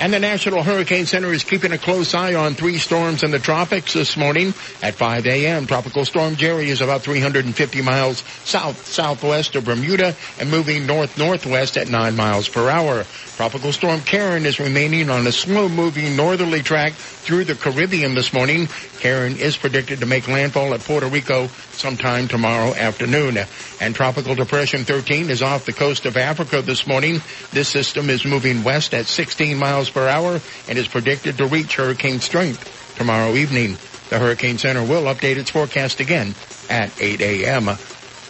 [0.00, 3.40] And the National Hurricane Center is keeping a close eye on three storms in the
[3.40, 4.54] tropics this morning.
[4.80, 10.86] At 5 a.m., Tropical Storm Jerry is about 350 miles south-southwest of Bermuda and moving
[10.86, 13.06] north-northwest at 9 miles per hour.
[13.38, 18.66] Tropical Storm Karen is remaining on a slow-moving northerly track through the Caribbean this morning.
[18.98, 23.38] Karen is predicted to make landfall at Puerto Rico sometime tomorrow afternoon.
[23.80, 27.22] And Tropical Depression 13 is off the coast of Africa this morning.
[27.52, 31.76] This system is moving west at 16 miles per hour and is predicted to reach
[31.76, 33.78] hurricane strength tomorrow evening.
[34.10, 36.34] The Hurricane Center will update its forecast again
[36.68, 37.66] at 8 a.m.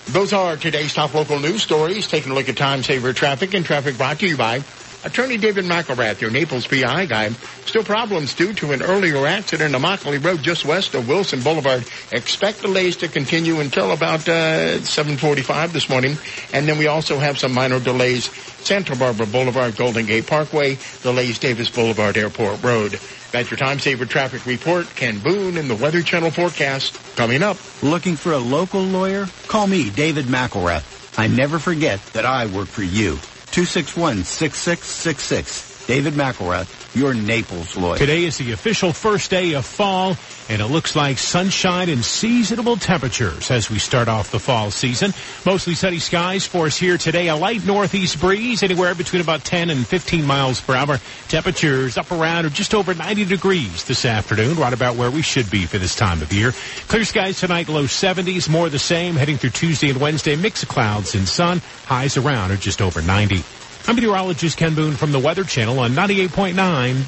[0.09, 2.09] Those are today's top local news stories.
[2.09, 4.63] Taking a look at time saver traffic and traffic brought to you by
[5.05, 7.31] Attorney David McElrath, your Naples PI guy.
[7.67, 11.85] Still problems due to an earlier accident on Immokalee Road just west of Wilson Boulevard.
[12.11, 16.17] Expect delays to continue until about uh, 7:45 this morning,
[16.53, 18.31] and then we also have some minor delays.
[18.65, 22.99] Santa Barbara Boulevard, Golden Gate Parkway, delays Davis Boulevard Airport Road.
[23.31, 24.87] That's your time saver traffic report.
[24.97, 27.57] Ken Boone in the Weather Channel forecast coming up.
[27.83, 29.27] Looking for a local lawyer?
[29.47, 31.19] Call me, David McElrath.
[31.19, 33.19] I never forget that I work for you.
[33.53, 35.87] 261-6666.
[35.87, 37.97] David McElrath, your Naples lawyer.
[37.97, 40.17] Today is the official first day of fall,
[40.49, 45.15] and it looks like sunshine and seasonable temperatures as we start off the fall season.
[45.47, 47.29] Mostly sunny skies for us here today.
[47.29, 50.99] A light northeast breeze, anywhere between about 10 and 15 miles per hour.
[51.29, 55.49] Temperatures up around or just over 90 degrees this afternoon, right about where we should
[55.51, 56.53] be for this time of year.
[56.89, 59.15] Clear skies tonight, low 70s, more the same.
[59.15, 61.63] Heading through Tuesday and Wednesday, mix of clouds and sun.
[61.87, 63.45] Highs around or just over 90.
[63.89, 66.53] I'm meteorologist Ken Boone from the Weather Channel on 98.9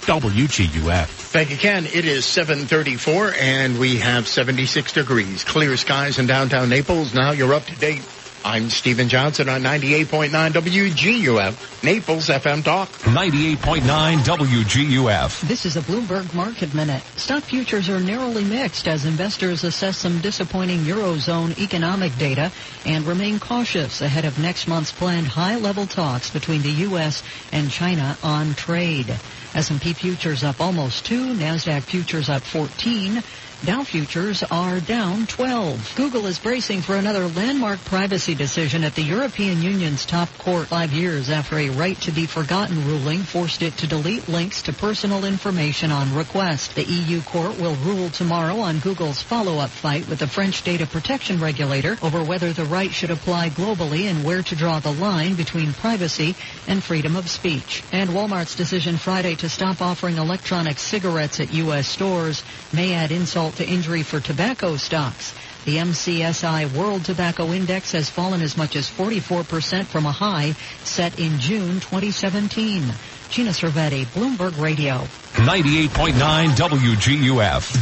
[0.07, 1.07] WGUF.
[1.09, 1.85] Thank you, Ken.
[1.85, 5.45] It is 734 and we have 76 degrees.
[5.45, 7.13] Clear skies in downtown Naples.
[7.13, 8.01] Now you're up to date.
[8.43, 12.89] I'm Stephen Johnson on 98.9 WGUF, Naples FM Talk.
[12.89, 13.81] 98.9
[14.17, 15.41] WGUF.
[15.43, 17.03] This is a Bloomberg Market Minute.
[17.17, 22.51] Stock futures are narrowly mixed as investors assess some disappointing Eurozone economic data
[22.87, 27.23] and remain cautious ahead of next month's planned high-level talks between the U.S.
[27.53, 29.11] and China on trade.
[29.55, 33.23] S&P futures up almost 2, NASDAQ futures up 14,
[33.63, 35.93] Dow futures are down 12.
[35.95, 40.95] Google is bracing for another landmark privacy decision at the European Union's top court five
[40.95, 45.27] years after a right to be forgotten ruling forced it to delete links to personal
[45.27, 46.75] information on request.
[46.75, 51.39] The EU court will rule tomorrow on Google's follow-up fight with the French data protection
[51.39, 55.75] regulator over whether the right should apply globally and where to draw the line between
[55.75, 56.35] privacy
[56.67, 57.83] and freedom of speech.
[57.93, 61.87] And Walmart's decision Friday to stop offering electronic cigarettes at U.S.
[61.87, 62.43] stores
[62.73, 65.35] may add insult to injury for tobacco stocks.
[65.65, 70.53] The MSCI World Tobacco Index has fallen as much as 44% from a high
[70.85, 72.83] set in June 2017.
[73.29, 75.07] Gina Cervetti, Bloomberg Radio.
[75.35, 77.77] 98.9 WGUF.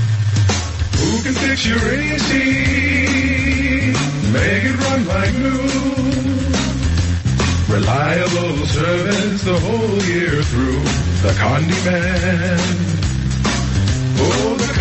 [0.99, 2.33] Who can fix your AC?
[4.33, 5.89] Make it run like new.
[7.73, 10.83] Reliable service the whole year through.
[11.23, 12.98] The Condi Man.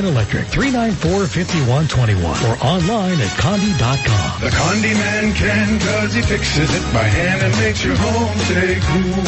[0.00, 4.40] and Electric, 394-5121 or online at condi.com.
[4.40, 8.80] The Condi Man can cause he fixes it by hand and makes your home stay
[8.80, 9.22] cool.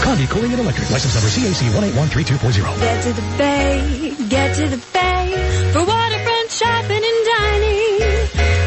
[0.00, 2.80] Condi Cooling and Electric, license number CAC 1813240.
[2.80, 7.98] Get to the bay, get to the bay for waterfront shopping and dining.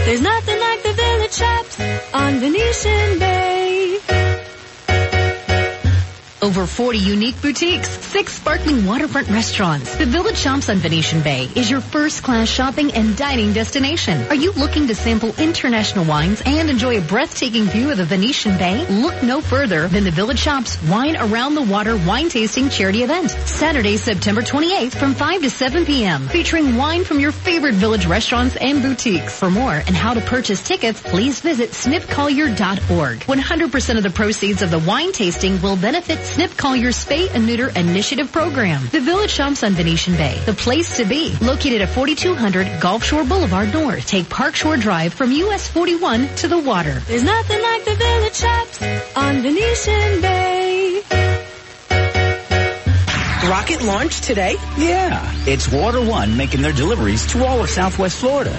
[0.06, 1.80] There's nothing like the village shops
[2.14, 4.11] on Venetian Bay.
[6.44, 9.96] Over 40 unique boutiques, six sparkling waterfront restaurants.
[9.96, 14.26] The Village Shops on Venetian Bay is your first-class shopping and dining destination.
[14.28, 18.58] Are you looking to sample international wines and enjoy a breathtaking view of the Venetian
[18.58, 18.88] Bay?
[18.88, 23.30] Look no further than the Village Shops Wine Around the Water wine tasting charity event.
[23.30, 26.28] Saturday, September 28th from 5 to 7 p.m.
[26.28, 29.38] featuring wine from your favorite Village restaurants and boutiques.
[29.38, 33.20] For more and how to purchase tickets, please visit snipcollier.org.
[33.20, 37.70] 100% of the proceeds of the wine tasting will benefit Snip Collier's Spay and Neuter
[37.78, 38.82] Initiative Program.
[38.92, 41.36] The Village Shops on Venetian Bay, the place to be.
[41.42, 44.08] Located at 4200 Gulf Shore Boulevard North.
[44.08, 47.02] Take Park Shore Drive from US 41 to the water.
[47.06, 48.82] There's nothing like the village shops
[49.18, 51.02] on Venetian Bay.
[53.50, 54.56] rocket launch today?
[54.78, 58.52] Yeah, it's Water One making their deliveries to all of Southwest Florida.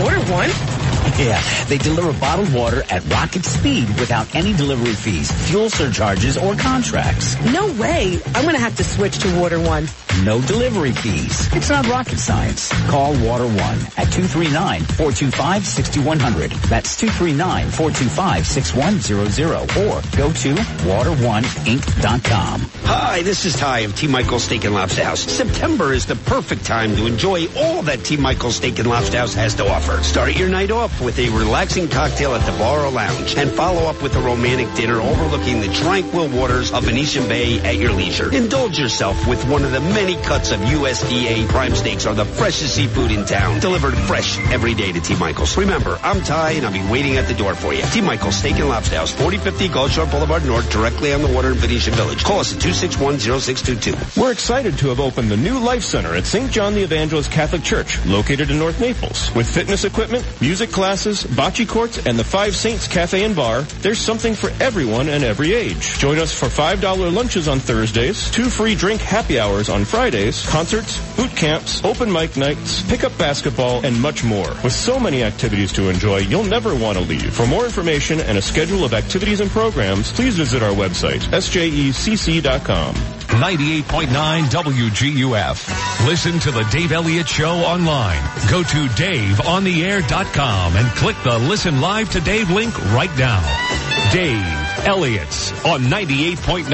[0.00, 0.71] Water One?
[1.18, 6.54] Yeah, they deliver bottled water at rocket speed without any delivery fees, fuel surcharges, or
[6.56, 7.36] contracts.
[7.52, 8.18] No way.
[8.34, 9.86] I'm going to have to switch to Water One.
[10.24, 11.48] No delivery fees.
[11.54, 12.70] It's not rocket science.
[12.88, 16.50] Call Water One at 239-425-6100.
[16.68, 19.76] That's 239-425-6100.
[19.76, 22.60] Or go to water1inc.com.
[22.84, 24.06] Hi, this is Ty of T.
[24.06, 25.20] Michael's Steak and Lobster House.
[25.20, 28.16] September is the perfect time to enjoy all that T.
[28.16, 30.02] Michael's Steak and Lobster House has to offer.
[30.02, 33.82] Start your night off with a relaxing cocktail at the bar or lounge and follow
[33.82, 38.32] up with a romantic dinner overlooking the tranquil waters of Venetian Bay at your leisure.
[38.34, 42.74] Indulge yourself with one of the many cuts of USDA prime steaks or the freshest
[42.74, 43.60] seafood in town.
[43.60, 45.16] Delivered fresh every day to T.
[45.16, 45.56] Michael's.
[45.56, 47.82] Remember, I'm Ty and I'll be waiting at the door for you.
[47.82, 48.00] T.
[48.00, 51.58] Michael's Steak and Lobster House, 4050 Gulf Shore Boulevard North, directly on the water in
[51.58, 52.24] Venetian Village.
[52.24, 54.16] Call us at 261-0622.
[54.20, 56.50] We're excited to have opened the new Life Center at St.
[56.50, 59.34] John the Evangelist Catholic Church, located in North Naples.
[59.34, 63.98] With fitness equipment, music classes, bocce courts, and the Five Saints Cafe and Bar, there's
[63.98, 65.98] something for everyone and every age.
[65.98, 71.00] Join us for $5 lunches on Thursdays, two free drink happy hours on Fridays, concerts,
[71.16, 74.48] boot camps, open mic nights, pickup basketball, and much more.
[74.62, 77.32] With so many activities to enjoy, you'll never want to leave.
[77.32, 83.21] For more information and a schedule of activities and programs, please visit our website, sjecc.com.
[83.32, 86.06] 98.9 WGUF.
[86.06, 88.20] Listen to the Dave Elliott Show online.
[88.50, 93.40] Go to DaveOnTheAir.com and click the Listen Live to Dave link right now.
[94.12, 95.26] Dave Elliott
[95.64, 96.66] on 98.9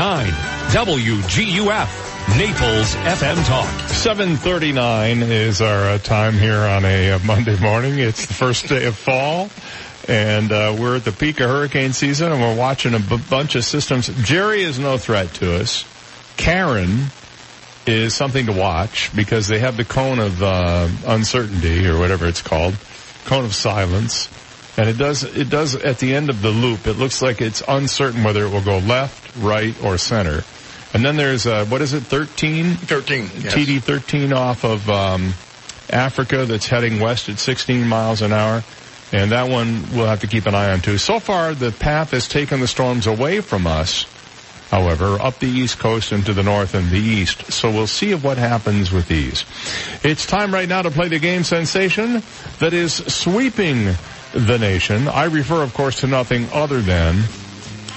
[0.71, 2.05] WGUF.
[2.37, 3.89] Naples FM Talk.
[3.89, 7.99] 739 is our uh, time here on a uh, Monday morning.
[7.99, 9.49] It's the first day of fall.
[10.09, 13.55] And uh, we're at the peak of hurricane season, and we're watching a b- bunch
[13.55, 14.09] of systems.
[14.25, 15.85] Jerry is no threat to us.
[16.39, 17.09] Karen
[17.87, 22.41] is something to watch because they have the cone of uh, uncertainty or whatever it's
[22.41, 22.75] called,
[23.27, 24.31] cone of silence,
[24.79, 26.87] and it does it does at the end of the loop.
[26.87, 30.45] It looks like it's uncertain whether it will go left, right, or center.
[30.95, 32.75] And then there's uh, what is it, thirteen?
[32.75, 33.55] 13, yes.
[33.55, 35.35] TD thirteen off of um,
[35.91, 38.63] Africa that's heading west at 16 miles an hour.
[39.11, 40.99] And that one we'll have to keep an eye on too.
[40.99, 44.05] So far, the path has taken the storms away from us
[44.71, 47.53] however, up the east coast and to the north and the east.
[47.53, 49.45] So we'll see what happens with these.
[50.03, 52.23] It's time right now to play the game sensation
[52.61, 53.95] that is sweeping
[54.33, 55.09] the nation.
[55.09, 57.23] I refer, of course, to nothing other than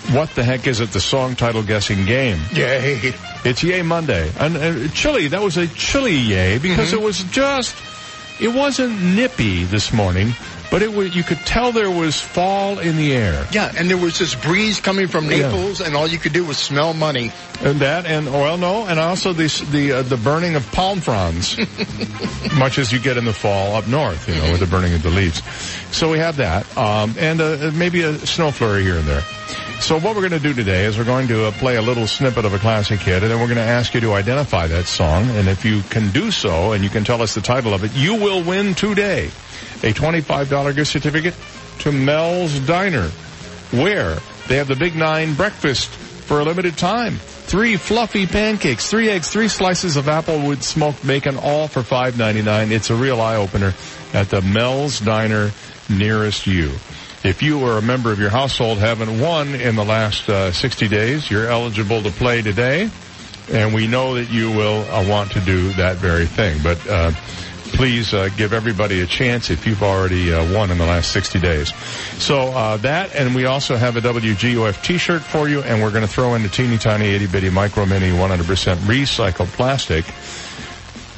[0.10, 0.90] what the heck is it?
[0.90, 2.40] The song title guessing game.
[2.54, 3.14] Yay.
[3.46, 4.32] It's Yay Monday.
[4.40, 7.76] And uh, chilly, that was a chilly yay because it was just,
[8.42, 10.34] it wasn't nippy this morning,
[10.72, 13.46] but it was, you could tell there was fall in the air.
[13.52, 15.50] Yeah, and there was this breeze coming from Yeah.
[15.50, 17.32] Naples, and all you could do was smell money.
[17.60, 21.58] And that, and well, no, and also the the uh, the burning of palm fronds,
[22.58, 25.04] much as you get in the fall up north, you know, with the burning of
[25.04, 25.44] the leaves.
[25.96, 29.22] So we have that, um, and uh, maybe a snow flurry here and there.
[29.82, 32.08] So what we're going to do today is we're going to uh, play a little
[32.08, 34.86] snippet of a classic hit, and then we're going to ask you to identify that
[34.86, 35.30] song.
[35.32, 37.92] And if you can do so, and you can tell us the title of it,
[37.94, 39.32] you will win today
[39.84, 41.36] a twenty-five dollar gift certificate
[41.80, 43.10] to Mel's Diner,
[43.72, 44.18] where
[44.48, 47.18] they have the Big Nine breakfast for a limited time.
[47.18, 52.72] Three fluffy pancakes, three eggs, three slices of applewood smoked bacon, all for $5.99.
[52.72, 53.74] It's a real eye opener
[54.14, 55.52] at the Mel's Diner
[55.90, 56.72] nearest you.
[57.24, 60.88] If you or a member of your household haven't won in the last uh, 60
[60.88, 62.90] days, you're eligible to play today,
[63.52, 66.60] and we know that you will uh, want to do that very thing.
[66.64, 67.12] But uh,
[67.74, 71.40] please uh, give everybody a chance if you've already uh, won in the last 60
[71.40, 71.74] days.
[72.22, 76.06] So uh, that, and we also have a WGUF T-shirt for you, and we're going
[76.06, 80.06] to throw in a teeny tiny itty bitty micro mini 100% recycled plastic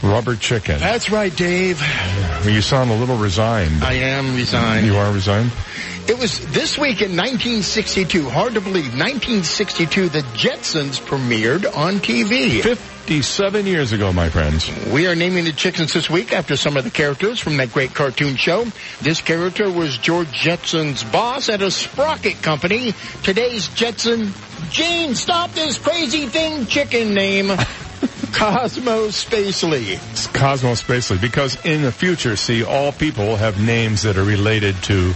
[0.03, 0.79] rubber chicken.
[0.79, 1.81] That's right, Dave.
[2.45, 3.83] You sound a little resigned.
[3.83, 4.85] I am resigned.
[4.85, 5.51] You are resigned.
[6.05, 8.29] It was this week in 1962.
[8.29, 8.91] Hard to believe.
[8.91, 12.61] 1962, the Jetsons premiered on TV.
[13.03, 14.71] 57 years ago, my friends.
[14.89, 17.93] We are naming the chickens this week after some of the characters from that great
[17.93, 18.65] cartoon show.
[19.01, 22.93] This character was George Jetson's boss at a sprocket company.
[23.21, 24.31] Today's Jetson,
[24.69, 27.47] Gene, stop this crazy thing chicken name.
[28.31, 29.99] Cosmo Spacely.
[30.11, 34.81] It's Cosmo Spacely, because in the future, see, all people have names that are related
[34.83, 35.11] to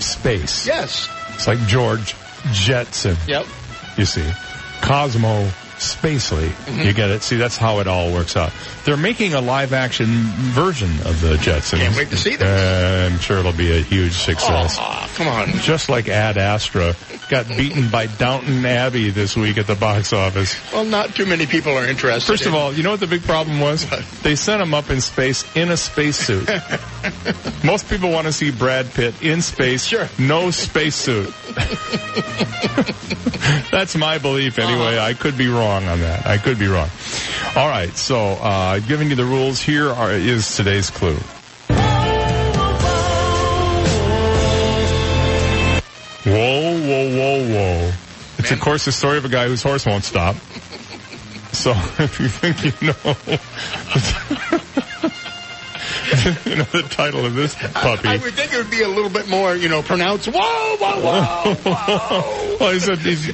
[0.00, 0.66] space.
[0.66, 1.08] Yes.
[1.34, 2.16] It's like George
[2.50, 3.16] Jetson.
[3.28, 3.46] Yep.
[3.96, 4.28] You see,
[4.82, 5.48] Cosmo
[5.78, 6.50] Spacely.
[6.84, 7.22] You get it?
[7.22, 8.50] See, that's how it all works out.
[8.84, 11.78] They're making a live action version of the Jetsons.
[11.78, 12.36] Can't wait to see.
[12.36, 14.76] Uh, I'm sure it'll be a huge success.
[14.80, 15.50] Oh, come on.
[15.60, 16.96] Just like Ad Astra
[17.28, 20.56] got beaten by Downton Abbey this week at the box office.
[20.72, 22.26] Well, not too many people are interested.
[22.26, 23.86] First of in- all, you know what the big problem was?
[24.22, 26.48] They sent him up in space in a spacesuit.
[27.64, 30.08] Most people want to see Brad Pitt in space, sure.
[30.18, 31.32] no spacesuit.
[33.70, 34.98] That's my belief anyway.
[34.98, 36.26] I could be wrong on that.
[36.26, 36.88] I could be wrong.
[37.56, 41.16] All right, so uh, giving you the rules here are, is today's clue.
[46.24, 47.92] Whoa, whoa, whoa, whoa.
[48.38, 50.36] It's of course the story of a guy whose horse won't stop.
[51.52, 53.14] So if you think you know,
[56.46, 58.08] you know the title of this puppy.
[58.08, 60.28] I would think it would be a little bit more, you know, pronounced.
[60.28, 62.56] Whoa, whoa, whoa, whoa.
[62.60, 63.26] well, he said he's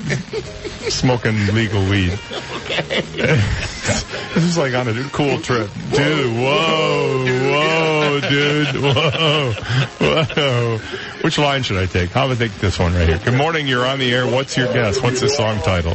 [0.93, 2.19] smoking legal weed.
[2.65, 3.03] Okay.
[4.35, 5.71] this is like on a cool trip.
[5.93, 9.53] Dude, whoa, whoa, dude, whoa,
[10.01, 10.79] whoa.
[11.23, 12.11] Which line should I take?
[12.11, 13.19] How about I take this one right here?
[13.19, 14.27] Good morning, you're on the air.
[14.27, 15.01] What's your guess?
[15.01, 15.95] What's the song title?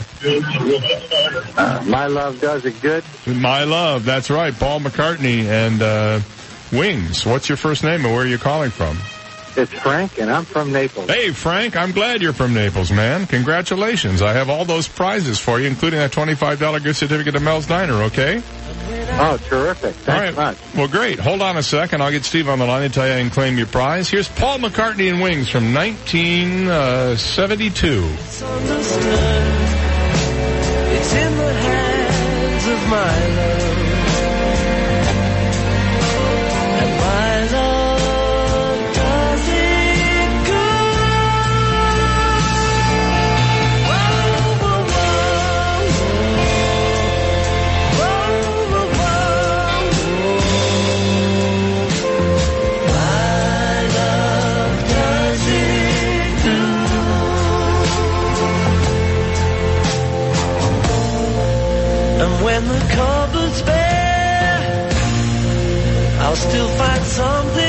[1.57, 3.03] Uh, My love does it good.
[3.27, 4.53] My Love, that's right.
[4.53, 6.19] Paul McCartney and uh,
[6.71, 7.25] Wings.
[7.25, 8.97] What's your first name and where are you calling from?
[9.57, 11.09] It's Frank, and I'm from Naples.
[11.09, 13.25] Hey, Frank, I'm glad you're from Naples, man.
[13.25, 14.21] Congratulations.
[14.21, 18.03] I have all those prizes for you, including that $25 gift certificate to Mel's Diner,
[18.03, 18.41] okay?
[19.21, 19.95] Oh, terrific.
[19.95, 20.35] Thanks all right.
[20.35, 20.57] much.
[20.75, 21.19] Well, great.
[21.19, 22.01] Hold on a second.
[22.01, 24.07] I'll get Steve on the line to tell you and claim your prize.
[24.09, 27.87] Here's Paul McCartney and Wings from 1972.
[27.87, 28.05] Uh,
[30.91, 33.68] it's in the hands of my love.
[62.59, 64.89] And the cupboard's bare,
[66.19, 67.68] I'll still find something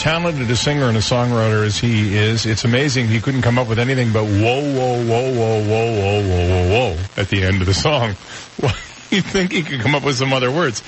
[0.00, 3.68] talented a singer and a songwriter as he is, it's amazing he couldn't come up
[3.68, 7.60] with anything but whoa, whoa, whoa, whoa, whoa, whoa, whoa, whoa, whoa at the end
[7.60, 8.16] of the song.
[9.10, 10.82] You'd think he could come up with some other words.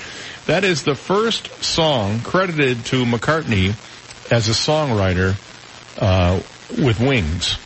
[0.47, 3.75] That is the first song credited to McCartney
[4.31, 5.35] as a songwriter
[5.99, 6.41] uh,
[6.83, 7.59] with Wings.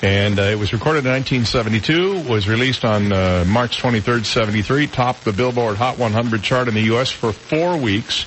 [0.00, 5.24] And uh, it was recorded in 1972, was released on uh, March 23rd, 73, topped
[5.24, 7.10] the Billboard Hot 100 chart in the U.S.
[7.10, 8.26] for four weeks,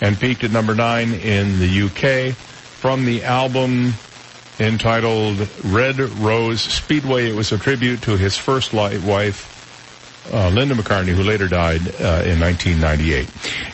[0.00, 2.34] and peaked at number nine in the UK.
[2.34, 3.94] From the album
[4.58, 11.14] entitled Red Rose Speedway, it was a tribute to his first wife, uh, Linda McCartney,
[11.14, 13.28] who later died uh, in 1998.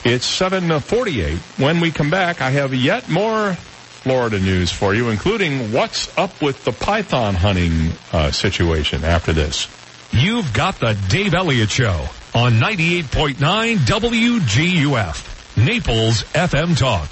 [0.05, 1.39] It's 7:48.
[1.61, 6.41] When we come back, I have yet more Florida news for you, including what's up
[6.43, 9.05] with the python hunting uh, situation.
[9.05, 9.69] After this,
[10.13, 15.36] You've got the Dave Elliott Show on 98.9 WGUF,
[15.67, 17.11] Naples FM Talk.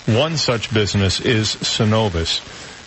[0.08, 2.42] One such business is Synovus.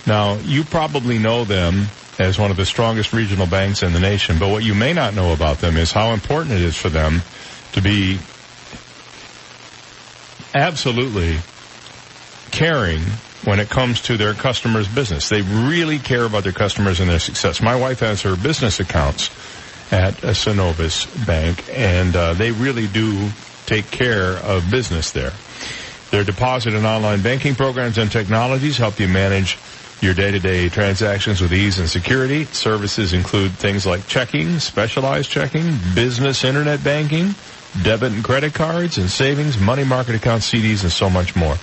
[0.06, 1.88] Now, you probably know them
[2.18, 5.14] as one of the strongest regional banks in the nation, but what you may not
[5.14, 7.22] know about them is how important it is for them
[7.72, 8.18] to be
[10.54, 11.38] absolutely
[12.50, 13.00] caring
[13.44, 15.28] when it comes to their customers' business.
[15.28, 17.62] They really care about their customers and their success.
[17.62, 19.30] My wife has her business accounts
[19.92, 23.30] at a Synovus Bank, and uh, they really do
[23.66, 25.32] take care of business there.
[26.10, 29.58] Their deposit and online banking programs and technologies help you manage
[30.00, 32.44] your day-to-day transactions with ease and security.
[32.46, 37.34] Services include things like checking, specialized checking, business internet banking,
[37.82, 41.54] debit and credit cards and savings, money market accounts, CDs, and so much more.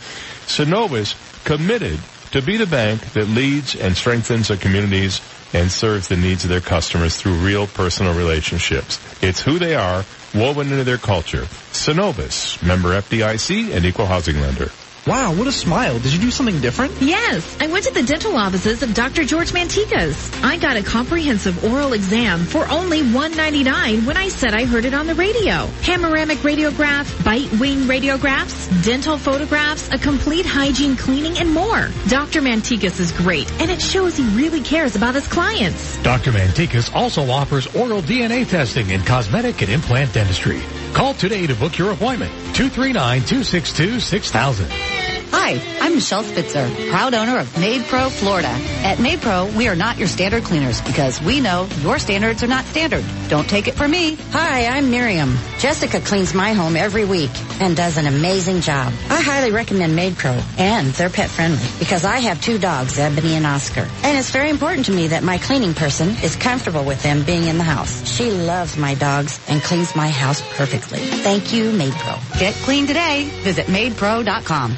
[0.47, 1.99] Synovus committed
[2.31, 5.21] to be the bank that leads and strengthens their communities
[5.53, 8.99] and serves the needs of their customers through real personal relationships.
[9.23, 10.03] It's who they are,
[10.33, 11.43] woven into their culture.
[11.71, 14.69] Synovus, member FDIC and equal housing lender.
[15.07, 15.99] Wow, what a smile.
[15.99, 16.91] Did you do something different?
[16.99, 19.23] Yes, I went to the dental offices of Dr.
[19.23, 20.44] George Mantikas.
[20.44, 24.95] I got a comprehensive oral exam for only $1.99 when I said I heard it
[24.95, 25.69] on the radio.
[25.84, 31.90] Panoramic radiograph, bite wing radiographs, dental photographs, a complete hygiene cleaning, and more.
[32.07, 32.41] Dr.
[32.41, 36.02] Mantikas is great, and it shows he really cares about his clients.
[36.02, 36.32] Dr.
[36.32, 40.64] Mantikas also offers oral DNA testing and cosmetic and implant dentistry.
[40.95, 42.31] Call today to book your appointment.
[42.53, 45.05] 239-262-6000.
[45.31, 48.47] Hi, I'm Michelle Spitzer, proud owner of Made Pro Florida.
[48.47, 52.65] At MaidPro, we are not your standard cleaners because we know your standards are not
[52.65, 53.03] standard.
[53.27, 54.15] Don't take it from me.
[54.31, 55.38] Hi, I'm Miriam.
[55.60, 57.30] Jessica cleans my home every week
[57.61, 58.91] and does an amazing job.
[59.10, 63.45] I highly recommend MaidPro, and they're pet friendly because I have two dogs, Ebony and
[63.45, 63.88] Oscar.
[64.03, 67.45] And it's very important to me that my cleaning person is comfortable with them being
[67.45, 68.06] in the house.
[68.07, 70.99] She loves my dogs and cleans my house perfectly.
[70.99, 72.39] Thank you, MaidPro.
[72.39, 73.30] Get clean today.
[73.43, 74.77] Visit maidpro.com.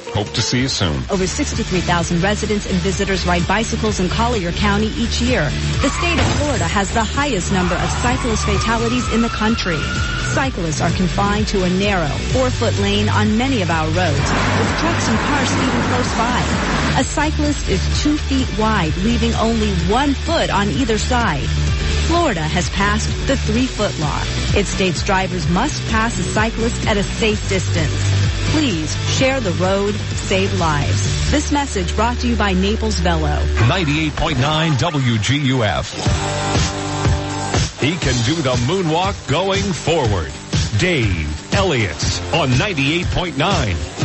[0.13, 1.03] Hope to see you soon.
[1.09, 5.43] Over 63,000 residents and visitors ride bicycles in Collier County each year.
[5.81, 9.79] The state of Florida has the highest number of cyclist fatalities in the country.
[10.35, 14.27] Cyclists are confined to a narrow, four-foot lane on many of our roads,
[14.59, 16.39] with trucks and cars speeding close by.
[16.99, 21.47] A cyclist is two feet wide, leaving only one foot on either side.
[22.11, 24.21] Florida has passed the three-foot law.
[24.53, 27.95] It states drivers must pass a cyclist at a safe distance.
[28.51, 31.31] Please share the road, save lives.
[31.31, 33.39] This message brought to you by Naples Velo.
[33.69, 34.35] 98.9
[34.73, 35.93] WGUF.
[37.79, 40.33] He can do the moonwalk going forward.
[40.79, 43.33] Dave Elliott on 98.9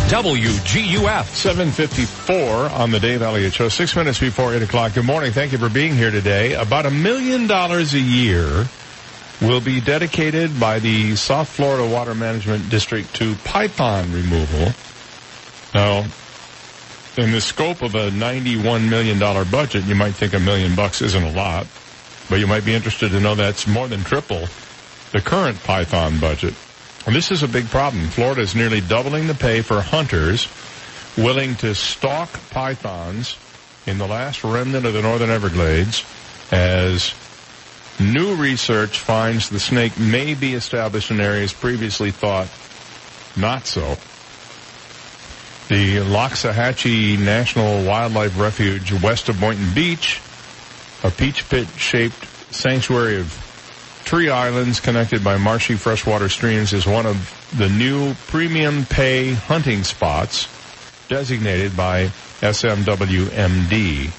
[0.09, 1.25] WGUF.
[1.35, 4.95] 754 on the Dave Elliott Show, six minutes before 8 o'clock.
[4.95, 5.33] Good morning.
[5.33, 6.55] Thank you for being here today.
[6.55, 8.67] About a million dollars a year
[9.41, 14.73] will be dedicated by the South Florida Water Management District to python removal.
[15.75, 16.07] Now,
[17.19, 19.19] in the scope of a $91 million
[19.51, 21.67] budget, you might think a million bucks isn't a lot,
[22.29, 24.47] but you might be interested to know that's more than triple
[25.13, 26.55] the current python budget.
[27.07, 28.09] And this is a big problem.
[28.09, 30.49] Florida is nearly doubling the pay for hunters
[31.17, 33.37] willing to stalk pythons
[33.87, 36.05] in the last remnant of the northern Everglades
[36.51, 37.15] as
[38.01, 42.49] new research finds the snake may be established in areas previously thought
[43.37, 43.97] not so.
[45.69, 50.21] The Loxahatchee National Wildlife Refuge west of Boynton Beach,
[51.05, 53.46] a peach pit shaped sanctuary of
[54.07, 59.83] tree islands connected by marshy freshwater streams is one of the new premium pay hunting
[59.83, 60.47] spots
[61.09, 62.07] designated by
[62.41, 64.11] SFWMD.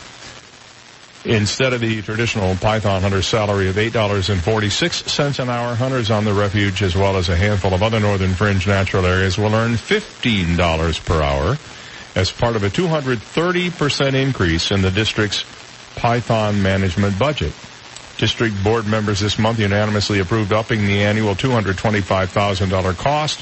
[1.25, 6.83] Instead of the traditional python hunter salary of $8.46 an hour, hunters on the refuge
[6.83, 11.21] as well as a handful of other northern fringe natural areas will earn $15 per
[11.21, 11.57] hour
[12.15, 15.45] as part of a 230% increase in the district's
[15.95, 17.53] python management budget.
[18.17, 23.39] District board members this month unanimously approved upping the annual $225,000 cost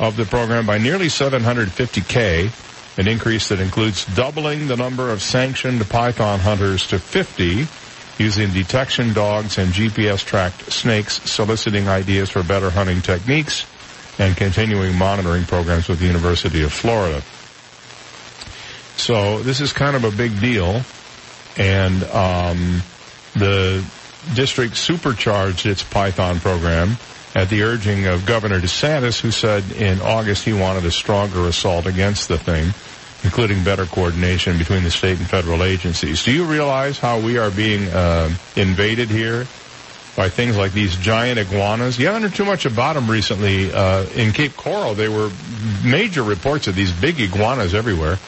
[0.00, 2.50] of the program by nearly 750K
[2.98, 7.66] an increase that includes doubling the number of sanctioned python hunters to 50
[8.18, 13.66] using detection dogs and GPS tracked snakes, soliciting ideas for better hunting techniques,
[14.18, 17.20] and continuing monitoring programs with the University of Florida.
[18.96, 20.80] So this is kind of a big deal,
[21.58, 22.80] and um,
[23.38, 23.84] the
[24.34, 26.96] district supercharged its Python program
[27.34, 31.86] at the urging of Governor DeSantis, who said in August he wanted a stronger assault
[31.86, 32.72] against the thing,
[33.24, 36.24] including better coordination between the state and federal agencies.
[36.24, 39.46] Do you realize how we are being uh, invaded here
[40.16, 41.98] by things like these giant iguanas?
[41.98, 43.70] You haven't heard too much about them recently.
[43.70, 45.30] Uh, in Cape Coral, there were
[45.84, 48.18] major reports of these big iguanas everywhere.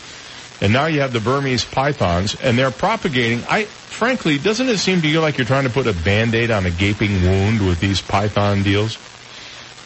[0.61, 3.45] And now you have the Burmese pythons, and they're propagating.
[3.49, 6.67] I frankly, doesn't it seem to you like you're trying to put a band-aid on
[6.67, 8.99] a gaping wound with these python deals?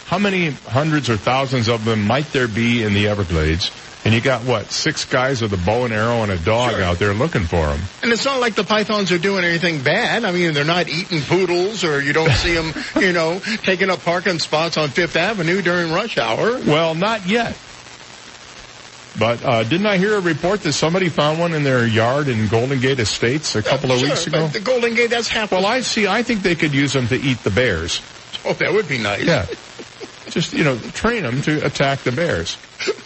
[0.07, 3.70] How many hundreds or thousands of them might there be in the Everglades?
[4.05, 6.82] And you got what, six guys with a bow and arrow and a dog Sure.
[6.82, 7.81] out there looking for them.
[8.03, 10.24] And it's not like the pythons are doing anything bad.
[10.24, 14.03] I mean, they're not eating poodles or you don't see them, you know, taking up
[14.05, 16.59] parking spots on Fifth Avenue during rush hour.
[16.66, 17.57] Well, not yet.
[19.19, 22.49] But uh, didn't I hear a report that somebody found one in their yard in
[22.49, 24.47] Golden Gate Estates a couple of Sure, weeks ago?
[24.49, 25.53] the Golden Gate, that's half.
[25.53, 26.07] Well, I see.
[26.07, 28.01] I think they could use them to eat the bears.
[28.45, 29.25] Oh, that would be nice.
[29.25, 29.47] Yeah.
[30.31, 32.57] just you know train them to attack the bears.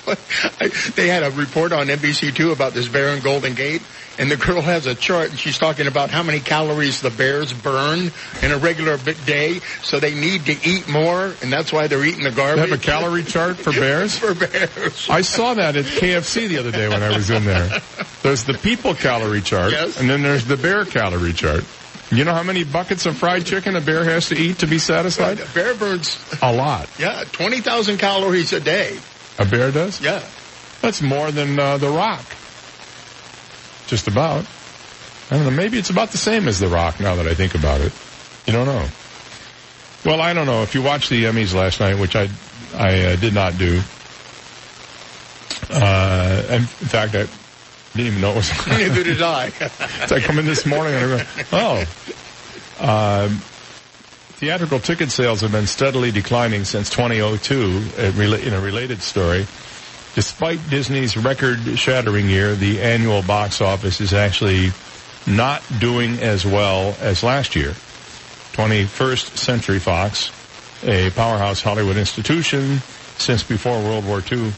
[0.97, 3.82] they had a report on NBC2 about this bear in Golden Gate,
[4.19, 7.53] and the girl has a chart, and she's talking about how many calories the bears
[7.53, 8.11] burn
[8.43, 8.97] in a regular
[9.27, 12.70] day, so they need to eat more, and that's why they're eating the They garbage.
[12.70, 14.19] have a calorie chart for bears.
[14.19, 15.09] for bears.
[15.11, 17.81] I saw that at KFC the other day when I was in there.
[18.23, 20.01] There's the people calorie chart, Yes.
[20.01, 21.65] and then there's the bear calorie chart.
[22.11, 24.78] You know how many buckets of fried chicken a bear has to eat to be
[24.78, 25.40] satisfied?
[25.55, 26.89] Bear burns, A lot.
[27.01, 28.97] yeah, 20,000 calories a day.
[29.38, 30.00] A bear does?
[30.00, 30.22] Yeah.
[30.82, 32.24] That's more than uh, The Rock.
[33.86, 34.46] Just about.
[35.30, 35.50] I don't know.
[35.50, 37.92] Maybe it's about the same as The Rock now that I think about it.
[38.46, 38.86] You don't know.
[40.04, 40.62] Well, I don't know.
[40.62, 42.28] If you watched the Emmys last night, which I
[42.74, 43.80] I uh, did not do.
[45.70, 47.26] Uh, and in fact, I
[47.96, 48.66] didn't even know it was.
[48.66, 49.50] Neither did I.
[50.06, 51.86] So I come in this morning and I go,
[52.78, 53.24] oh.
[53.26, 53.42] Um,
[54.36, 57.82] theatrical ticket sales have been steadily declining since 2002.
[57.98, 59.46] Uh, in a related story,
[60.14, 64.72] despite Disney's record-shattering year, the annual box office is actually
[65.26, 67.70] not doing as well as last year.
[68.52, 70.30] 21st Century Fox,
[70.84, 72.78] a powerhouse Hollywood institution
[73.16, 74.52] since before World War II,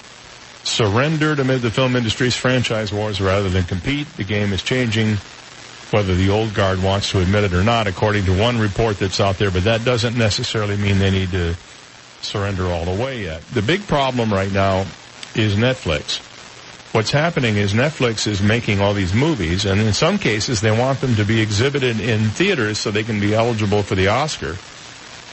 [0.64, 4.08] surrendered amid the film industry's franchise wars rather than compete.
[4.16, 5.18] The game is changing,
[5.90, 9.20] whether the old guard wants to admit it or not, according to one report that's
[9.20, 11.54] out there, but that doesn't necessarily mean they need to
[12.20, 13.42] surrender all the way yet.
[13.54, 14.84] The big problem right now
[15.34, 16.24] is Netflix.
[16.92, 21.00] What's happening is Netflix is making all these movies, and in some cases they want
[21.00, 24.56] them to be exhibited in theaters so they can be eligible for the Oscar.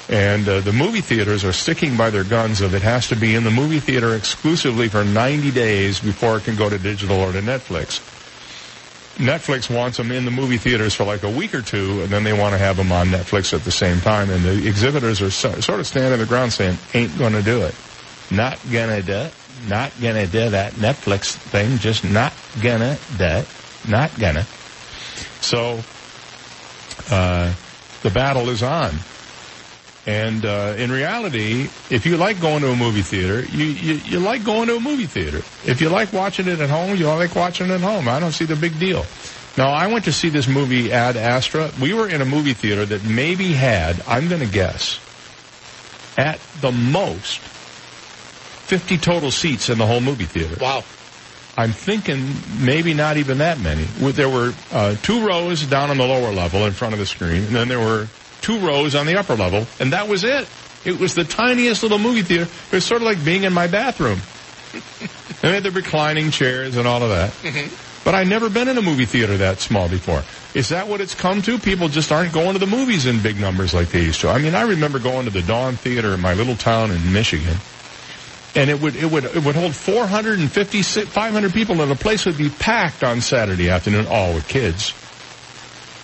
[0.07, 3.35] And uh, the movie theaters are sticking by their guns of it has to be
[3.35, 7.31] in the movie theater exclusively for 90 days before it can go to digital or
[7.31, 7.99] to Netflix.
[9.15, 12.23] Netflix wants them in the movie theaters for like a week or two, and then
[12.23, 14.29] they want to have them on Netflix at the same time.
[14.29, 17.61] And the exhibitors are so, sort of standing the ground saying, ain't going to do
[17.61, 17.73] it.
[18.29, 19.33] Not going to do it.
[19.69, 21.77] Not going to do that Netflix thing.
[21.77, 23.47] Just not going to do it.
[23.87, 24.43] Not going to.
[25.41, 25.79] So,
[27.09, 27.53] uh,
[28.01, 28.95] the battle is on.
[30.07, 34.19] And uh, in reality, if you like going to a movie theater, you, you you
[34.19, 35.37] like going to a movie theater.
[35.65, 38.07] If you like watching it at home, you like watching it at home.
[38.07, 39.03] I don't see the big deal.
[39.57, 41.71] Now, I went to see this movie Ad Astra.
[41.81, 44.99] We were in a movie theater that maybe had, I'm going to guess,
[46.17, 50.57] at the most, 50 total seats in the whole movie theater.
[50.59, 50.83] Wow.
[51.57, 53.83] I'm thinking maybe not even that many.
[53.83, 57.45] There were uh, two rows down on the lower level in front of the screen,
[57.45, 58.09] and then there were
[58.45, 60.47] two rows on the upper level, and that was it.
[60.85, 62.43] It was the tiniest little movie theater.
[62.43, 64.19] It was sort of like being in my bathroom.
[65.01, 65.09] and
[65.41, 67.31] they had the reclining chairs and all of that.
[67.41, 67.73] Mm-hmm.
[68.03, 70.23] But I've never been in a movie theater that small before.
[70.53, 71.57] Is that what it's come to?
[71.57, 74.29] People just aren't going to the movies in big numbers like they used to.
[74.29, 77.57] I mean, I remember going to the Dawn Theater in my little town in Michigan.
[78.53, 82.37] And it would, it would, it would hold 450, 500 people and the place would
[82.37, 84.93] be packed on Saturday afternoon, all with kids.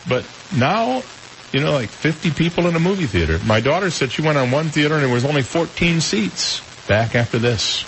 [0.10, 0.26] But
[0.58, 1.04] now,
[1.52, 3.40] you know, like 50 people in a movie theater.
[3.46, 6.62] My daughter said she went on one theater and there was only 14 seats.
[6.88, 7.84] Back after this.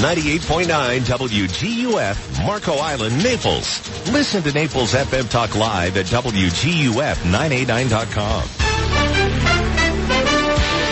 [0.00, 3.80] 98.9 WGUF, Marco Island, Naples.
[4.10, 8.42] Listen to Naples FM Talk Live at WGUF989.com.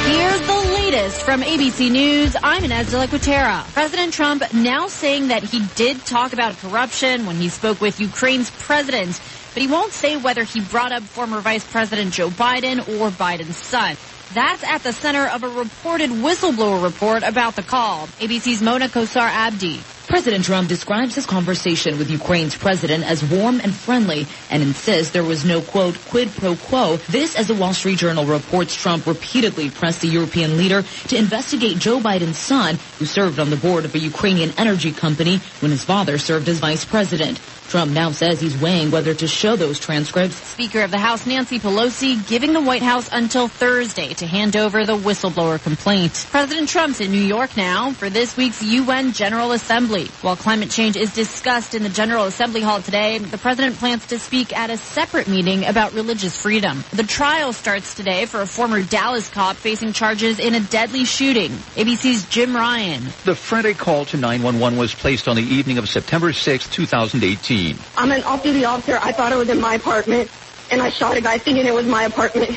[0.06, 2.36] Here's the latest from ABC News.
[2.42, 3.64] I'm Inez de la Cuetara.
[3.72, 8.50] President Trump now saying that he did talk about corruption when he spoke with Ukraine's
[8.50, 9.20] president,
[9.56, 13.56] but he won't say whether he brought up former Vice President Joe Biden or Biden's
[13.56, 13.96] son.
[14.34, 18.06] That's at the center of a reported whistleblower report about the call.
[18.20, 19.80] ABC's Mona Kosar Abdi.
[20.08, 25.24] President Trump describes his conversation with Ukraine's president as warm and friendly and insists there
[25.24, 26.98] was no quote quid pro quo.
[27.08, 31.78] This as the Wall Street Journal reports Trump repeatedly pressed the European leader to investigate
[31.78, 35.82] Joe Biden's son, who served on the board of a Ukrainian energy company when his
[35.82, 37.40] father served as vice president.
[37.68, 40.36] Trump now says he's weighing whether to show those transcripts.
[40.36, 44.86] Speaker of the House Nancy Pelosi giving the White House until Thursday to hand over
[44.86, 46.26] the whistleblower complaint.
[46.30, 50.06] President Trump's in New York now for this week's UN General Assembly.
[50.22, 54.18] While climate change is discussed in the General Assembly Hall today, the president plans to
[54.18, 56.84] speak at a separate meeting about religious freedom.
[56.92, 61.50] The trial starts today for a former Dallas cop facing charges in a deadly shooting.
[61.74, 63.02] ABC's Jim Ryan.
[63.24, 67.55] The frantic call to 911 was placed on the evening of September 6, 2018.
[67.96, 68.98] I'm an off-duty officer.
[69.02, 70.30] I thought it was in my apartment,
[70.70, 72.50] and I shot a guy thinking it was my apartment.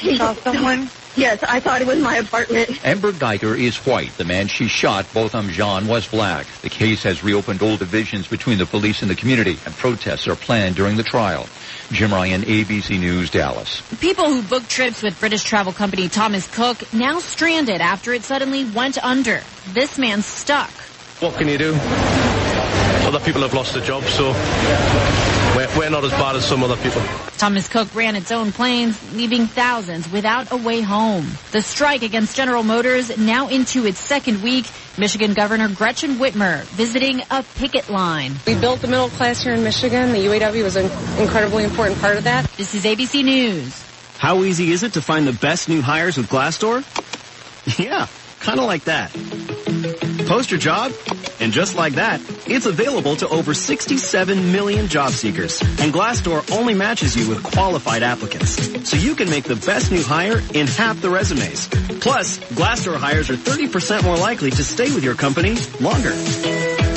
[0.00, 2.84] He Saw someone Yes, I thought it was my apartment.
[2.84, 4.16] Amber Guyger is white.
[4.16, 6.46] The man she shot, Botham Jean, was black.
[6.62, 10.36] The case has reopened old divisions between the police and the community, and protests are
[10.36, 11.48] planned during the trial.
[11.90, 13.82] Jim Ryan, ABC News, Dallas.
[14.00, 18.64] People who booked trips with British travel company Thomas Cook now stranded after it suddenly
[18.64, 19.40] went under.
[19.72, 20.70] This man's stuck.
[21.18, 22.29] What can you do?
[23.10, 24.30] Other people have lost their jobs, so
[25.56, 27.02] we're, we're not as bad as some other people.
[27.38, 31.26] Thomas Cook ran its own planes, leaving thousands without a way home.
[31.50, 34.64] The strike against General Motors now into its second week.
[34.96, 38.36] Michigan Governor Gretchen Whitmer visiting a picket line.
[38.46, 40.12] We built the middle class here in Michigan.
[40.12, 40.84] The UAW was an
[41.20, 42.48] incredibly important part of that.
[42.52, 43.84] This is ABC News.
[44.18, 46.84] How easy is it to find the best new hires with Glassdoor?
[47.84, 48.06] Yeah,
[48.38, 49.10] kind of like that.
[50.26, 50.92] Post your job,
[51.40, 55.60] and just like that, it's available to over 67 million job seekers.
[55.62, 58.88] And Glassdoor only matches you with qualified applicants.
[58.88, 61.68] So you can make the best new hire in half the resumes.
[62.00, 66.12] Plus, Glassdoor hires are 30% more likely to stay with your company longer.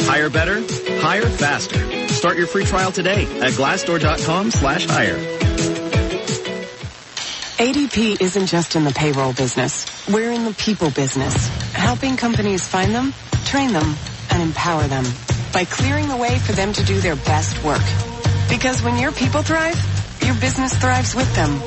[0.06, 0.62] Hire better,
[1.00, 2.08] hire faster.
[2.10, 5.18] Start your free trial today at glassdoor.com slash hire.
[7.58, 9.86] ADP isn't just in the payroll business.
[10.10, 13.14] We're in the people business, helping companies find them,
[13.46, 13.96] train them,
[14.30, 15.06] and empower them
[15.52, 17.84] by clearing the way for them to do their best work.
[18.50, 19.76] Because when your people thrive,
[20.24, 21.60] your business thrives with them.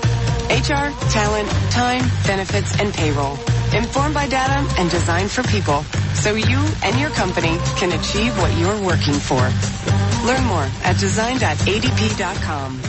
[0.49, 3.39] HR, talent, time, benefits, and payroll.
[3.74, 5.83] Informed by data and designed for people.
[6.15, 9.43] So you and your company can achieve what you're working for.
[10.27, 12.81] Learn more at design.adp.com.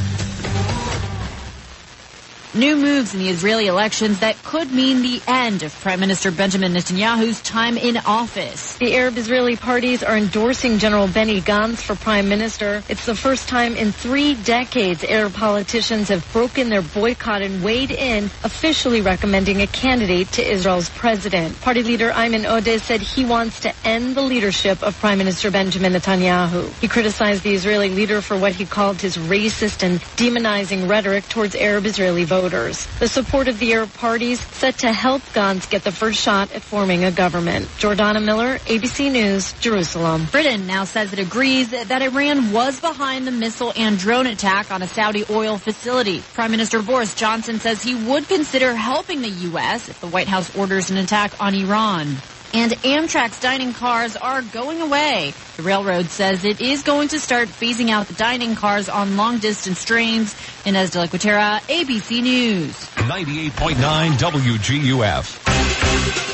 [2.58, 6.74] New moves in the Israeli elections that could mean the end of Prime Minister Benjamin
[6.74, 8.76] Netanyahu's time in office.
[8.78, 12.82] The Arab Israeli parties are endorsing General Benny Gantz for prime minister.
[12.90, 17.92] It's the first time in three decades Arab politicians have broken their boycott and weighed
[17.92, 21.62] in, officially recommending a candidate to Israel's president.
[21.62, 25.94] Party leader Ayman Odeh said he wants to end the leadership of Prime Minister Benjamin
[25.94, 26.74] Netanyahu.
[26.82, 31.54] He criticized the Israeli leader for what he called his racist and demonizing rhetoric towards
[31.54, 32.47] Arab Israeli voters.
[32.48, 36.62] The support of the Arab parties set to help Gantz get the first shot at
[36.62, 37.66] forming a government.
[37.78, 40.28] Jordana Miller, ABC News, Jerusalem.
[40.32, 44.82] Britain now says it agrees that Iran was behind the missile and drone attack on
[44.82, 46.22] a Saudi oil facility.
[46.34, 49.90] Prime Minister Boris Johnson says he would consider helping the U.S.
[49.90, 52.16] if the White House orders an attack on Iran.
[52.54, 55.34] And Amtrak's dining cars are going away.
[55.58, 59.40] The railroad says it is going to start phasing out the dining cars on long
[59.40, 60.36] distance trains.
[60.66, 62.74] Inez de la Cuetara, ABC News.
[62.96, 65.44] 98.9 WGUF.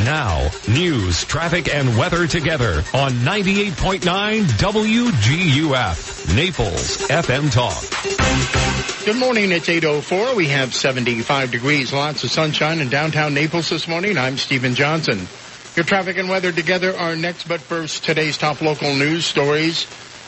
[0.06, 6.36] Now, news, traffic, and weather together on 98.9 WGUF.
[6.36, 7.84] Naples FM Talk.
[9.06, 9.52] Good morning.
[9.52, 10.36] It's 8.04.
[10.36, 11.92] We have 75 degrees.
[11.92, 14.18] Lots of sunshine in downtown Naples this morning.
[14.18, 15.28] I'm Stephen Johnson.
[15.76, 19.88] Your traffic and weather together are next, but first, today's top local news stories.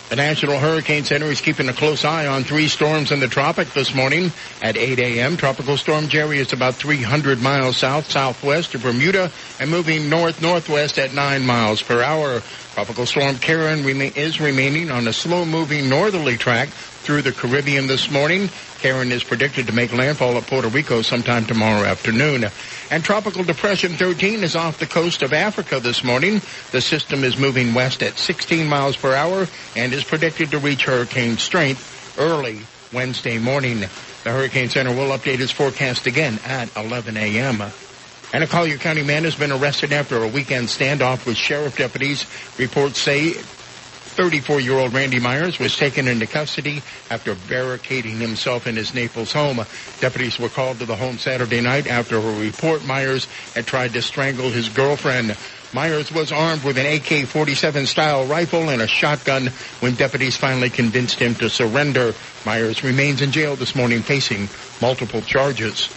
[0.10, 3.70] The National Hurricane Center is keeping a close eye on three storms in the tropic
[3.70, 4.32] this morning.
[4.64, 10.10] At 8 a.m., Tropical Storm Jerry is about 300 miles south-southwest of Bermuda and moving
[10.10, 12.42] north-northwest at 9 miles per hour.
[12.74, 16.70] Tropical Storm Karen is remaining on a slow-moving northerly track
[17.06, 18.50] through the Caribbean this morning.
[18.80, 22.46] Karen is predicted to make landfall at Puerto Rico sometime tomorrow afternoon.
[22.90, 26.42] And Tropical Depression 13 is off the coast of Africa this morning.
[26.72, 30.86] The system is moving west at 16 miles per hour and is predicted to reach
[30.86, 32.62] hurricane strength early
[32.92, 33.82] Wednesday morning.
[33.82, 37.62] The Hurricane Center will update its forecast again at 11 a.m.
[38.34, 42.26] And a Collier County man has been arrested after a weekend standoff with sheriff deputies.
[42.58, 43.36] Reports say
[44.16, 49.66] 34-year-old Randy Myers was taken into custody after barricading himself in his Naples home.
[50.00, 54.02] Deputies were called to the home Saturday night after a report Myers had tried to
[54.02, 55.36] strangle his girlfriend.
[55.74, 59.52] Myers was armed with an AK-47 style rifle and a shotgun
[59.82, 62.14] when deputies finally convinced him to surrender.
[62.46, 65.90] Myers remains in jail this morning facing multiple charges.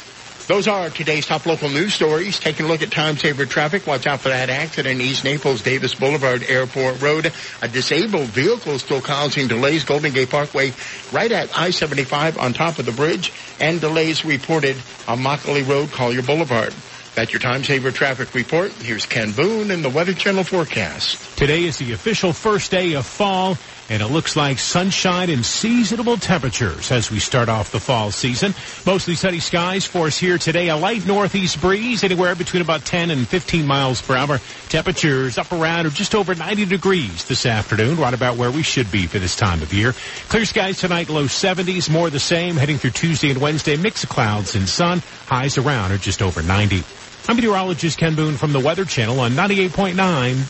[0.48, 2.38] Those are today's top local news stories.
[2.38, 3.86] Taking a look at time saver traffic.
[3.86, 4.98] Watch out for that accident.
[4.98, 7.30] East Naples, Davis Boulevard, Airport Road.
[7.60, 9.84] A disabled vehicle still causing delays.
[9.84, 10.72] Golden Gate Parkway
[11.12, 13.30] right at I-75 on top of the bridge.
[13.60, 14.76] And delays reported
[15.06, 16.72] on Immokalee Road, Collier Boulevard.
[17.14, 18.72] That's your time saver traffic report.
[18.72, 21.36] Here's Ken Boone and the Weather Channel forecast.
[21.36, 23.58] Today is the official first day of fall
[23.90, 28.54] and it looks like sunshine and seasonable temperatures as we start off the fall season.
[28.84, 30.68] Mostly sunny skies for us here today.
[30.68, 34.38] A light northeast breeze, anywhere between about 10 and 15 miles per hour.
[34.68, 38.90] Temperatures up around or just over 90 degrees this afternoon, right about where we should
[38.90, 39.94] be for this time of year.
[40.28, 43.76] Clear skies tonight, low 70s, more the same heading through Tuesday and Wednesday.
[43.76, 46.97] Mix of clouds and sun, highs around or just over 90.
[47.28, 49.94] I'm meteorologist Ken Boone from the Weather Channel on 98.9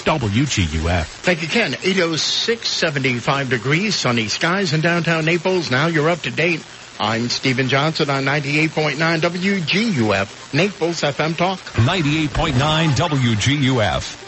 [0.04, 1.04] WGUF.
[1.06, 1.74] Thank you, Ken.
[1.74, 5.72] 806, 75 degrees, sunny skies in downtown Naples.
[5.72, 6.64] Now you're up to date.
[7.00, 11.58] I'm Stephen Johnson on 98.9 WGUF, Naples FM Talk.
[11.58, 12.52] 98.9
[12.90, 14.27] WGUF.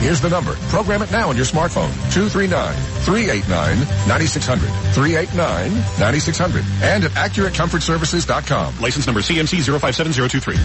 [0.00, 0.54] Here's the number.
[0.68, 1.88] Program it now on your smartphone.
[2.12, 4.58] 239-389-9600.
[4.94, 6.62] 389-9600.
[6.82, 8.80] And at AccurateComfortServices.com.
[8.80, 10.56] License number CMC 057023.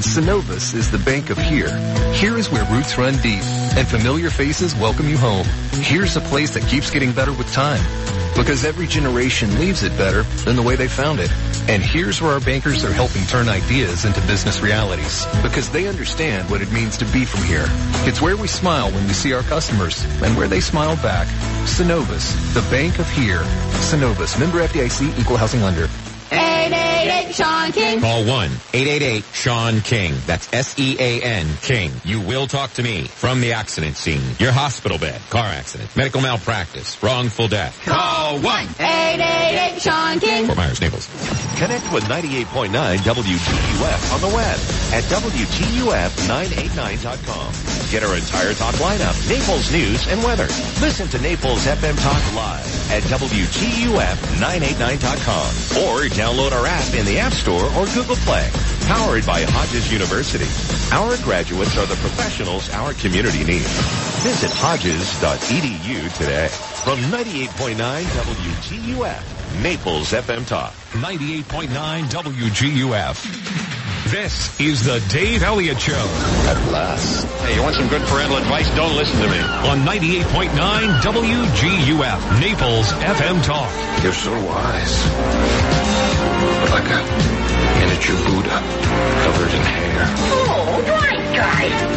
[0.00, 1.74] Synovus is the bank of here.
[2.12, 3.42] Here is where roots run deep
[3.76, 5.46] and familiar faces welcome you home.
[5.72, 7.82] Here's a place that keeps getting better with time
[8.36, 11.30] because every generation leaves it better than the way they found it.
[11.68, 16.48] And here's where our bankers are helping turn ideas into business realities because they understand
[16.50, 17.66] what it means to be from here.
[18.06, 21.26] It's where we smile when we see our customers and where they smile back.
[21.66, 23.42] Synovus, the bank of here.
[23.90, 25.88] Synovus, member FDIC, equal housing lender.
[26.32, 28.00] 888 Sean King.
[28.00, 30.14] Call 1-888-SEAN-KING.
[30.26, 31.92] That's S-E-A-N King.
[32.04, 34.20] You will talk to me from the accident scene.
[34.38, 37.80] Your hospital bed, car accident, medical malpractice, wrongful death.
[37.84, 40.46] Call 1-888 Sean King.
[40.46, 41.08] Fort Myers, Naples.
[41.56, 44.58] Connect with 98.9 WGUF on the web
[44.92, 47.52] at WGUF989.com.
[47.90, 50.46] Get our entire talk lineup, Naples news and weather.
[50.80, 57.32] Listen to Naples FM Talk live at WGUF989.com or download our app in the App
[57.32, 58.48] Store or Google Play.
[58.88, 60.46] Powered by Hodges University.
[60.94, 63.68] Our graduates are the professionals our community needs.
[64.24, 66.48] Visit hodges.edu today.
[66.48, 70.72] From 98.9 WGUF, Naples FM Talk.
[70.92, 73.66] 98.9 WGUF.
[74.10, 75.92] This is the Dave Elliott Show.
[75.92, 77.26] At last.
[77.42, 78.70] Hey, you want some good parental advice?
[78.76, 79.40] Don't listen to me.
[79.40, 84.02] On 98.9 WGUF, Naples FM Talk.
[84.04, 85.85] You're so wise.
[86.70, 87.00] Like a
[87.80, 88.60] miniature Buddha
[89.22, 90.04] covered in hair.
[90.28, 91.96] Oh, right, guy.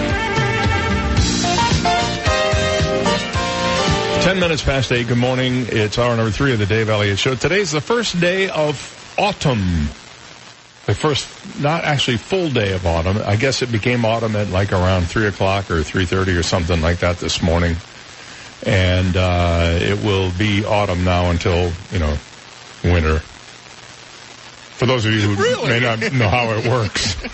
[4.23, 5.07] Ten minutes past eight.
[5.07, 5.65] Good morning.
[5.69, 7.35] It's hour number three of the Dave Elliott Show.
[7.35, 9.89] Today's the first day of autumn.
[10.85, 11.27] The first,
[11.59, 13.17] not actually full day of autumn.
[13.25, 16.81] I guess it became autumn at like around three o'clock or three thirty or something
[16.81, 17.75] like that this morning,
[18.65, 22.17] and uh, it will be autumn now until you know
[22.83, 23.21] winter.
[24.79, 25.67] For those of you who Really?
[25.69, 27.15] may not know how it works.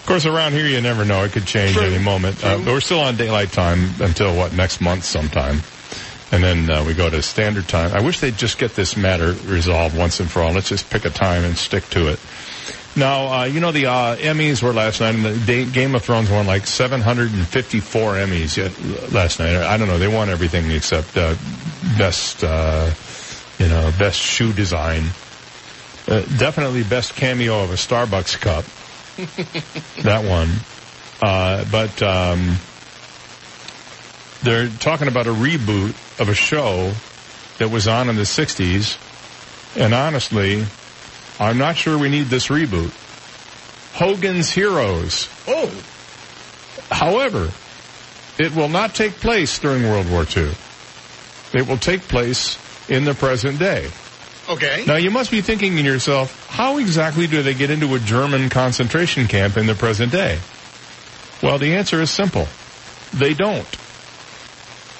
[0.00, 2.42] Of course, around here you never know; it could change any moment.
[2.44, 5.60] Uh, but we're still on daylight time until what next month sometime,
[6.32, 7.92] and then uh, we go to standard time.
[7.92, 10.50] I wish they'd just get this matter resolved once and for all.
[10.52, 12.18] Let's just pick a time and stick to it.
[12.96, 16.02] Now, uh, you know the uh, Emmys were last night, and the da- Game of
[16.02, 19.54] Thrones won like 754 Emmys yet last night.
[19.54, 21.36] I don't know; they won everything except uh,
[21.96, 22.90] best, uh,
[23.60, 25.04] you know, best shoe design.
[26.08, 28.64] Uh, definitely best cameo of a Starbucks cup
[30.02, 30.48] that one.
[31.20, 32.56] Uh, but um,
[34.42, 36.92] they're talking about a reboot of a show
[37.58, 38.96] that was on in the 60s.
[39.76, 40.64] And honestly,
[41.38, 42.92] I'm not sure we need this reboot.
[43.92, 45.28] Hogan's Heroes.
[45.46, 45.70] Oh.
[46.90, 47.50] However,
[48.38, 50.50] it will not take place during World War II.
[51.52, 52.56] It will take place
[52.90, 53.88] in the present day.
[54.48, 54.84] Okay.
[54.86, 58.50] Now you must be thinking in yourself, how exactly do they get into a German
[58.50, 60.38] concentration camp in the present day?
[61.42, 62.48] Well, the answer is simple.
[63.14, 63.66] They don't.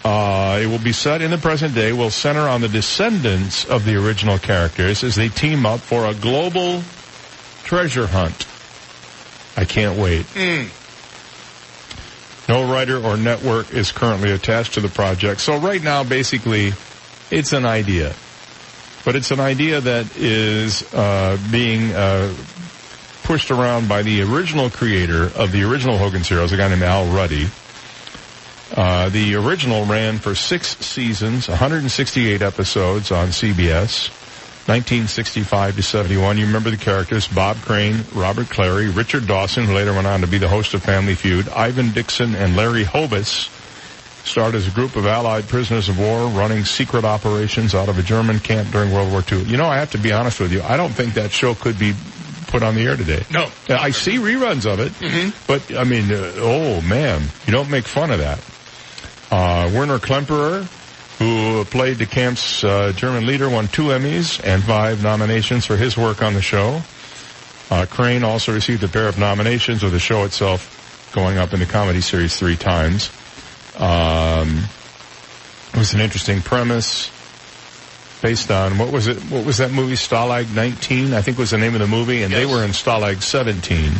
[0.04, 3.84] Uh, it will be set in the present day, will center on the descendants of
[3.84, 6.82] the original characters as they team up for a global
[7.64, 8.46] treasure hunt.
[9.56, 10.24] I can't wait.
[10.26, 10.70] Mm.
[12.48, 15.40] No writer or network is currently attached to the project.
[15.40, 16.72] So right now, basically,
[17.30, 18.14] it's an idea.
[19.04, 22.34] But it's an idea that is uh, being uh,
[23.22, 27.06] pushed around by the original creator of the original Hogan's Heroes, a guy named Al
[27.06, 27.46] Ruddy.
[28.74, 34.10] Uh, the original ran for six seasons, 168 episodes on CBS,
[34.68, 36.38] 1965 to 71.
[36.38, 40.26] You remember the characters, Bob Crane, Robert Clary, Richard Dawson, who later went on to
[40.26, 43.48] be the host of Family Feud, Ivan Dixon, and Larry Hovis
[44.24, 48.02] starred as a group of Allied prisoners of war running secret operations out of a
[48.02, 49.42] German camp during World War II.
[49.44, 51.78] You know, I have to be honest with you, I don't think that show could
[51.78, 51.94] be
[52.48, 53.24] put on the air today.
[53.30, 53.48] No.
[53.68, 55.32] I see reruns of it, Mhm.
[55.46, 58.38] but I mean, uh, oh man, you don't make fun of that.
[59.30, 60.66] Uh, Werner Klemperer,
[61.18, 65.96] who played the camp's uh, German leader, won two Emmys and five nominations for his
[65.96, 66.82] work on the show.
[67.70, 71.60] Uh, Crane also received a pair of nominations with the show itself going up in
[71.60, 73.10] the comedy series three times.
[73.80, 74.64] Um,
[75.72, 77.10] it was an interesting premise
[78.20, 79.18] based on what was it?
[79.30, 79.94] What was that movie?
[79.94, 83.22] Stalag 19, I think was the name of the movie, and they were in Stalag
[83.22, 83.92] 17.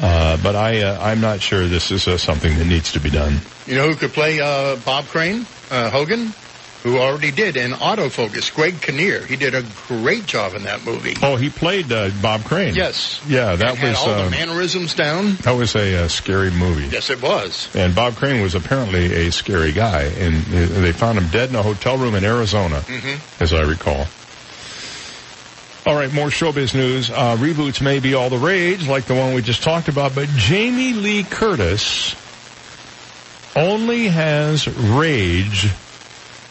[0.00, 3.10] Uh, but I, uh, I'm not sure this is uh, something that needs to be
[3.10, 3.40] done.
[3.66, 5.46] You know who could play uh, Bob Crane?
[5.70, 6.32] Uh, Hogan,
[6.82, 8.52] who already did in Autofocus.
[8.54, 9.24] Greg Kinnear.
[9.24, 11.14] He did a great job in that movie.
[11.22, 12.74] Oh, he played uh, Bob Crane.
[12.74, 13.20] Yes.
[13.28, 15.36] Yeah, that And had was all the uh, mannerisms down.
[15.42, 16.88] that was a uh, scary movie.
[16.88, 17.68] Yes, it was.
[17.76, 21.54] And Bob Crane was apparently a scary guy, and uh, they found him dead in
[21.56, 23.42] a hotel room in Arizona, Mm-hmm.
[23.42, 24.06] as I recall.
[25.84, 27.10] All right, more showbiz news.
[27.10, 30.28] Uh, reboots may be all the rage, like the one we just talked about, but
[30.30, 32.14] Jamie Lee Curtis
[33.56, 35.68] only has rage.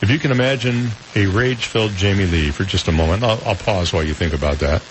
[0.01, 3.93] If you can imagine a rage-filled Jamie Lee for just a moment, I'll, I'll pause
[3.93, 4.81] while you think about that.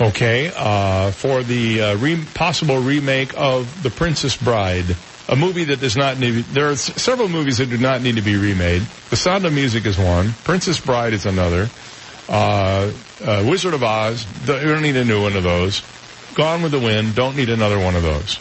[0.00, 4.96] Okay, uh, for the uh, re- possible remake of The Princess Bride,
[5.28, 6.44] a movie that does not need.
[6.46, 8.82] There are s- several movies that do not need to be remade.
[9.10, 10.32] The Sound of Music is one.
[10.44, 11.70] Princess Bride is another.
[12.28, 12.90] Uh,
[13.24, 14.26] uh, Wizard of Oz.
[14.44, 15.82] th- We don't need a new one of those.
[16.34, 17.14] Gone with the Wind.
[17.14, 18.38] Don't need another one of those.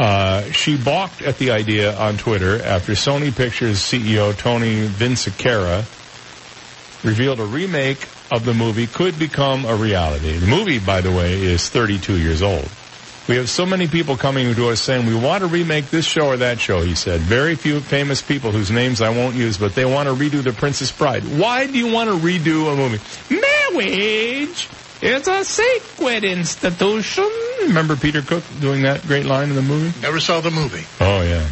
[0.00, 5.84] Uh, she balked at the idea on Twitter after Sony Pictures CEO Tony Vinciquerra
[7.04, 10.38] revealed a remake of the movie could become a reality.
[10.38, 12.66] The movie, by the way, is 32 years old.
[13.28, 16.28] We have so many people coming to us saying, we want to remake this show
[16.28, 17.20] or that show, he said.
[17.20, 20.54] Very few famous people whose names I won't use, but they want to redo The
[20.54, 21.24] Princess Bride.
[21.24, 23.00] Why do you want to redo a movie?
[23.74, 24.66] Marriage
[25.02, 27.28] is a sacred institution.
[27.62, 29.98] Remember Peter Cook doing that great line in the movie?
[30.00, 30.84] Never saw the movie.
[31.00, 31.46] Oh, yeah.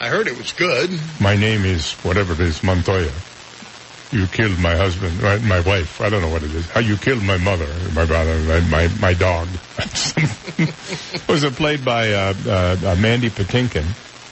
[0.00, 0.90] I heard it was good.
[1.20, 3.10] My name is whatever it is, Montoya.
[4.10, 6.00] You killed my husband, right, my wife.
[6.00, 6.68] I don't know what it is.
[6.68, 9.48] How you killed my mother, my brother, my my, my dog.
[11.28, 13.86] was it played by uh, uh, uh, Mandy Patinkin?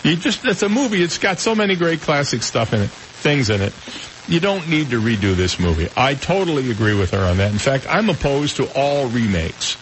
[0.04, 1.02] You just it's a movie.
[1.02, 3.72] It's got so many great classic stuff in it, things in it.
[4.28, 5.88] You don't need to redo this movie.
[5.96, 7.52] I totally agree with her on that.
[7.52, 9.76] In fact, I'm opposed to all remakes.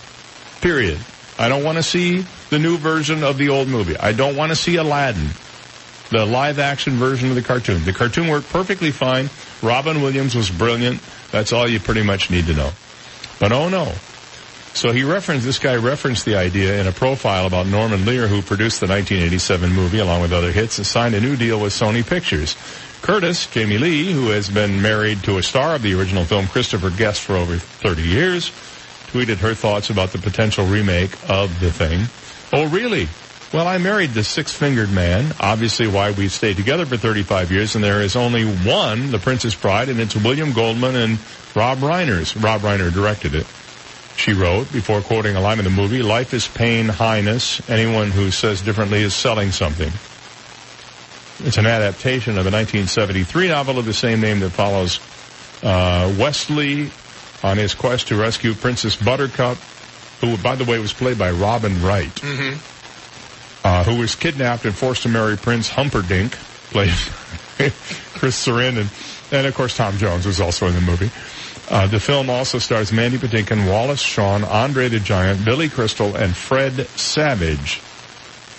[0.61, 0.99] Period.
[1.39, 3.97] I don't want to see the new version of the old movie.
[3.97, 5.29] I don't want to see Aladdin
[6.11, 7.85] the live action version of the cartoon.
[7.85, 9.29] The cartoon worked perfectly fine.
[9.63, 11.01] Robin Williams was brilliant.
[11.31, 12.71] That's all you pretty much need to know.
[13.39, 13.93] But oh no.
[14.75, 18.43] So he referenced, this guy referenced the idea in a profile about Norman Lear, who
[18.43, 22.07] produced the 1987 movie along with other hits and signed a new deal with Sony
[22.07, 22.55] Pictures.
[23.03, 26.91] Curtis, Jamie Lee, who has been married to a star of the original film, Christopher
[26.91, 28.51] Guest, for over 30 years,
[29.09, 32.07] tweeted her thoughts about the potential remake of the thing.
[32.53, 33.09] Oh, really?
[33.53, 37.83] Well, I married the six-fingered man, obviously why we've stayed together for 35 years, and
[37.83, 41.19] there is only one, The Princess Bride, and it's William Goldman and
[41.55, 42.41] Rob Reiners.
[42.43, 43.47] Rob Reiner directed it.
[44.17, 47.67] She wrote, before quoting a line in the movie, Life is pain, highness.
[47.71, 49.93] Anyone who says differently is selling something.
[51.41, 54.99] It's an adaptation of a 1973 novel of the same name that follows
[55.63, 56.91] uh, Westley
[57.43, 59.57] on his quest to rescue Princess Buttercup,
[60.21, 62.59] who, by the way, was played by Robin Wright Mm-hmm.
[63.65, 66.33] uh, who was kidnapped and forced to marry Prince Humperdinck,
[66.71, 66.91] played
[67.59, 68.89] Chris Sarandon,
[69.33, 71.11] and of course Tom Jones was also in the movie.
[71.71, 76.35] Uh, the film also stars Mandy Patinkin, Wallace Shawn, Andre the Giant, Billy Crystal, and
[76.35, 77.81] Fred Savage,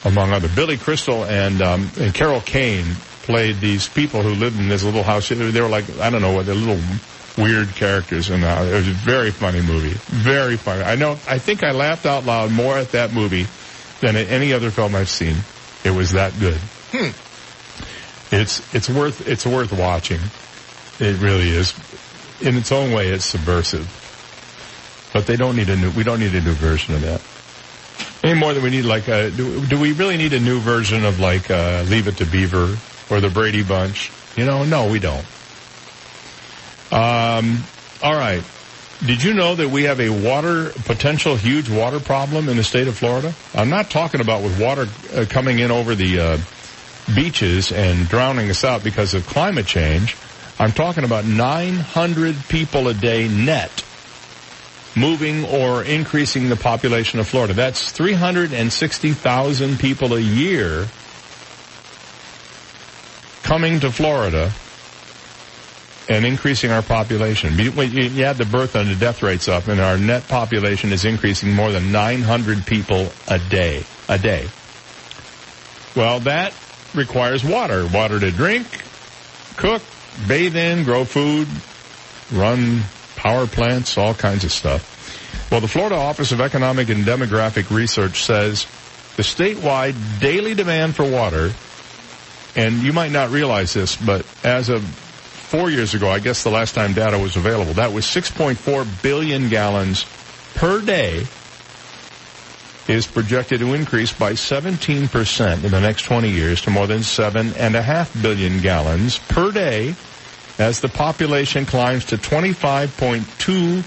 [0.05, 0.49] among other.
[0.49, 2.85] Billy Crystal and, um, and Carol Kane
[3.23, 5.29] played these people who lived in this little house.
[5.29, 6.81] They were like, I don't know what, they're little
[7.37, 8.67] weird characters in the house.
[8.67, 9.93] It was a very funny movie.
[10.07, 10.83] Very funny.
[10.83, 13.47] I know, I think I laughed out loud more at that movie
[14.01, 15.35] than at any other film I've seen.
[15.83, 16.57] It was that good.
[16.91, 17.11] Hmm.
[18.35, 20.19] It's, it's worth, it's worth watching.
[20.99, 21.73] It really is.
[22.41, 23.87] In its own way, it's subversive.
[25.13, 27.21] But they don't need a new, we don't need a new version of that.
[28.23, 31.05] Any more than we need like a, do, do we really need a new version
[31.05, 32.77] of like, uh, Leave It to Beaver
[33.09, 34.11] or the Brady Bunch?
[34.35, 35.25] You know, no, we don't.
[36.91, 37.63] Um,
[38.03, 38.43] all right.
[39.05, 42.89] Did you know that we have a water, potential huge water problem in the state
[42.89, 43.33] of Florida?
[43.53, 46.37] I'm not talking about with water uh, coming in over the, uh,
[47.15, 50.15] beaches and drowning us out because of climate change.
[50.59, 53.83] I'm talking about 900 people a day net
[54.95, 57.53] moving or increasing the population of Florida.
[57.53, 60.87] That's 360,000 people a year
[63.43, 64.51] coming to Florida
[66.07, 67.57] and increasing our population.
[67.57, 71.53] You add the birth and the death rates up and our net population is increasing
[71.53, 73.83] more than 900 people a day.
[74.07, 74.49] A day.
[75.95, 76.53] Well, that
[76.95, 77.87] requires water.
[77.87, 78.65] Water to drink,
[79.55, 79.81] cook,
[80.27, 81.47] bathe in, grow food,
[82.31, 82.81] run
[83.19, 84.95] power plants, all kinds of stuff.
[85.51, 88.65] Well, the Florida Office of Economic and Demographic Research says
[89.17, 91.51] the statewide daily demand for water,
[92.55, 96.49] and you might not realize this, but as of four years ago, I guess the
[96.49, 100.05] last time data was available, that was 6.4 billion gallons
[100.55, 101.25] per day
[102.87, 108.21] is projected to increase by 17% in the next 20 years to more than 7.5
[108.21, 109.93] billion gallons per day
[110.59, 113.83] as the population climbs to 25.2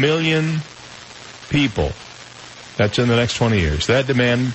[0.00, 0.58] million
[1.48, 1.92] people.
[2.76, 3.86] That's in the next 20 years.
[3.86, 4.52] That demand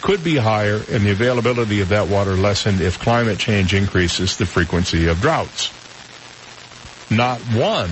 [0.00, 4.46] could be higher and the availability of that water lessened if climate change increases the
[4.46, 5.70] frequency of droughts.
[7.10, 7.90] Not one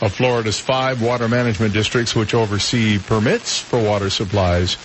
[0.00, 4.76] of Florida's five water management districts which oversee permits for water supplies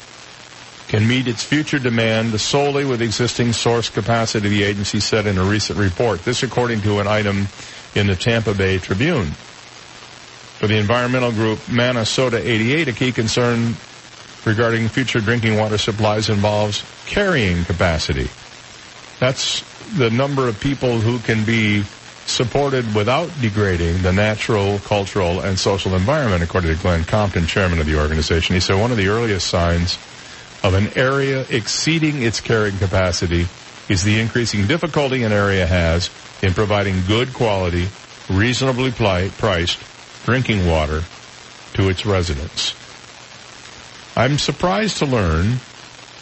[0.89, 5.43] can meet its future demand solely with existing source capacity, the agency said in a
[5.43, 6.19] recent report.
[6.25, 7.47] This according to an item
[7.93, 9.27] in the Tampa Bay Tribune.
[10.57, 13.75] For the environmental group Manasota 88, a key concern
[14.45, 18.27] regarding future drinking water supplies involves carrying capacity.
[19.19, 19.61] That's
[19.95, 21.83] the number of people who can be
[22.25, 27.85] supported without degrading the natural, cultural, and social environment, according to Glenn Compton, chairman of
[27.85, 28.55] the organization.
[28.55, 29.99] He said one of the earliest signs
[30.63, 33.47] of an area exceeding its carrying capacity
[33.87, 36.09] is the increasing difficulty an area has
[36.43, 37.87] in providing good quality,
[38.29, 39.79] reasonably priced
[40.25, 41.03] drinking water
[41.73, 42.75] to its residents.
[44.15, 45.59] I'm surprised to learn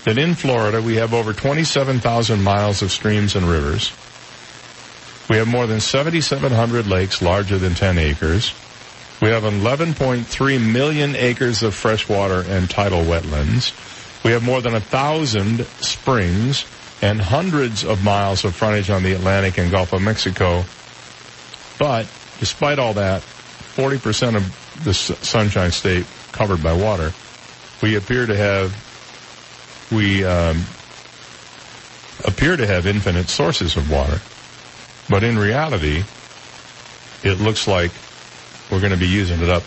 [0.06, 3.92] that in Florida we have over 27,000 miles of streams and rivers.
[5.30, 8.54] We have more than 7,700 lakes larger than 10 acres.
[9.22, 13.74] We have 11.3 million acres of freshwater and tidal wetlands.
[14.24, 16.66] We have more than a thousand springs
[17.02, 20.64] and hundreds of miles of frontage on the Atlantic and Gulf of Mexico.
[21.78, 22.08] But
[22.40, 27.14] despite all that, 40% of the Sunshine State covered by water,
[27.82, 28.76] we appear to have,
[29.92, 30.64] we um,
[32.26, 34.20] appear to have infinite sources of water.
[35.10, 36.04] But in reality,
[37.24, 37.92] it looks like
[38.72, 39.64] we're going to be using it up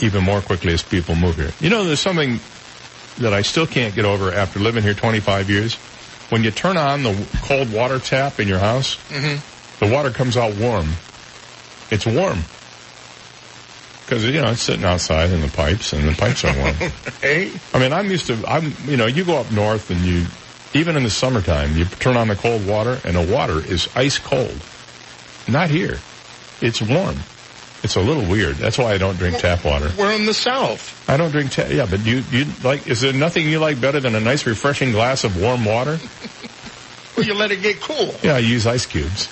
[0.00, 1.52] even more quickly as people move here.
[1.60, 2.40] You know, there's something
[3.18, 5.74] that I still can't get over after living here 25 years.
[6.30, 9.84] When you turn on the cold water tap in your house, Mm-hmm.
[9.84, 10.88] the water comes out warm.
[11.90, 12.38] It's warm.
[14.04, 16.74] Because, you know, it's sitting outside in the pipes and the pipes are warm.
[17.20, 20.26] Hey, I mean, I'm used to, I'm, you know, you go up north and you,
[20.78, 24.18] even in the summertime, you turn on the cold water and the water is ice
[24.18, 24.60] cold.
[25.48, 25.98] Not here.
[26.60, 27.16] It's warm.
[27.84, 28.56] It's a little weird.
[28.56, 29.92] That's why I don't drink tap water.
[29.98, 31.08] we're in the South.
[31.08, 34.00] I don't drink tap, yeah, but you, you like, is there nothing you like better
[34.00, 35.98] than a nice refreshing glass of warm water?
[37.16, 38.12] Well, you let it get cool.
[38.24, 39.28] Yeah, I use ice cubes.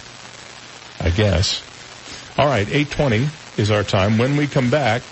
[1.01, 1.61] I guess.
[2.39, 3.27] All right, 820
[3.61, 4.19] is our time.
[4.19, 5.03] When we come back,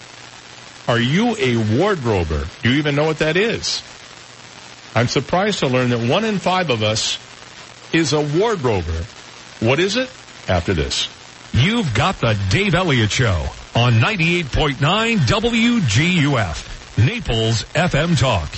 [0.87, 2.47] are you a wardrober?
[2.62, 3.83] Do you even know what that is?
[4.95, 7.19] I'm surprised to learn that one in five of us
[7.93, 9.05] is a wardrober.
[9.59, 10.09] What is it?
[10.49, 11.09] After this.
[11.52, 18.48] You've got the Dave Elliott Show on 98.9 WGUF, Naples FM Talk.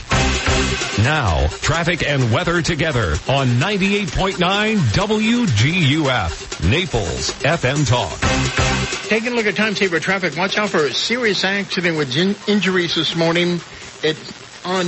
[1.05, 9.09] Now, traffic and weather together on 98.9 WGUF, Naples FM Talk.
[9.09, 10.37] Taking a look at time saver traffic.
[10.37, 13.61] Watch out for a serious accident with in- injuries this morning.
[14.03, 14.87] It's on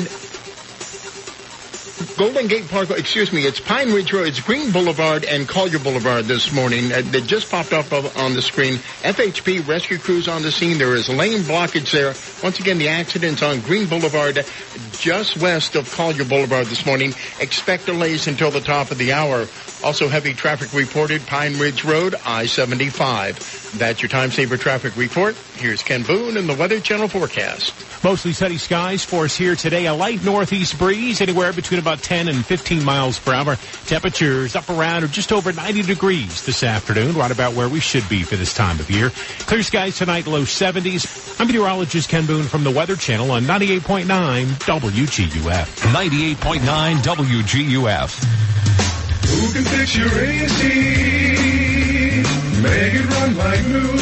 [2.16, 6.25] Golden Gate Park, excuse me, it's Pine Ridge Road, it's Green Boulevard and Collier Boulevard
[6.25, 6.93] this morning.
[6.93, 8.75] Uh, that just popped up on the screen.
[9.03, 10.79] FHP rescue crews on the scene.
[10.79, 12.15] There is lane blockage there.
[12.43, 14.45] Once again, the accident's on Green Boulevard,
[14.93, 17.15] just west of Collier Boulevard this morning.
[17.41, 19.47] Expect delays until the top of the hour.
[19.85, 23.64] Also heavy traffic reported Pine Ridge Road, I-75.
[23.77, 25.35] That's your time saver traffic report.
[25.57, 27.75] Here's Ken Boone in the Weather Channel forecast.
[28.05, 29.87] Mostly sunny skies for us here today.
[29.87, 33.57] A light northeast breeze anywhere between about 10 and 15 miles per hour.
[33.87, 38.09] Temperatures up around or just over 90 degrees this afternoon, right about where we should
[38.09, 39.11] be for this time of year.
[39.41, 41.41] Clear skies tonight, low 70s.
[41.41, 44.05] I'm meteorologist Ken Boone from the Weather Channel on 98.9
[44.47, 45.67] WGUF.
[45.93, 48.25] 98.9 WGUF.
[49.25, 51.74] Who can fix your AC?
[52.65, 53.93] Make it run like new.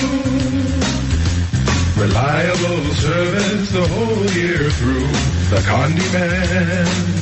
[2.00, 5.08] Reliable service the whole year through.
[5.50, 7.21] The Condi Man.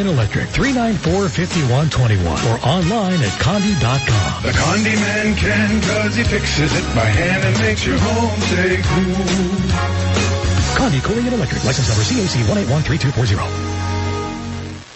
[0.00, 4.42] and Electric, 394-5121 or online at condi.com.
[4.42, 8.80] The Condi Man can cause he fixes it by hand and makes your home stay
[8.82, 9.26] cool.
[10.76, 13.67] Condi Cooling and Electric, license number CAC 1813240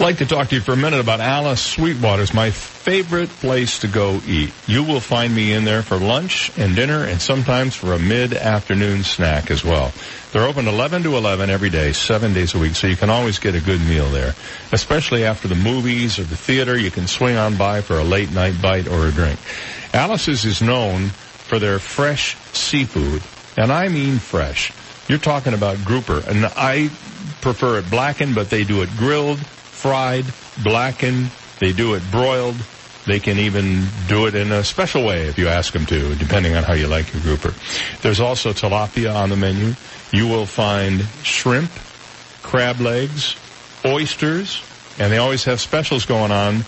[0.03, 3.87] like to talk to you for a minute about Alice Sweetwater's, my favorite place to
[3.87, 4.53] go eat.
[4.67, 9.05] You will find me in there for lunch and dinner and sometimes for a mid-afternoon
[9.05, 9.93] snack as well.
[10.33, 13.39] They're open 11 to 11 every day, seven days a week, so you can always
[13.39, 14.35] get a good meal there.
[14.73, 18.33] Especially after the movies or the theater, you can swing on by for a late
[18.33, 19.39] night bite or a drink.
[19.95, 23.23] Alice's is known for their fresh seafood,
[23.57, 24.73] and I mean fresh.
[25.09, 26.91] You're talking about grouper, and I
[27.41, 29.39] prefer it blackened, but they do it grilled,
[29.83, 30.25] fried,
[30.63, 31.31] blackened.
[31.59, 32.55] They do it broiled.
[33.05, 36.55] They can even do it in a special way if you ask them to, depending
[36.55, 37.53] on how you like your grouper.
[38.01, 39.75] There's also tilapia on the menu.
[40.13, 41.73] You will find shrimp,
[42.43, 43.35] crab legs,
[43.85, 44.63] oysters,
[45.01, 46.63] and they always have specials going on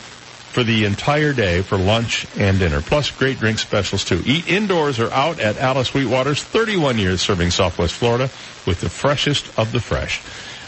[0.55, 2.81] for the entire day for lunch and dinner.
[2.81, 4.23] Plus great drink specials too.
[4.25, 8.31] Eat indoors or out at Alice Sweetwater's 31 years serving Southwest Florida
[8.67, 10.21] with the freshest of the fresh.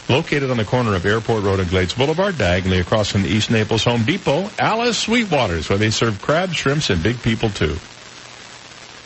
[0.09, 3.51] Located on the corner of Airport Road and Glades Boulevard, diagonally across from the East
[3.51, 7.75] Naples Home Depot, Alice Sweetwaters, where they serve crab, shrimps, and big people too.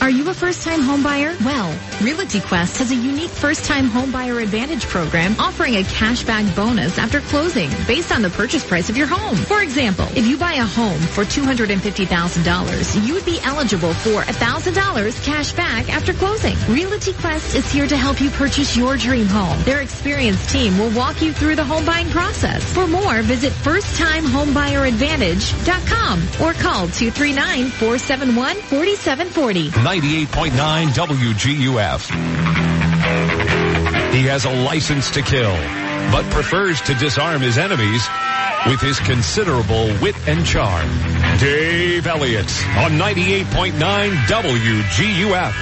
[0.01, 1.39] Are you a first-time homebuyer?
[1.45, 1.69] Well,
[2.01, 7.69] Realty Quest has a unique first-time homebuyer advantage program offering a cashback bonus after closing
[7.85, 9.35] based on the purchase price of your home.
[9.35, 14.25] For example, if you buy a home for $250,000, you would be eligible for or
[14.25, 16.55] $1,000 cash back after closing.
[16.67, 19.59] Realty Quest is here to help you purchase your dream home.
[19.63, 22.61] Their experienced team will walk you through the home buying process.
[22.73, 29.71] For more, visit firsttimehomebuyerinadvantage.com or call 239-471-4740.
[29.71, 32.11] 98.9 WGUF.
[34.11, 35.53] He has a license to kill,
[36.11, 38.05] but prefers to disarm his enemies
[38.67, 40.89] with his considerable wit and charm.
[41.39, 43.71] Dave Elliott on 98.9
[44.27, 45.53] WGUF.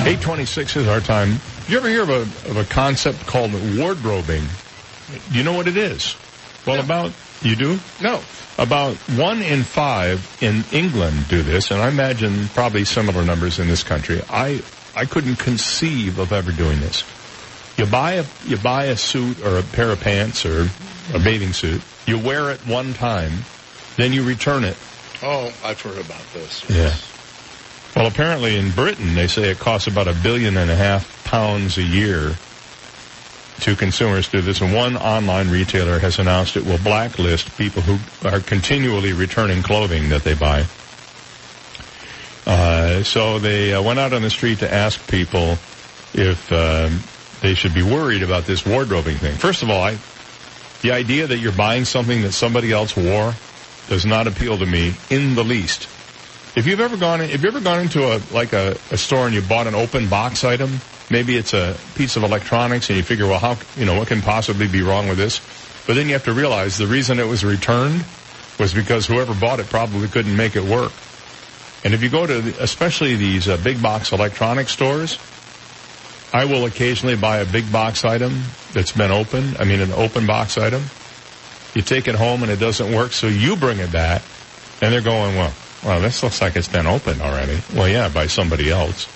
[0.00, 1.38] 826 is our time.
[1.68, 4.44] You ever hear of a, of a concept called wardrobing?
[5.30, 6.16] Do you know what it is?
[6.66, 7.78] Well, about, you do?
[8.02, 8.22] No.
[8.56, 13.68] About one in five in England do this, and I imagine probably similar numbers in
[13.68, 14.22] this country.
[14.30, 14.62] I,
[14.96, 17.04] I couldn't conceive of ever doing this.
[17.76, 20.68] You buy a, you buy a suit or a pair of pants or
[21.12, 21.82] a bathing suit.
[22.06, 23.32] You wear it one time,
[23.96, 24.76] then you return it.
[25.22, 26.68] Oh, I've heard about this.
[26.68, 26.94] Yeah.
[27.96, 31.78] Well, apparently in Britain, they say it costs about a billion and a half pounds
[31.78, 32.34] a year
[33.60, 34.60] to consumers to do this.
[34.60, 40.08] And one online retailer has announced it will blacklist people who are continually returning clothing
[40.08, 40.64] that they buy.
[42.46, 45.56] Uh, so they uh, went out on the street to ask people
[46.12, 47.00] if um,
[47.44, 49.34] they should be worried about this wardrobing thing.
[49.34, 49.98] First of all, I,
[50.80, 53.34] the idea that you're buying something that somebody else wore
[53.88, 55.82] does not appeal to me in the least.
[56.56, 59.34] If you've ever gone, if you've ever gone into a like a, a store and
[59.34, 63.26] you bought an open box item, maybe it's a piece of electronics, and you figure,
[63.26, 65.40] well, how you know what can possibly be wrong with this?
[65.86, 68.06] But then you have to realize the reason it was returned
[68.58, 70.92] was because whoever bought it probably couldn't make it work.
[71.84, 75.18] And if you go to, especially these uh, big box electronic stores,
[76.34, 79.56] I will occasionally buy a big box item that's been opened.
[79.60, 80.82] I mean, an open box item.
[81.74, 84.20] You take it home and it doesn't work, so you bring it back,
[84.82, 85.54] and they're going, well,
[85.84, 87.60] well, this looks like it's been opened already.
[87.72, 89.08] Well, yeah, by somebody else.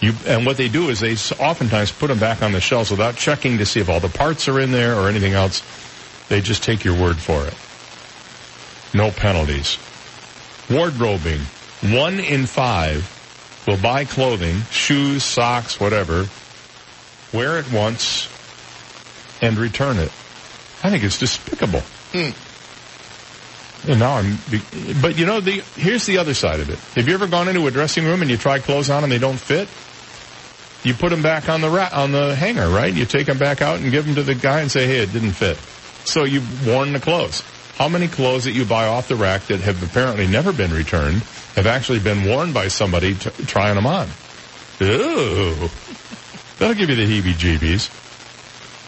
[0.00, 3.16] You, and what they do is they oftentimes put them back on the shelves without
[3.16, 5.64] checking to see if all the parts are in there or anything else.
[6.28, 7.54] They just take your word for it.
[8.96, 9.78] No penalties.
[10.68, 11.40] Wardrobing.
[11.92, 13.15] One in five
[13.66, 16.26] will buy clothing, shoes, socks, whatever,
[17.32, 18.28] wear it once,
[19.42, 20.12] and return it.
[20.82, 21.82] I think it's despicable.
[22.12, 22.30] Hmm.
[23.90, 24.38] And now I'm,
[25.00, 26.78] but you know, the, here's the other side of it.
[26.94, 29.18] Have you ever gone into a dressing room and you try clothes on and they
[29.18, 29.68] don't fit?
[30.82, 32.92] You put them back on the ra- on the hanger, right?
[32.92, 35.12] You take them back out and give them to the guy and say, hey, it
[35.12, 35.56] didn't fit.
[36.06, 37.42] So you've worn the clothes.
[37.76, 41.22] How many clothes that you buy off the rack that have apparently never been returned
[41.56, 44.08] have actually been worn by somebody t- trying them on?
[44.80, 45.68] Ooh.
[46.58, 47.90] That'll give you the heebie-jeebies.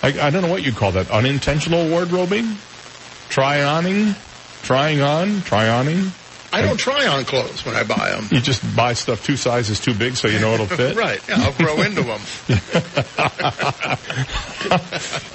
[0.03, 1.11] I, I don't know what you call that.
[1.11, 2.57] Unintentional wardrobing?
[3.29, 4.15] Try-oning?
[4.63, 5.43] Trying on?
[5.43, 6.11] Try-oning?
[6.51, 8.27] I don't try on clothes when I buy them.
[8.31, 10.97] You just buy stuff two sizes too big so you know it'll fit?
[11.07, 11.21] right.
[11.29, 12.21] Yeah, I'll grow into them.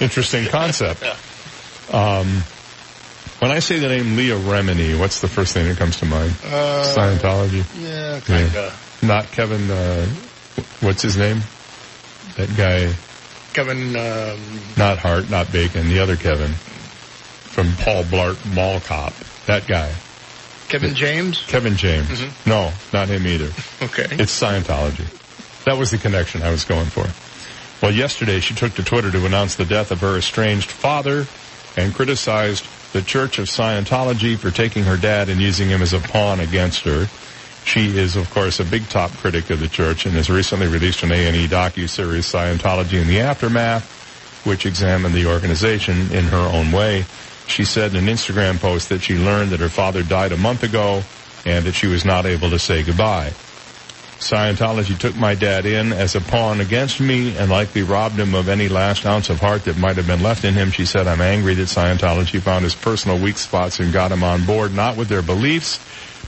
[0.00, 1.04] Interesting concept.
[1.92, 2.42] Um,
[3.44, 6.32] when I say the name Leah Remini, what's the first thing that comes to mind?
[6.46, 7.62] Uh, Scientology.
[7.78, 8.72] Yeah, kinda.
[9.02, 9.70] Not Kevin.
[9.70, 10.06] Uh,
[10.80, 11.42] what's his name?
[12.38, 12.94] That guy.
[13.52, 14.40] Kevin, um,
[14.78, 15.28] Not Hart.
[15.28, 15.90] Not Bacon.
[15.90, 19.12] The other Kevin from Paul Blart Mall Cop.
[19.44, 19.92] That guy.
[20.70, 21.44] Kevin James.
[21.46, 22.08] Kevin James.
[22.08, 22.46] Mhm.
[22.46, 23.52] No, not him either.
[23.82, 24.06] Okay.
[24.12, 25.04] It's Scientology.
[25.66, 27.06] That was the connection I was going for.
[27.84, 31.26] Well, yesterday she took to Twitter to announce the death of her estranged father
[31.76, 32.64] and criticized
[32.94, 36.84] the Church of Scientology for taking her dad and using him as a pawn against
[36.84, 37.06] her.
[37.64, 41.02] She is, of course, a big top critic of the church and has recently released
[41.02, 43.82] an A&E docu-series, Scientology in the Aftermath,
[44.46, 47.04] which examined the organization in her own way.
[47.48, 50.62] She said in an Instagram post that she learned that her father died a month
[50.62, 51.02] ago
[51.44, 53.32] and that she was not able to say goodbye.
[54.18, 58.48] Scientology took my dad in as a pawn against me and likely robbed him of
[58.48, 60.70] any last ounce of heart that might have been left in him.
[60.70, 64.46] She said, I'm angry that Scientology found his personal weak spots and got him on
[64.46, 65.78] board, not with their beliefs,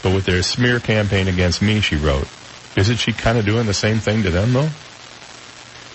[0.03, 2.29] but with their smear campaign against me, she wrote.
[2.77, 4.69] Isn't she kind of doing the same thing to them though?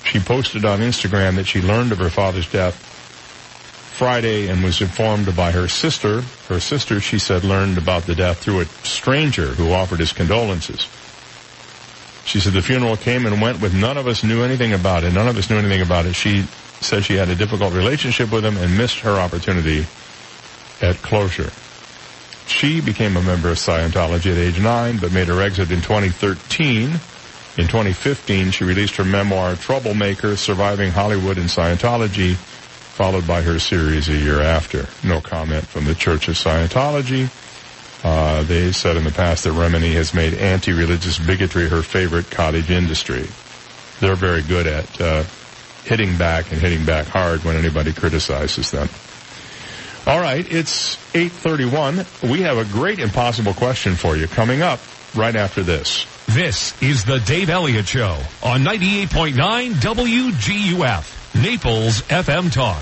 [0.03, 2.75] She posted on Instagram that she learned of her father's death
[3.95, 6.21] Friday and was informed by her sister.
[6.47, 10.87] Her sister, she said, learned about the death through a stranger who offered his condolences.
[12.31, 15.11] She said the funeral came and went with none of us knew anything about it.
[15.11, 16.13] None of us knew anything about it.
[16.13, 16.43] She
[16.79, 19.85] said she had a difficult relationship with him and missed her opportunity
[20.81, 21.51] at closure.
[22.47, 26.91] She became a member of Scientology at age nine, but made her exit in 2013.
[27.57, 34.07] In 2015, she released her memoir, Troublemaker, Surviving Hollywood and Scientology, followed by her series
[34.07, 34.87] a year after.
[35.05, 37.29] No comment from the Church of Scientology.
[38.03, 42.71] Uh, they said in the past that Remini has made anti-religious bigotry her favorite cottage
[42.71, 43.27] industry.
[43.99, 45.23] They're very good at uh,
[45.83, 48.89] hitting back and hitting back hard when anybody criticizes them.
[50.07, 52.27] All right, it's 8:31.
[52.27, 54.79] We have a great impossible question for you coming up
[55.15, 56.07] right after this.
[56.27, 62.81] This is the Dave Elliott Show on 98.9 WGUF, Naples FM Talk.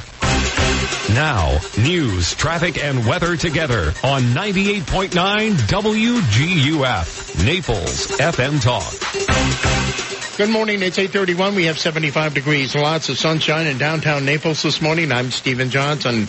[1.14, 5.10] Now, news, traffic, and weather together on 98.9
[5.56, 10.38] WGUF, Naples FM Talk.
[10.38, 10.82] Good morning.
[10.84, 11.56] It's 831.
[11.56, 12.76] We have 75 degrees.
[12.76, 15.12] Lots of sunshine in downtown Naples this morning.
[15.12, 16.28] I'm Stephen Johnson.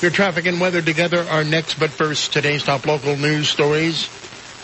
[0.00, 4.08] Your traffic and weather together are next, but first, today's top local news stories.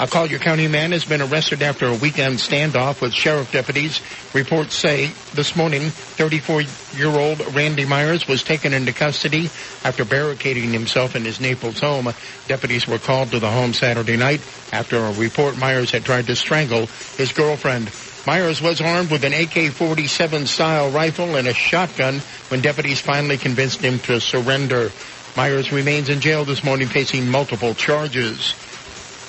[0.01, 4.01] A Collier County man has been arrested after a weekend standoff with sheriff deputies.
[4.33, 9.47] Reports say this morning, 34-year-old Randy Myers was taken into custody
[9.83, 12.13] after barricading himself in his Naples home.
[12.47, 14.41] Deputies were called to the home Saturday night
[14.73, 16.87] after a report Myers had tried to strangle
[17.17, 17.91] his girlfriend.
[18.25, 22.21] Myers was armed with an AK-47 style rifle and a shotgun
[22.51, 24.93] when deputies finally convinced him to surrender.
[25.37, 28.55] Myers remains in jail this morning facing multiple charges.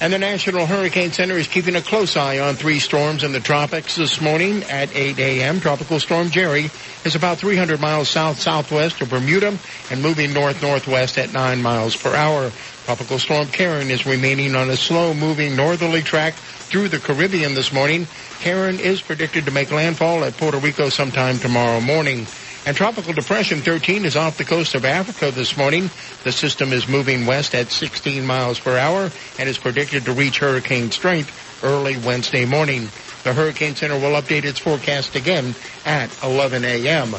[0.01, 3.41] And the National Hurricane Center is keeping a close eye on three storms in the
[3.41, 5.59] tropics this morning at 8 a.m.
[5.59, 6.71] Tropical Storm Jerry
[7.03, 9.57] is about 300 miles south-southwest of Bermuda
[9.91, 12.49] and moving north-northwest at 9 miles per hour.
[12.85, 18.07] Tropical Storm Karen is remaining on a slow-moving northerly track through the Caribbean this morning.
[18.39, 22.25] Karen is predicted to make landfall at Puerto Rico sometime tomorrow morning.
[22.69, 25.89] And Tropical Depression 13 is off the coast of Africa this morning.
[26.23, 30.37] The system is moving west at 16 miles per hour and is predicted to reach
[30.37, 32.89] hurricane strength early Wednesday morning.
[33.23, 37.15] The Hurricane Center will update its forecast again at 11 a.m.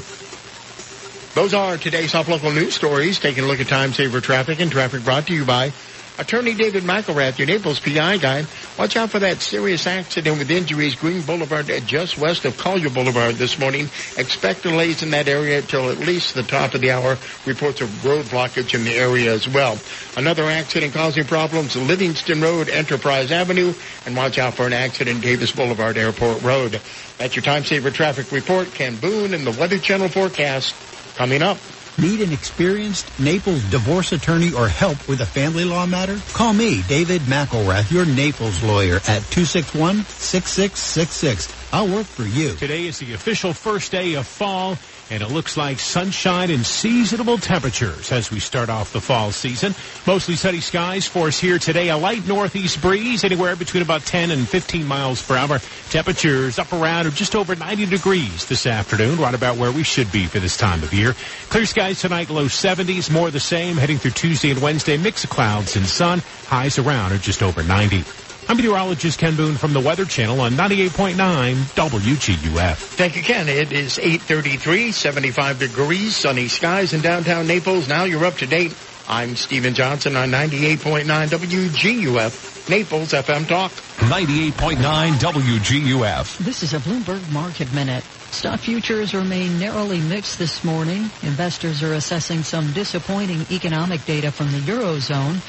[1.34, 3.18] Those are today's top local news stories.
[3.18, 5.72] Taking a look at time saver traffic and traffic brought to you by
[6.20, 8.44] Attorney David McElrath, your Naples PI guy.
[8.78, 12.90] Watch out for that serious accident with injuries, Green Boulevard, uh, just west of Collier
[12.90, 13.88] Boulevard this morning.
[14.18, 17.16] Expect delays in that area till at least the top of the hour.
[17.46, 19.78] Reports of road blockage in the area as well.
[20.14, 23.72] Another accident causing problems, Livingston Road, Enterprise Avenue,
[24.04, 26.82] and watch out for an accident, Davis Boulevard, Airport Road.
[27.16, 28.74] That's your time saver traffic report.
[28.74, 30.74] Ken Boone and the Weather Channel forecast
[31.16, 31.56] coming up.
[32.00, 36.18] Need an experienced Naples divorce attorney or help with a family law matter?
[36.32, 41.59] Call me, David McElrath, your Naples lawyer at 261-6666.
[41.72, 42.54] I'll work for you.
[42.54, 44.76] Today is the official first day of fall,
[45.08, 49.76] and it looks like sunshine and seasonable temperatures as we start off the fall season.
[50.04, 51.90] Mostly sunny skies for us here today.
[51.90, 55.60] A light northeast breeze, anywhere between about 10 and 15 miles per hour.
[55.90, 60.10] Temperatures up around or just over 90 degrees this afternoon, right about where we should
[60.10, 61.14] be for this time of year.
[61.50, 63.76] Clear skies tonight, low 70s, more the same.
[63.76, 66.20] Heading through Tuesday and Wednesday, mix of clouds and sun.
[66.46, 68.02] Highs around or just over 90.
[68.50, 72.74] I'm meteorologist Ken Boone from the Weather Channel on 98.9 WGUF.
[72.74, 73.48] Thank you, Ken.
[73.48, 77.88] It is 833, 75 degrees, sunny skies in downtown Naples.
[77.88, 78.76] Now you're up to date.
[79.06, 83.70] I'm Stephen Johnson on 98.9 WGUF, Naples FM Talk.
[84.10, 86.38] 98.9 WGUF.
[86.38, 88.02] This is a Bloomberg Market Minute.
[88.32, 91.02] Stock futures remain narrowly mixed this morning.
[91.22, 95.40] Investors are assessing some disappointing economic data from the Eurozone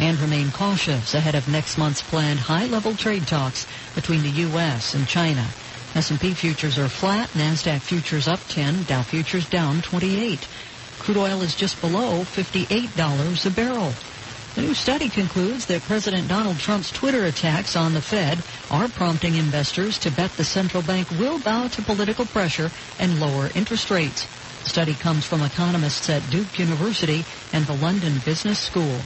[0.00, 4.94] and remain cautious ahead of next month's planned high-level trade talks between the U.S.
[4.94, 5.46] and China.
[5.94, 10.48] S&P futures are flat, NASDAQ futures up 10, Dow futures down 28.
[11.00, 13.92] Crude oil is just below $58 a barrel.
[14.54, 19.34] The new study concludes that President Donald Trump's Twitter attacks on the Fed are prompting
[19.36, 24.26] investors to bet the central bank will bow to political pressure and lower interest rates.
[24.64, 29.00] The study comes from economists at Duke University and the London Business School.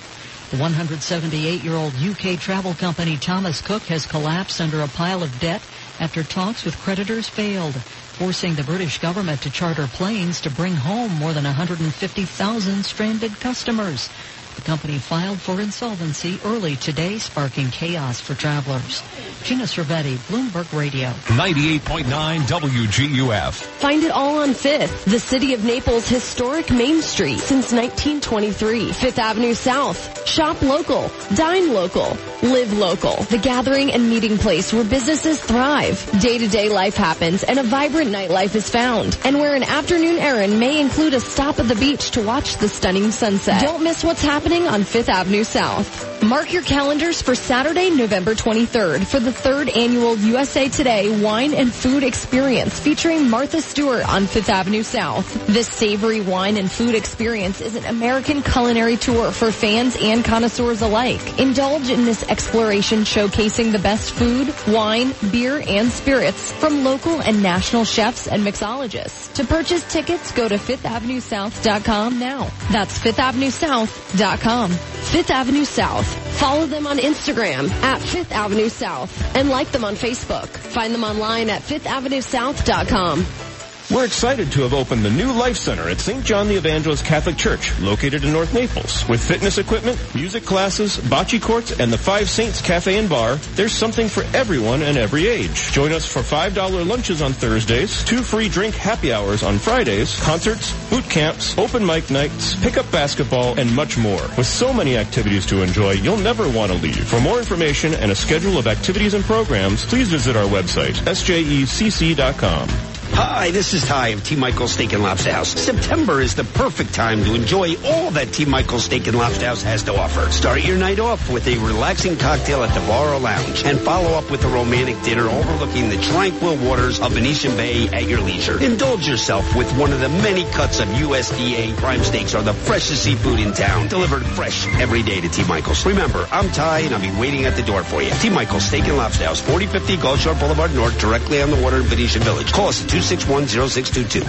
[0.54, 5.60] The 178-year-old UK travel company Thomas Cook has collapsed under a pile of debt
[5.98, 7.74] after talks with creditors failed,
[8.12, 14.08] forcing the British government to charter planes to bring home more than 150,000 stranded customers.
[14.54, 19.02] The company filed for insolvency early today, sparking chaos for travelers.
[19.42, 21.10] Gina Cervetti, Bloomberg Radio.
[21.36, 22.04] 98.9
[22.42, 23.52] WGUF.
[23.52, 28.90] Find it all on 5th, the city of Naples' historic Main Street since 1923.
[28.90, 30.26] 5th Avenue South.
[30.26, 31.10] Shop local.
[31.34, 32.16] Dine local.
[32.42, 33.16] Live local.
[33.24, 36.08] The gathering and meeting place where businesses thrive.
[36.20, 39.18] Day-to-day life happens and a vibrant nightlife is found.
[39.24, 42.68] And where an afternoon errand may include a stop at the beach to watch the
[42.68, 43.62] stunning sunset.
[43.62, 46.13] Don't miss what's happening on 5th Avenue South.
[46.28, 51.72] Mark your calendars for Saturday, November 23rd for the third annual USA Today Wine and
[51.72, 55.46] Food Experience featuring Martha Stewart on Fifth Avenue South.
[55.46, 60.80] This savory wine and food experience is an American culinary tour for fans and connoisseurs
[60.80, 61.38] alike.
[61.38, 67.42] Indulge in this exploration showcasing the best food, wine, beer, and spirits from local and
[67.42, 69.32] national chefs and mixologists.
[69.34, 72.50] To purchase tickets, go to fifthavenuesouth.com now.
[72.70, 74.70] That's fifthavenuesouth.com.
[74.70, 76.13] Fifth Avenue South.
[76.38, 80.48] Follow them on Instagram at Fifth Avenue South and like them on Facebook.
[80.48, 83.53] Find them online at fifthavenuesouth.com.
[83.92, 86.24] We're excited to have opened the new Life Center at St.
[86.24, 89.06] John the Evangelist Catholic Church, located in North Naples.
[89.10, 93.72] With fitness equipment, music classes, bocce courts, and the Five Saints Cafe and Bar, there's
[93.72, 95.70] something for everyone and every age.
[95.70, 100.72] Join us for $5 lunches on Thursdays, two free drink happy hours on Fridays, concerts,
[100.88, 104.22] boot camps, open mic nights, pickup basketball, and much more.
[104.38, 107.06] With so many activities to enjoy, you'll never want to leave.
[107.06, 112.93] For more information and a schedule of activities and programs, please visit our website, sjecc.com.
[113.16, 114.34] Hi, this is Ty of T.
[114.34, 115.50] Michael's Steak and Lobster House.
[115.50, 118.44] September is the perfect time to enjoy all that T.
[118.44, 120.32] Michael's Steak and Lobster House has to offer.
[120.32, 124.18] Start your night off with a relaxing cocktail at the bar or lounge and follow
[124.18, 128.60] up with a romantic dinner overlooking the tranquil waters of Venetian Bay at your leisure.
[128.60, 133.04] Indulge yourself with one of the many cuts of USDA prime steaks or the freshest
[133.04, 135.44] seafood in town, delivered fresh every day to T.
[135.44, 135.86] Michael's.
[135.86, 138.10] Remember, I'm Ty and I'll be waiting at the door for you.
[138.10, 138.28] T.
[138.28, 141.82] Michael's Steak and Lobster House, 4050 Gulf Shore Boulevard North, directly on the water in
[141.84, 142.50] Venetian Village.
[142.50, 144.24] Call us at 2610622.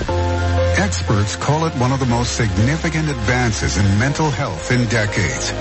[0.78, 5.52] Experts call it one of the most significant advances in mental health in decades.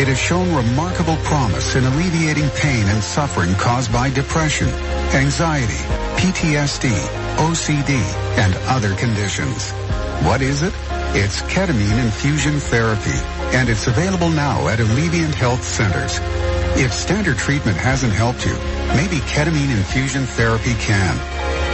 [0.00, 4.66] It has shown remarkable promise in alleviating pain and suffering caused by depression,
[5.14, 5.78] anxiety,
[6.18, 6.90] PTSD,
[7.38, 7.94] OCD,
[8.38, 9.70] and other conditions.
[10.26, 10.74] What is it?
[11.14, 13.18] It's ketamine infusion therapy,
[13.56, 16.18] and it's available now at Alleviant Health Centers.
[16.76, 18.54] If standard treatment hasn't helped you,
[18.98, 21.57] maybe ketamine infusion therapy can.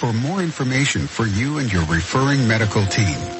[0.00, 3.39] for more information for you and your referring medical team.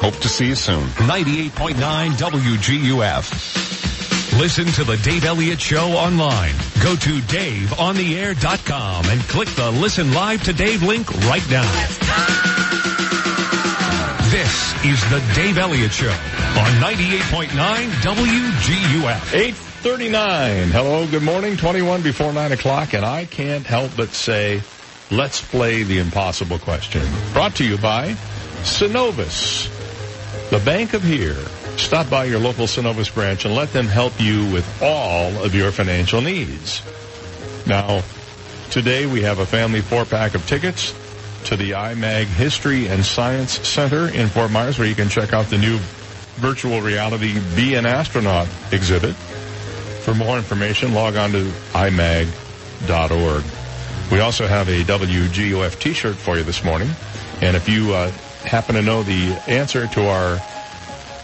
[0.00, 0.86] Hope to see you soon.
[1.08, 1.74] 98.9
[2.12, 3.78] WGUF.
[4.38, 6.54] Listen to the Dave Elliott Show online.
[6.82, 11.68] Go to DaveOnTheAir.com and click the Listen Live to Dave link right now.
[14.30, 19.34] This is the Dave Elliott Show on 98.9 WGUF.
[19.34, 20.70] 839.
[20.70, 21.56] Hello, good morning.
[21.56, 24.62] 21 before 9 o'clock, and I can't help but say,
[25.10, 27.02] let's play the impossible question.
[27.32, 28.12] Brought to you by
[28.62, 29.68] Synovus,
[30.50, 31.36] the bank of here.
[31.76, 35.70] Stop by your local Synovus branch and let them help you with all of your
[35.70, 36.82] financial needs.
[37.66, 38.02] Now,
[38.70, 40.94] today we have a family four-pack of tickets
[41.44, 45.46] to the IMAG History and Science Center in Fort Myers where you can check out
[45.46, 45.78] the new
[46.36, 49.14] virtual reality Be an Astronaut exhibit.
[49.14, 53.44] For more information, log on to imag.org.
[54.10, 56.88] We also have a WGOF t-shirt for you this morning.
[57.42, 58.10] And if you uh,
[58.48, 60.38] happen to know the answer to our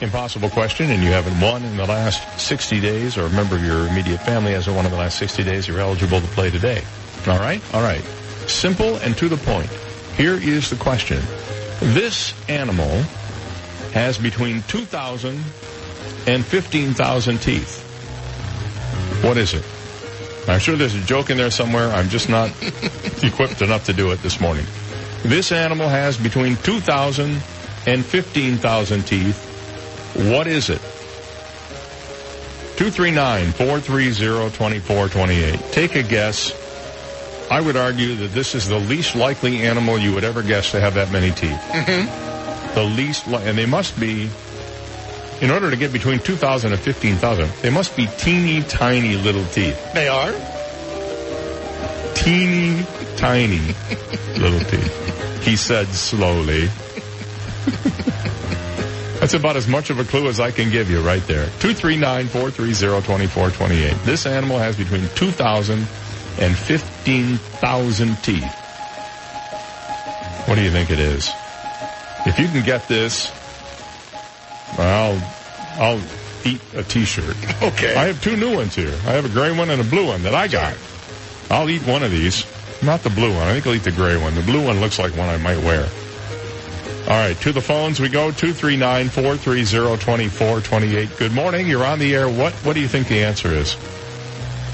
[0.00, 3.64] impossible question and you haven't won in the last 60 days or a member of
[3.64, 6.82] your immediate family hasn't won in the last 60 days, you're eligible to play today.
[7.26, 7.62] All right?
[7.74, 8.02] All right.
[8.46, 9.70] Simple and to the point.
[10.16, 11.22] Here is the question.
[11.80, 13.02] This animal
[13.92, 15.42] has between 2,000
[16.26, 17.80] and 15,000 teeth.
[19.24, 19.64] What is it?
[20.46, 21.88] I'm sure there's a joke in there somewhere.
[21.88, 22.50] I'm just not
[23.22, 24.66] equipped enough to do it this morning.
[25.24, 27.40] This animal has between 2,000
[27.86, 29.38] and 15,000 teeth.
[30.30, 30.80] What is it?
[32.76, 35.72] 239-430-2428.
[35.72, 36.52] Take a guess.
[37.50, 40.80] I would argue that this is the least likely animal you would ever guess to
[40.80, 41.58] have that many teeth.
[41.70, 42.74] Mm-hmm.
[42.74, 44.28] The least, li- and they must be,
[45.40, 49.92] in order to get between 2,000 and 15,000, they must be teeny tiny little teeth.
[49.94, 50.32] They are?
[52.14, 52.84] Teeny
[53.16, 53.60] tiny
[54.38, 55.44] little teeth.
[55.44, 56.68] He said slowly.
[59.20, 61.46] That's about as much of a clue as I can give you right there.
[61.60, 64.04] 239-430-2428.
[64.04, 65.86] This animal has between 2,000
[66.40, 68.44] and 15,000 teeth.
[70.46, 71.30] What do you think it is?
[72.26, 73.32] If you can get this,
[74.78, 75.18] I'll,
[75.78, 76.00] I'll
[76.44, 77.34] eat a t-shirt.
[77.62, 77.94] Okay.
[77.94, 78.92] I have two new ones here.
[79.06, 80.76] I have a gray one and a blue one that I got.
[81.50, 82.44] I'll eat one of these.
[82.82, 83.42] Not the blue one.
[83.46, 84.34] I think I'll eat the gray one.
[84.34, 85.86] The blue one looks like one I might wear.
[87.04, 88.30] All right, to the phones we go.
[88.30, 91.18] 239-430-2428.
[91.18, 91.68] Good morning.
[91.68, 92.26] You're on the air.
[92.28, 93.76] What What do you think the answer is?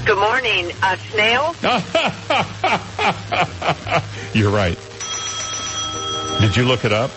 [0.05, 0.71] Good morning.
[0.81, 1.53] A snail?
[4.33, 4.77] You're right.
[6.39, 7.11] Did you look it up?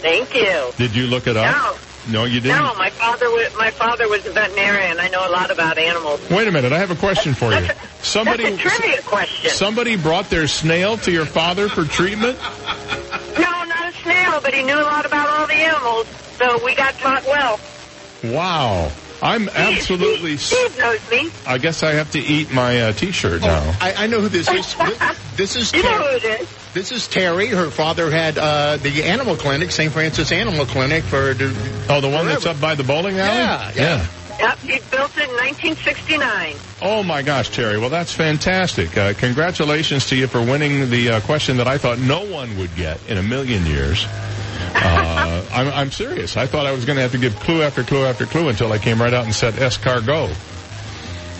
[0.00, 0.70] Thank you.
[0.76, 1.52] Did you look it up?
[1.54, 1.74] No.
[2.08, 2.58] No, you didn't.
[2.58, 4.98] No, my father was my father was a veterinarian.
[5.00, 6.20] I know a lot about animals.
[6.30, 6.72] Wait a minute.
[6.72, 7.66] I have a question for you.
[8.02, 9.50] Somebody That's a trivia question.
[9.50, 12.38] somebody brought their snail to your father for treatment?
[13.38, 16.06] No, not a snail, but he knew a lot about all the animals,
[16.38, 17.58] so we got taught well.
[18.24, 18.90] Wow.
[19.22, 21.30] I'm absolutely Steve knows me.
[21.46, 23.74] I guess I have to eat my uh, t-shirt now.
[23.80, 24.76] I, I know who this is.
[25.36, 26.20] This is You know Terry.
[26.20, 26.48] who it is.
[26.74, 27.46] This is Terry.
[27.46, 29.92] Her father had uh, the animal clinic, St.
[29.92, 31.30] Francis Animal Clinic, for
[31.88, 33.38] Oh, the one that's up by the bowling alley?
[33.38, 34.06] Yeah, yeah.
[34.40, 36.56] Yep, he built it in 1969.
[36.82, 37.78] Oh my gosh, Terry.
[37.78, 38.96] Well, that's fantastic.
[38.98, 42.74] Uh, congratulations to you for winning the uh, question that I thought no one would
[42.74, 44.04] get in a million years.
[44.74, 46.36] Uh, I'm, I'm serious.
[46.36, 48.72] I thought I was going to have to give clue after clue after clue until
[48.72, 50.34] I came right out and said escargot.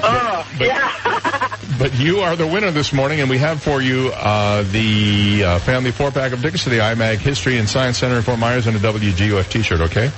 [0.06, 4.62] Oh, but, but you are the winner this morning, and we have for you uh,
[4.64, 8.22] the uh, family four pack of tickets to the IMAG History and Science Center in
[8.22, 9.80] Fort Myers and a WGUF T-shirt.
[9.80, 10.10] Okay.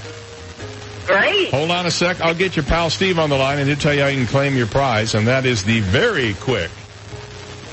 [1.07, 1.51] Great.
[1.51, 2.21] Hold on a sec.
[2.21, 4.27] I'll get your pal Steve on the line and he'll tell you how you can
[4.27, 5.15] claim your prize.
[5.15, 6.71] And that is the very quick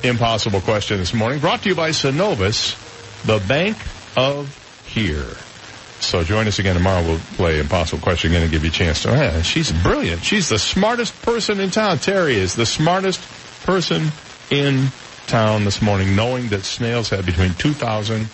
[0.04, 1.40] impossible question this morning.
[1.40, 2.76] Brought to you by Synovus,
[3.26, 3.78] the bank
[4.16, 5.26] of here.
[6.04, 7.04] So join us again tomorrow.
[7.04, 9.12] We'll play impossible question again and give you a chance to.
[9.12, 10.24] Oh, yeah, she's brilliant.
[10.24, 11.98] She's the smartest person in town.
[12.00, 13.22] Terry is the smartest
[13.64, 14.12] person
[14.50, 14.88] in
[15.28, 18.28] town this morning, knowing that snails have between 2,000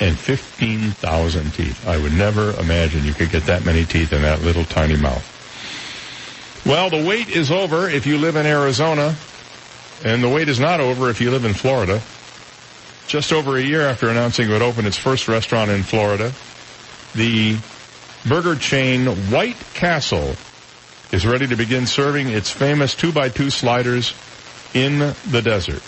[0.00, 1.88] and 15,000 teeth.
[1.88, 5.30] I would never imagine you could get that many teeth in that little tiny mouth.
[6.66, 9.14] Well, the wait is over if you live in Arizona,
[10.04, 12.00] and the wait is not over if you live in Florida.
[13.06, 16.32] Just over a year after announcing it would open its first restaurant in Florida,
[17.14, 17.56] the
[18.28, 20.34] burger chain White Castle
[21.12, 24.14] is ready to begin serving its famous 2x2 sliders
[24.74, 24.98] in
[25.30, 25.82] the desert.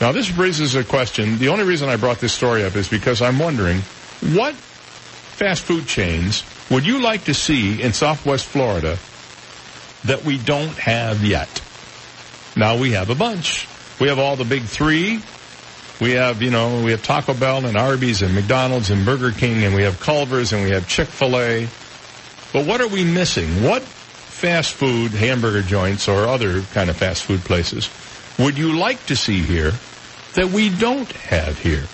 [0.00, 1.38] Now, this raises a question.
[1.38, 3.78] The only reason I brought this story up is because I'm wondering
[4.34, 8.98] what fast food chains would you like to see in Southwest Florida
[10.04, 11.62] that we don't have yet?
[12.56, 13.68] Now we have a bunch.
[14.00, 15.22] We have all the big three.
[16.02, 19.62] We have, you know, we have Taco Bell and Arby's and McDonald's and Burger King
[19.62, 21.68] and we have Culver's and we have Chick-fil-A.
[22.52, 23.62] But what are we missing?
[23.62, 27.88] What fast food hamburger joints or other kind of fast food places
[28.36, 29.70] would you like to see here
[30.34, 31.84] that we don't have here?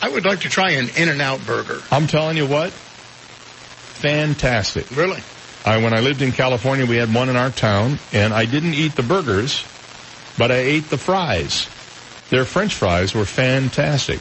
[0.00, 1.80] I would like to try an In-N-Out burger.
[1.90, 4.96] I'm telling you what, fantastic.
[4.96, 5.24] Really?
[5.64, 8.74] I, when I lived in California, we had one in our town, and I didn't
[8.74, 9.64] eat the burgers,
[10.38, 11.68] but I ate the fries.
[12.30, 14.18] Their French fries were fantastic.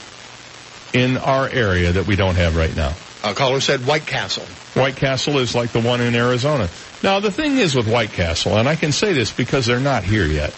[0.93, 2.93] in our area that we don't have right now?
[3.23, 4.45] A caller said White Castle.
[4.79, 6.69] White Castle is like the one in Arizona.
[7.03, 10.03] Now the thing is with White Castle, and I can say this because they're not
[10.03, 10.53] here yet,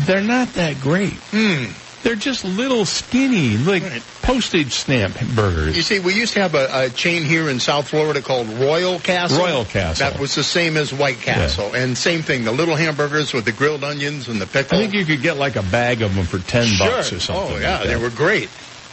[0.00, 1.12] they're not that great.
[1.32, 1.66] Hmm.
[2.02, 3.82] They're just little skinny, like
[4.22, 5.74] postage stamp burgers.
[5.76, 9.00] You see, we used to have a, a chain here in South Florida called Royal
[9.00, 9.38] Castle.
[9.38, 10.08] Royal Castle.
[10.08, 11.74] That was the same as White Castle.
[11.74, 14.78] And same thing, the little hamburgers with the grilled onions and the pickle.
[14.78, 16.86] I think you could get like a bag of them for ten Sure.
[16.88, 17.56] bucks or something.
[17.56, 18.50] Oh, yeah, like they were great.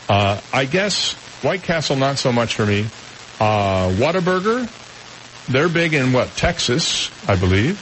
[0.09, 2.87] Uh, I guess White Castle not so much for me.
[3.39, 4.67] Uh, Whataburger,
[5.51, 7.79] they're big in what Texas, I believe,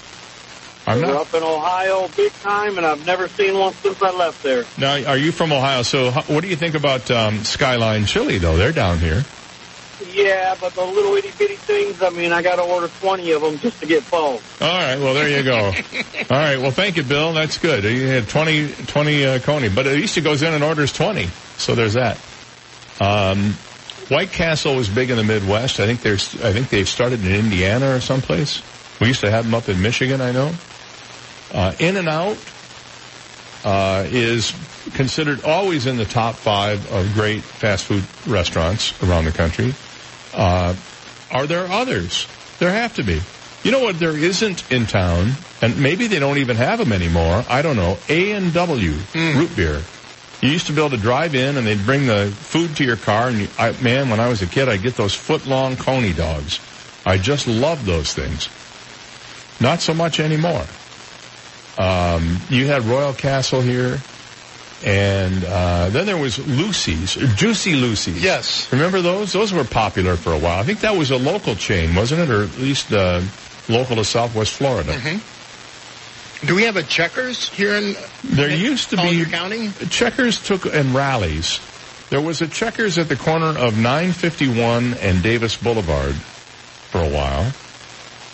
[0.86, 1.22] I'm We're not.
[1.22, 4.64] up in Ohio big time, and I've never seen one since I left there.
[4.76, 5.82] Now, are you from Ohio?
[5.82, 8.38] So, what do you think about um, Skyline Chili?
[8.38, 9.24] Though they're down here.
[10.12, 13.42] Yeah, but the little itty bitty things, I mean, I got to order 20 of
[13.42, 14.20] them just to get full.
[14.20, 14.98] All right.
[14.98, 15.56] Well, there you go.
[16.30, 16.58] All right.
[16.58, 17.32] Well, thank you, Bill.
[17.32, 17.84] That's good.
[17.84, 21.28] You had 20, 20 uh, Coney, but at least he goes in and orders 20.
[21.56, 22.18] So there's that.
[23.00, 23.54] Um,
[24.08, 25.80] White Castle was big in the Midwest.
[25.80, 28.62] I think there's, I think they've started in Indiana or someplace.
[29.00, 30.52] We used to have them up in Michigan, I know.
[31.54, 32.36] Uh, in and Out,
[33.64, 34.52] uh, is
[34.92, 39.72] considered always in the top five of great fast food restaurants around the country.
[40.34, 40.74] Uh,
[41.30, 42.26] are there others?
[42.58, 43.20] There have to be.
[43.62, 47.44] You know what there isn't in town, and maybe they don't even have them anymore.
[47.48, 47.96] I don't know.
[48.10, 49.82] A and W root beer.
[50.42, 52.96] You used to be able to drive in, and they'd bring the food to your
[52.98, 53.28] car.
[53.28, 56.12] And you, I, man, when I was a kid, I'd get those foot long coney
[56.12, 56.60] dogs.
[57.06, 58.50] I just loved those things.
[59.60, 60.66] Not so much anymore.
[61.78, 63.98] Um, you had Royal Castle here,
[64.84, 68.22] and uh, then there was Lucy's, Juicy Lucy's.
[68.22, 68.70] Yes.
[68.72, 69.32] Remember those?
[69.32, 70.60] Those were popular for a while.
[70.60, 73.22] I think that was a local chain, wasn't it, or at least uh,
[73.68, 74.92] local to Southwest Florida.
[74.92, 76.46] Mm-hmm.
[76.46, 77.96] Do we have a Checkers here in?
[78.22, 79.70] There used to be County.
[79.88, 81.58] Checkers took and Rally's.
[82.10, 87.50] There was a Checkers at the corner of 951 and Davis Boulevard for a while.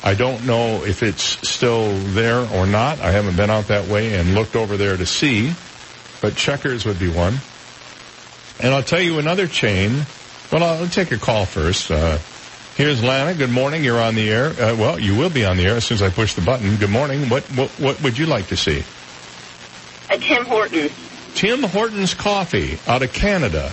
[0.03, 3.01] I don't know if it's still there or not.
[3.01, 5.53] I haven't been out that way and looked over there to see,
[6.23, 7.39] but Checkers would be one.
[8.61, 10.07] And I'll tell you another chain.
[10.51, 11.91] Well, I'll take a call first.
[11.91, 12.19] Uh,
[12.77, 13.35] here's Lana.
[13.35, 13.85] Good morning.
[13.85, 14.47] You're on the air.
[14.49, 16.77] Uh, well, you will be on the air as soon as I push the button.
[16.77, 17.29] Good morning.
[17.29, 18.83] What what what would you like to see?
[20.11, 20.93] A Tim Hortons.
[21.35, 23.73] Tim Hortons Coffee out of Canada.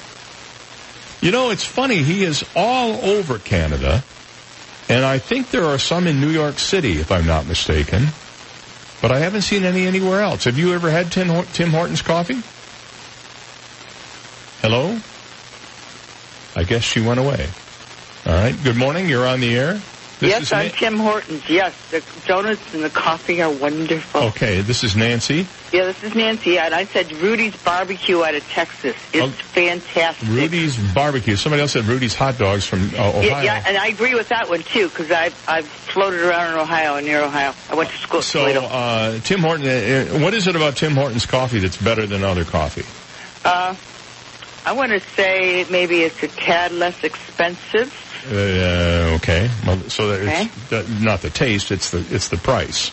[1.22, 2.03] You know, it's funny.
[2.03, 4.03] He is all over Canada.
[4.90, 8.07] And I think there are some in New York City, if I'm not mistaken.
[9.01, 10.45] But I haven't seen any anywhere else.
[10.45, 12.41] Have you ever had Tim, Tim Hortons coffee?
[14.61, 14.99] Hello?
[16.56, 17.48] I guess she went away.
[18.25, 18.56] All right.
[18.64, 19.07] Good morning.
[19.07, 19.82] You're on the air.
[20.19, 21.47] This yes, I'm Na- Tim Hortons.
[21.47, 24.21] Yes, the donuts and the coffee are wonderful.
[24.29, 25.45] Okay, this is Nancy.
[25.71, 28.95] Yeah, this is Nancy, and I said Rudy's Barbecue out of Texas.
[29.13, 29.29] It's Oh.
[29.29, 30.27] fantastic.
[30.27, 31.35] Rudy's Barbecue.
[31.35, 33.21] Somebody else said Rudy's Hot Dogs from uh, Ohio.
[33.21, 36.59] Yeah, yeah, and I agree with that one too because I've I've floated around in
[36.59, 37.53] Ohio and near Ohio.
[37.69, 38.21] I went to school.
[38.23, 42.23] So, uh, Tim Horton, uh, what is it about Tim Hortons coffee that's better than
[42.23, 42.85] other coffee?
[43.45, 43.75] Uh,
[44.65, 47.93] I want to say maybe it's a tad less expensive.
[48.30, 50.49] Uh, okay, well, so that Okay.
[50.69, 52.91] it's uh, not the taste; it's the it's the price.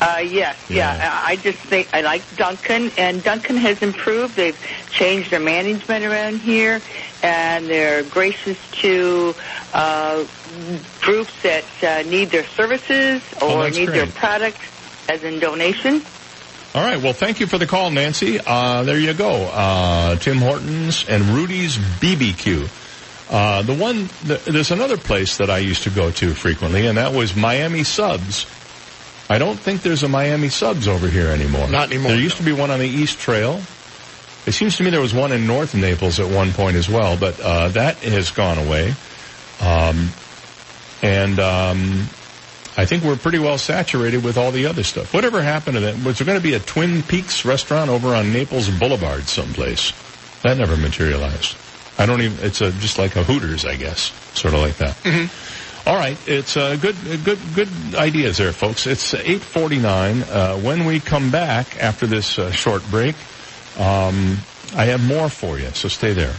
[0.00, 1.22] Uh, yes, yeah.
[1.26, 4.36] I I just think I like Dunkin', and Dunkin' has improved.
[4.36, 4.58] They've
[4.90, 6.80] changed their management around here,
[7.22, 9.34] and they're gracious to
[9.74, 10.24] uh,
[11.02, 14.14] groups that uh, need their services Oh, or that's need their great.
[14.14, 14.58] product
[15.08, 16.02] as in donation.
[16.74, 17.00] All right.
[17.02, 18.38] Well, thank you for the call, Nancy.
[18.38, 19.46] Uh, there you go.
[19.46, 22.68] Uh, Tim Hortons and Rudy's BBQ.
[23.28, 26.96] Uh, the one, the, there's another place that I used to go to frequently, and
[26.96, 28.46] that was Miami Subs.
[29.28, 31.68] I don't think there's a Miami Subs over here anymore.
[31.68, 33.60] Not anymore, There used to be one on the East Trail.
[34.46, 37.16] It seems to me there was one in North Naples at one point as well,
[37.16, 38.94] but uh, that has gone away.
[39.60, 40.10] Um,
[41.02, 42.06] and um,
[42.76, 45.12] I think we're pretty well saturated with all the other stuff.
[45.12, 46.04] Whatever happened to that?
[46.04, 49.92] Was there going to be a Twin Peaks restaurant over on Naples Boulevard someplace?
[50.42, 51.56] That never materialized.
[51.98, 52.44] I don't even.
[52.44, 54.96] It's a, just like a Hooters, I guess, sort of like that.
[55.86, 58.86] All right, it's uh, good, good, good ideas there, folks.
[58.88, 60.22] It's eight forty-nine.
[60.24, 63.14] Uh, when we come back after this uh, short break,
[63.78, 64.38] um,
[64.74, 65.70] I have more for you.
[65.70, 66.34] So stay there.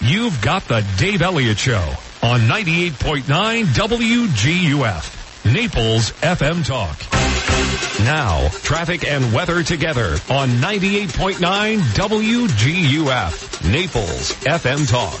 [0.00, 6.98] You've got the Dave Elliott Show on 98.9 WGUF, Naples FM Talk.
[8.04, 15.20] Now, traffic and weather together on 98.9 WGUF, Naples FM Talk.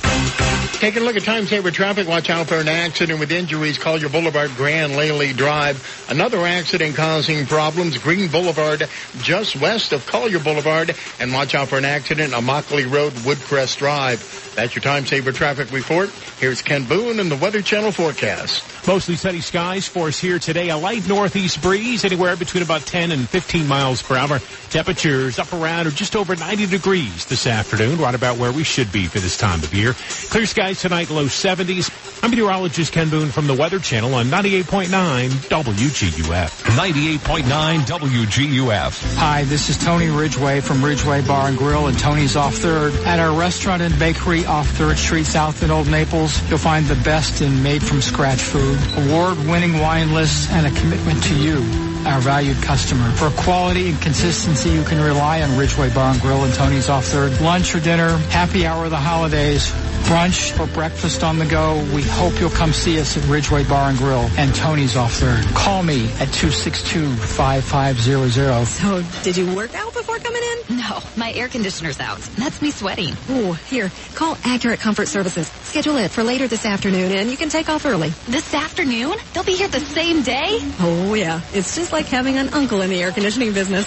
[0.80, 2.08] Taking a look at time saver traffic.
[2.08, 3.78] Watch out for an accident with injuries.
[3.78, 6.06] Collier Boulevard, Grand Lely Drive.
[6.10, 7.96] Another accident causing problems.
[7.98, 8.88] Green Boulevard,
[9.20, 10.94] just west of Collier Boulevard.
[11.20, 14.52] And watch out for an accident on Immokalee Road, Woodcrest Drive.
[14.56, 16.10] That's your time saver traffic report.
[16.38, 18.86] Here's Ken Boone and the Weather Channel forecast.
[18.86, 20.68] Mostly sunny skies for us here today.
[20.70, 24.38] A light northeast breeze, anywhere between about 10 and 15 miles per hour.
[24.70, 28.92] Temperatures up around or just over 90 degrees this afternoon, right about where we should
[28.92, 29.94] be for this time of year.
[30.30, 31.90] Clear skies tonight, low 70s.
[32.22, 36.62] I'm meteorologist Ken Boone from the Weather Channel on 98.9 WGUF.
[36.74, 39.16] 98.9 WGUF.
[39.16, 42.94] Hi, this is Tony Ridgway from Ridgway Bar and Grill and Tony's off Third.
[43.04, 46.94] At our restaurant and bakery off Third Street South in Old Naples, you'll find the
[47.04, 52.20] best in made from scratch food, award-winning wine lists, and a commitment to you our
[52.20, 53.10] valued customer.
[53.12, 57.06] For quality and consistency, you can rely on Ridgway Bar and Grill and Tony's Off
[57.06, 57.40] Third.
[57.40, 59.70] Lunch or dinner, happy hour of the holidays,
[60.04, 61.76] brunch or breakfast on the go.
[61.94, 65.44] We hope you'll come see us at Ridgway Bar and Grill and Tony's Off Third.
[65.54, 68.66] Call me at 262-5500.
[68.66, 70.76] So, did you work out before coming in?
[70.76, 72.18] No, my air conditioner's out.
[72.36, 73.14] That's me sweating.
[73.30, 75.48] Ooh, here, call Accurate Comfort Services.
[75.48, 78.10] Schedule it for later this afternoon and you can take off early.
[78.28, 79.14] This afternoon?
[79.32, 80.58] They'll be here the same day?
[80.80, 81.40] Oh, yeah.
[81.52, 83.86] It's just like having an uncle in the air conditioning business.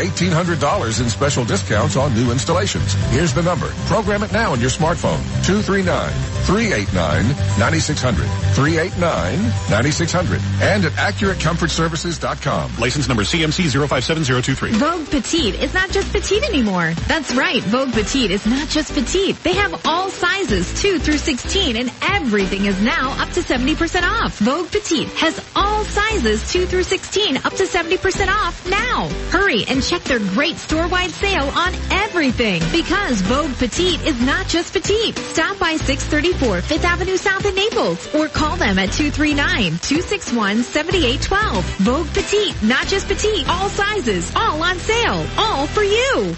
[0.07, 2.93] $1,800 in special discounts on new installations.
[3.11, 3.69] Here's the number.
[3.87, 5.19] Program it now on your smartphone.
[5.43, 8.27] 239-389-9600.
[8.55, 10.39] 389-9600.
[10.61, 12.77] And at AccurateComfortServices.com.
[12.77, 14.71] License number CMC 057023.
[14.73, 16.93] Vogue Petite is not just petite anymore.
[17.07, 17.63] That's right.
[17.63, 19.41] Vogue Petite is not just petite.
[19.43, 24.37] They have all sizes 2 through 16 and everything is now up to 70% off.
[24.39, 29.07] Vogue Petite has all sizes 2 through 16 up to 70% off now.
[29.29, 34.71] Hurry and check their great store-wide sale on everything because Vogue Petite is not just
[34.71, 35.17] petite.
[35.17, 41.63] Stop by 634 Fifth Avenue South in Naples or call them at 239-261-7812.
[41.83, 46.37] Vogue Petite, not just petite, all sizes, all on sale, all for you.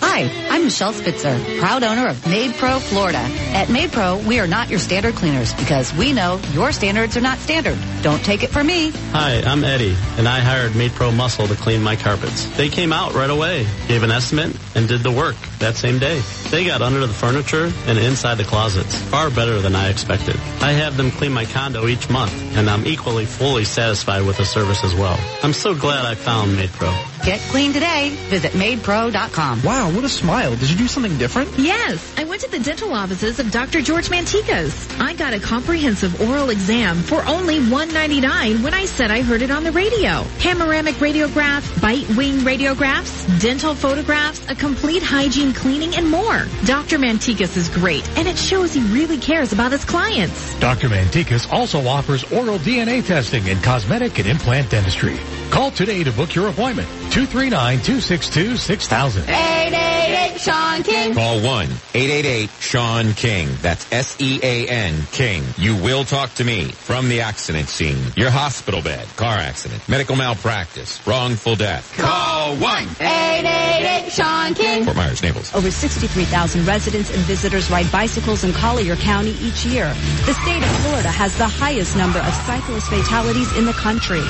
[0.00, 3.18] Hi, I'm Michelle Spitzer, proud owner of MaidPro Florida.
[3.18, 7.38] At MaidPro, we are not your standard cleaners because we know your standards are not
[7.38, 7.78] standard.
[8.02, 8.90] Don't take it from me.
[9.12, 12.46] Hi, I'm Eddie, and I hired MaidPro Muscle to clean my carpets.
[12.56, 16.20] They came out right away, gave an estimate, and did the work that same day.
[16.50, 20.36] They got under the furniture and inside the closets, far better than I expected.
[20.60, 24.44] I have them clean my condo each month, and I'm equally fully satisfied with the
[24.44, 25.18] service as well.
[25.42, 27.13] I'm so glad I found MaidPro.
[27.24, 28.10] Get clean today.
[28.28, 29.62] Visit maidpro.com.
[29.62, 30.54] Wow, what a smile.
[30.56, 31.48] Did you do something different?
[31.58, 33.80] Yes, I went to the dental offices of Dr.
[33.80, 35.00] George Manticas.
[35.00, 39.50] I got a comprehensive oral exam for only $1.99 when I said I heard it
[39.50, 40.26] on the radio.
[40.38, 46.44] Panoramic radiograph, bite wing radiographs, dental photographs, a complete hygiene cleaning, and more.
[46.66, 46.98] Dr.
[46.98, 50.60] Manticas is great, and it shows he really cares about his clients.
[50.60, 50.90] Dr.
[50.90, 55.18] Manticas also offers oral DNA testing and cosmetic and implant dentistry.
[55.48, 56.88] Call today to book your appointment.
[57.14, 59.28] 239-262-6000.
[59.28, 61.14] 888 Sean King.
[61.14, 63.48] Call 1-888-SEAN King.
[63.62, 65.44] That's S-E-A-N King.
[65.56, 68.02] You will talk to me from the accident scene.
[68.16, 71.96] Your hospital bed, car accident, medical malpractice, wrongful death.
[71.96, 74.84] Call 888 Sean King.
[74.84, 75.54] Fort Myers, Naples.
[75.54, 79.86] Over 63,000 residents and visitors ride bicycles in Collier County each year.
[80.26, 84.20] The state of Florida has the highest number of cyclist fatalities in the country.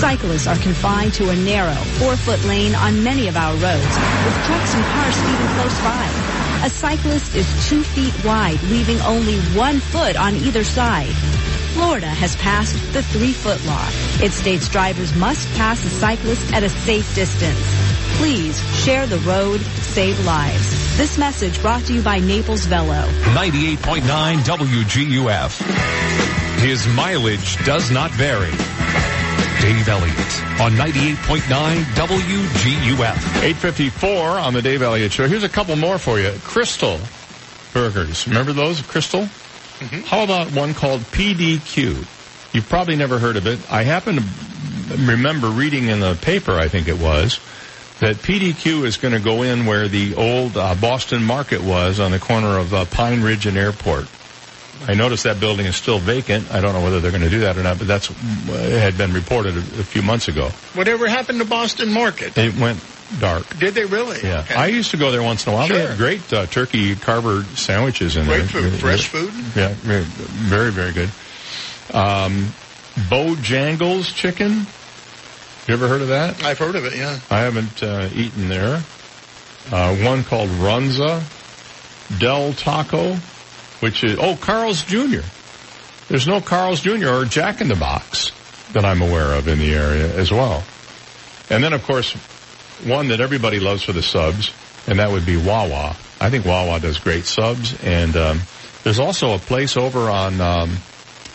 [0.00, 1.72] Cyclists are confined to a narrow,
[2.26, 6.64] four-foot lane on many of our roads, with trucks and cars speeding close by.
[6.64, 11.12] A cyclist is two feet wide, leaving only one foot on either side.
[11.74, 13.88] Florida has passed the three-foot law.
[14.20, 17.60] It states drivers must pass a cyclist at a safe distance.
[18.18, 20.96] Please share the road, save lives.
[20.96, 23.06] This message brought to you by Naples Velo.
[23.34, 24.02] 98.9
[24.38, 25.60] WGUF.
[26.60, 28.52] His mileage does not vary.
[29.60, 31.40] Dave Elliott on 98.9
[31.94, 33.42] WGUF.
[33.42, 35.26] 854 on the Dave Elliott Show.
[35.26, 36.30] Here's a couple more for you.
[36.30, 36.98] Krystal
[37.72, 38.26] burgers.
[38.26, 39.22] Remember those, Crystal?
[39.22, 40.00] Mm-hmm.
[40.00, 42.06] How about one called PDQ?
[42.54, 43.60] You've probably never heard of it.
[43.70, 44.22] I happen to
[45.04, 47.38] remember reading in the paper, I think it was,
[48.00, 52.12] that PDQ is going to go in where the old uh, Boston Market was on
[52.12, 54.06] the corner of uh, Pine Ridge and Airport.
[54.88, 56.50] I noticed that building is still vacant.
[56.52, 58.96] I don't know whether they're going to do that or not, but that's it had
[58.96, 60.50] been reported a, a few months ago.
[60.74, 62.36] Whatever happened to Boston Market?
[62.38, 62.80] It went
[63.20, 63.58] dark.
[63.58, 64.20] Did they really?
[64.22, 64.40] Yeah.
[64.40, 64.54] Okay.
[64.54, 65.66] I used to go there once in a while.
[65.66, 65.76] Sure.
[65.76, 68.62] They had great uh, turkey carver sandwiches in Great there.
[68.62, 69.32] Great food, fresh food.
[69.54, 71.10] Yeah, very, very, very good.
[71.94, 72.52] Um,
[73.08, 74.66] Bojangles chicken.
[75.68, 76.42] You ever heard of that?
[76.44, 77.18] I've heard of it, yeah.
[77.30, 78.82] I haven't uh, eaten there.
[79.72, 81.22] Uh, one called Runza,
[82.20, 83.16] Del Taco,
[83.86, 85.20] which is oh Carl's Jr.
[86.08, 87.08] There's no Carl's Jr.
[87.08, 88.32] or Jack in the Box
[88.72, 90.64] that I'm aware of in the area as well.
[91.50, 92.12] And then, of course,
[92.84, 94.52] one that everybody loves for the subs,
[94.88, 95.96] and that would be Wawa.
[96.20, 98.40] I think Wawa does great subs, and um,
[98.82, 100.78] there's also a place over on um,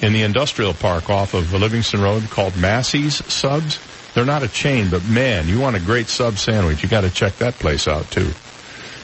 [0.02, 3.80] in the industrial park off of Livingston Road called Massey's Subs.
[4.14, 7.10] They're not a chain, but man, you want a great sub sandwich, you got to
[7.10, 8.30] check that place out too.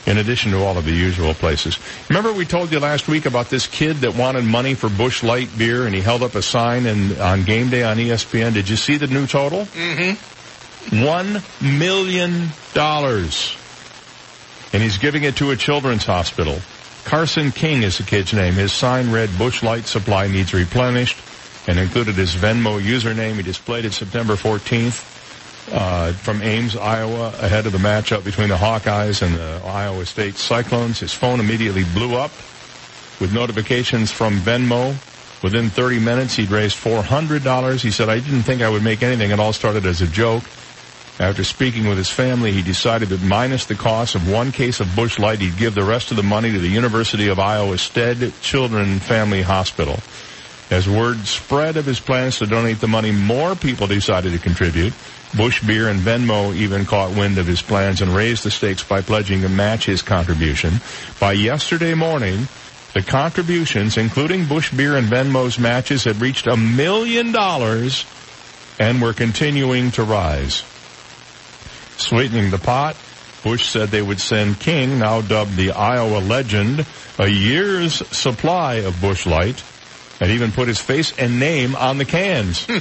[0.08, 1.77] In addition to all of the usual places.
[2.08, 5.50] Remember we told you last week about this kid that wanted money for Busch Light
[5.58, 8.53] beer and he held up a sign and on game day on ESPN.
[8.53, 9.66] Did you see the new total?
[9.66, 11.03] Mm-hmm.
[11.03, 13.58] One million dollars.
[14.72, 16.58] And he's giving it to a children's hospital.
[17.03, 18.53] Carson King is the kid's name.
[18.53, 21.18] His sign read Busch Light Supply needs replenished
[21.68, 23.36] and included his Venmo username.
[23.36, 25.16] He displayed it September 14th
[25.71, 30.35] uh, from Ames, Iowa, ahead of the matchup between the Hawkeyes and the Iowa State
[30.35, 30.99] Cyclones.
[30.99, 32.31] His phone immediately blew up
[33.19, 34.95] with notifications from Venmo.
[35.43, 37.81] Within 30 minutes, he'd raised $400.
[37.81, 39.31] He said, I didn't think I would make anything.
[39.31, 40.43] It all started as a joke.
[41.19, 44.95] After speaking with his family, he decided that minus the cost of one case of
[44.95, 48.33] Busch Light, he'd give the rest of the money to the University of Iowa Stead
[48.41, 49.99] Children Family Hospital.
[50.69, 54.93] As word spread of his plans to donate the money, more people decided to contribute.
[55.35, 59.01] Busch Beer and Venmo even caught wind of his plans and raised the stakes by
[59.01, 60.80] pledging to match his contribution.
[61.19, 62.47] By yesterday morning,
[62.93, 68.06] the contributions, including Busch Beer and Venmo's matches, had reached a million dollars
[68.80, 70.64] and were continuing to rise.
[71.97, 72.95] Sweetening the pot,
[73.43, 76.85] Busch said they would send King, now dubbed the Iowa legend,
[77.19, 79.64] a year's supply of Busch Light
[80.19, 82.65] and even put his face and name on the cans.
[82.65, 82.77] Hmm.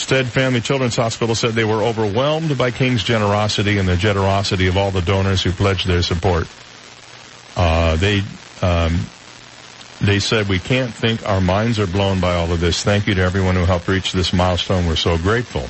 [0.00, 4.78] Stead Family Children's Hospital said they were overwhelmed by King's generosity and the generosity of
[4.78, 6.48] all the donors who pledged their support.
[7.54, 8.22] Uh, they
[8.62, 8.98] um,
[10.00, 12.82] they said we can't think our minds are blown by all of this.
[12.82, 14.86] Thank you to everyone who helped reach this milestone.
[14.86, 15.68] We're so grateful.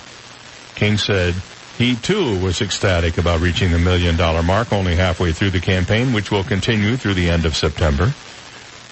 [0.76, 1.34] King said
[1.76, 6.12] he too was ecstatic about reaching the million dollar mark only halfway through the campaign,
[6.12, 8.15] which will continue through the end of September.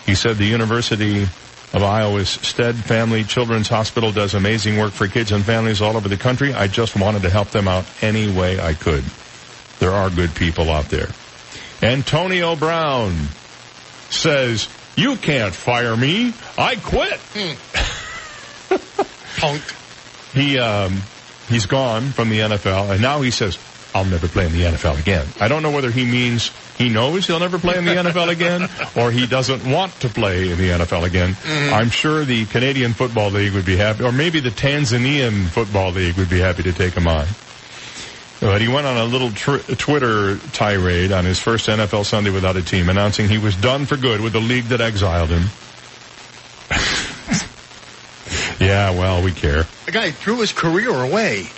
[0.05, 1.29] He said the University
[1.73, 6.09] of Iowa's Stead Family Children's Hospital does amazing work for kids and families all over
[6.09, 6.55] the country.
[6.55, 9.05] I just wanted to help them out any way I could.
[9.79, 11.09] There are good people out there.
[11.83, 13.15] Antonio Brown
[14.11, 16.33] says, you can't fire me.
[16.57, 17.21] I quit.
[19.39, 19.63] Punk.
[20.33, 21.03] He, um,
[21.49, 23.59] he's gone from the NFL and now he says,
[23.95, 25.27] I'll never play in the NFL again.
[25.41, 28.69] I don't know whether he means he knows he'll never play in the NFL again
[28.97, 31.35] or he doesn't want to play in the NFL again.
[31.35, 31.73] Mhm.
[31.73, 36.17] I'm sure the Canadian Football League would be happy, or maybe the Tanzanian Football League
[36.17, 37.27] would be happy to take him on.
[38.41, 42.57] But he went on a little tr- Twitter tirade on his first NFL Sunday without
[42.57, 45.47] a team, announcing he was done for good with the league that exiled him.
[48.61, 49.67] yeah, well, we care.
[49.87, 51.49] The guy threw his career away.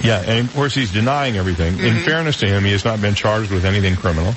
[0.00, 1.78] Yeah, and of course he's denying everything.
[1.78, 2.04] In Mhm.
[2.04, 4.34] fairness to him, he has not been charged with anything criminal.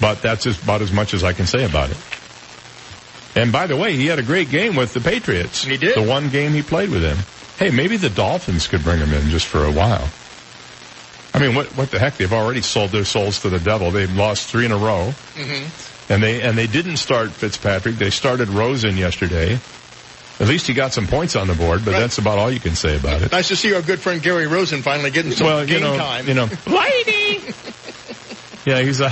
[0.00, 1.96] But that's about as much as I can say about it.
[3.34, 5.64] And by the way, he had a great game with the Patriots.
[5.64, 5.94] He did.
[5.96, 7.18] The one game he played with him.
[7.58, 10.08] Hey, maybe the Dolphins could bring him in just for a while.
[11.34, 12.16] I mean, what what the heck?
[12.16, 13.90] They've already sold their souls to the devil.
[13.90, 16.12] They've lost three in a row, Mm-hmm.
[16.12, 17.96] and they and they didn't start Fitzpatrick.
[17.98, 19.58] They started Rosen yesterday.
[20.38, 22.74] At least he got some points on the board, but that's about all you can
[22.74, 23.32] say about it.
[23.32, 25.96] Nice to see our good friend Gary Rosen finally getting some Well, you game know,
[25.96, 26.28] time.
[26.28, 27.42] you know, lady.
[28.66, 29.08] Yeah, he's a,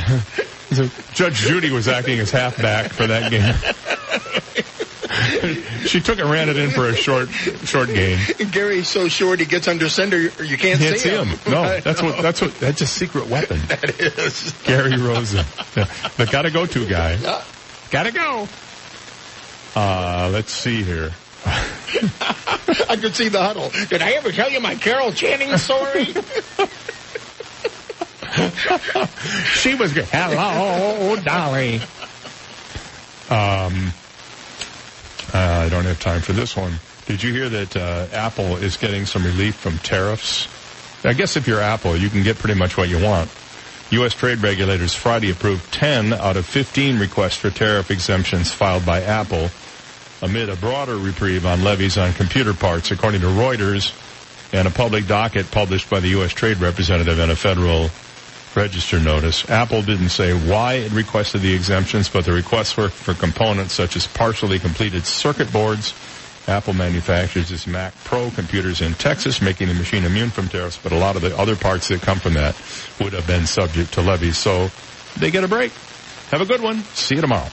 [0.68, 3.54] he's a Judge Judy was acting as halfback for that game.
[5.86, 8.18] she took it, ran it in for a short, short gain.
[8.50, 11.28] Gary's so short he gets under center, you can't, Can't see see him.
[11.46, 13.60] No, that's what, that's what, that's a secret weapon.
[13.68, 14.52] That is.
[14.64, 15.44] Gary Rosen.
[15.74, 17.16] The gotta go to guy.
[17.90, 18.48] Gotta go.
[19.74, 21.12] Uh, let's see here.
[21.46, 23.70] I could see the huddle.
[23.88, 26.04] Did I ever tell you my Carol Channing story?
[29.54, 30.06] she was good.
[30.10, 31.76] Hello, Dolly.
[33.30, 33.92] Um,
[35.32, 36.74] uh, I don't have time for this one.
[37.06, 40.48] Did you hear that uh, Apple is getting some relief from tariffs?
[41.04, 43.30] I guess if you're Apple, you can get pretty much what you want.
[43.90, 44.14] U.S.
[44.14, 49.50] trade regulators Friday approved 10 out of 15 requests for tariff exemptions filed by Apple
[50.24, 53.92] amid a broader reprieve on levies on computer parts, according to Reuters
[54.54, 56.32] and a public docket published by the U.S.
[56.32, 57.90] Trade Representative and a federal
[58.56, 59.48] register notice.
[59.50, 63.96] Apple didn't say why it requested the exemptions, but the requests were for components such
[63.96, 65.92] as partially completed circuit boards.
[66.46, 70.92] Apple manufactures its Mac Pro computers in Texas, making the machine immune from tariffs, but
[70.92, 72.54] a lot of the other parts that come from that
[73.00, 74.38] would have been subject to levies.
[74.38, 74.70] So
[75.18, 75.72] they get a break.
[76.30, 76.82] Have a good one.
[76.94, 77.48] See you tomorrow.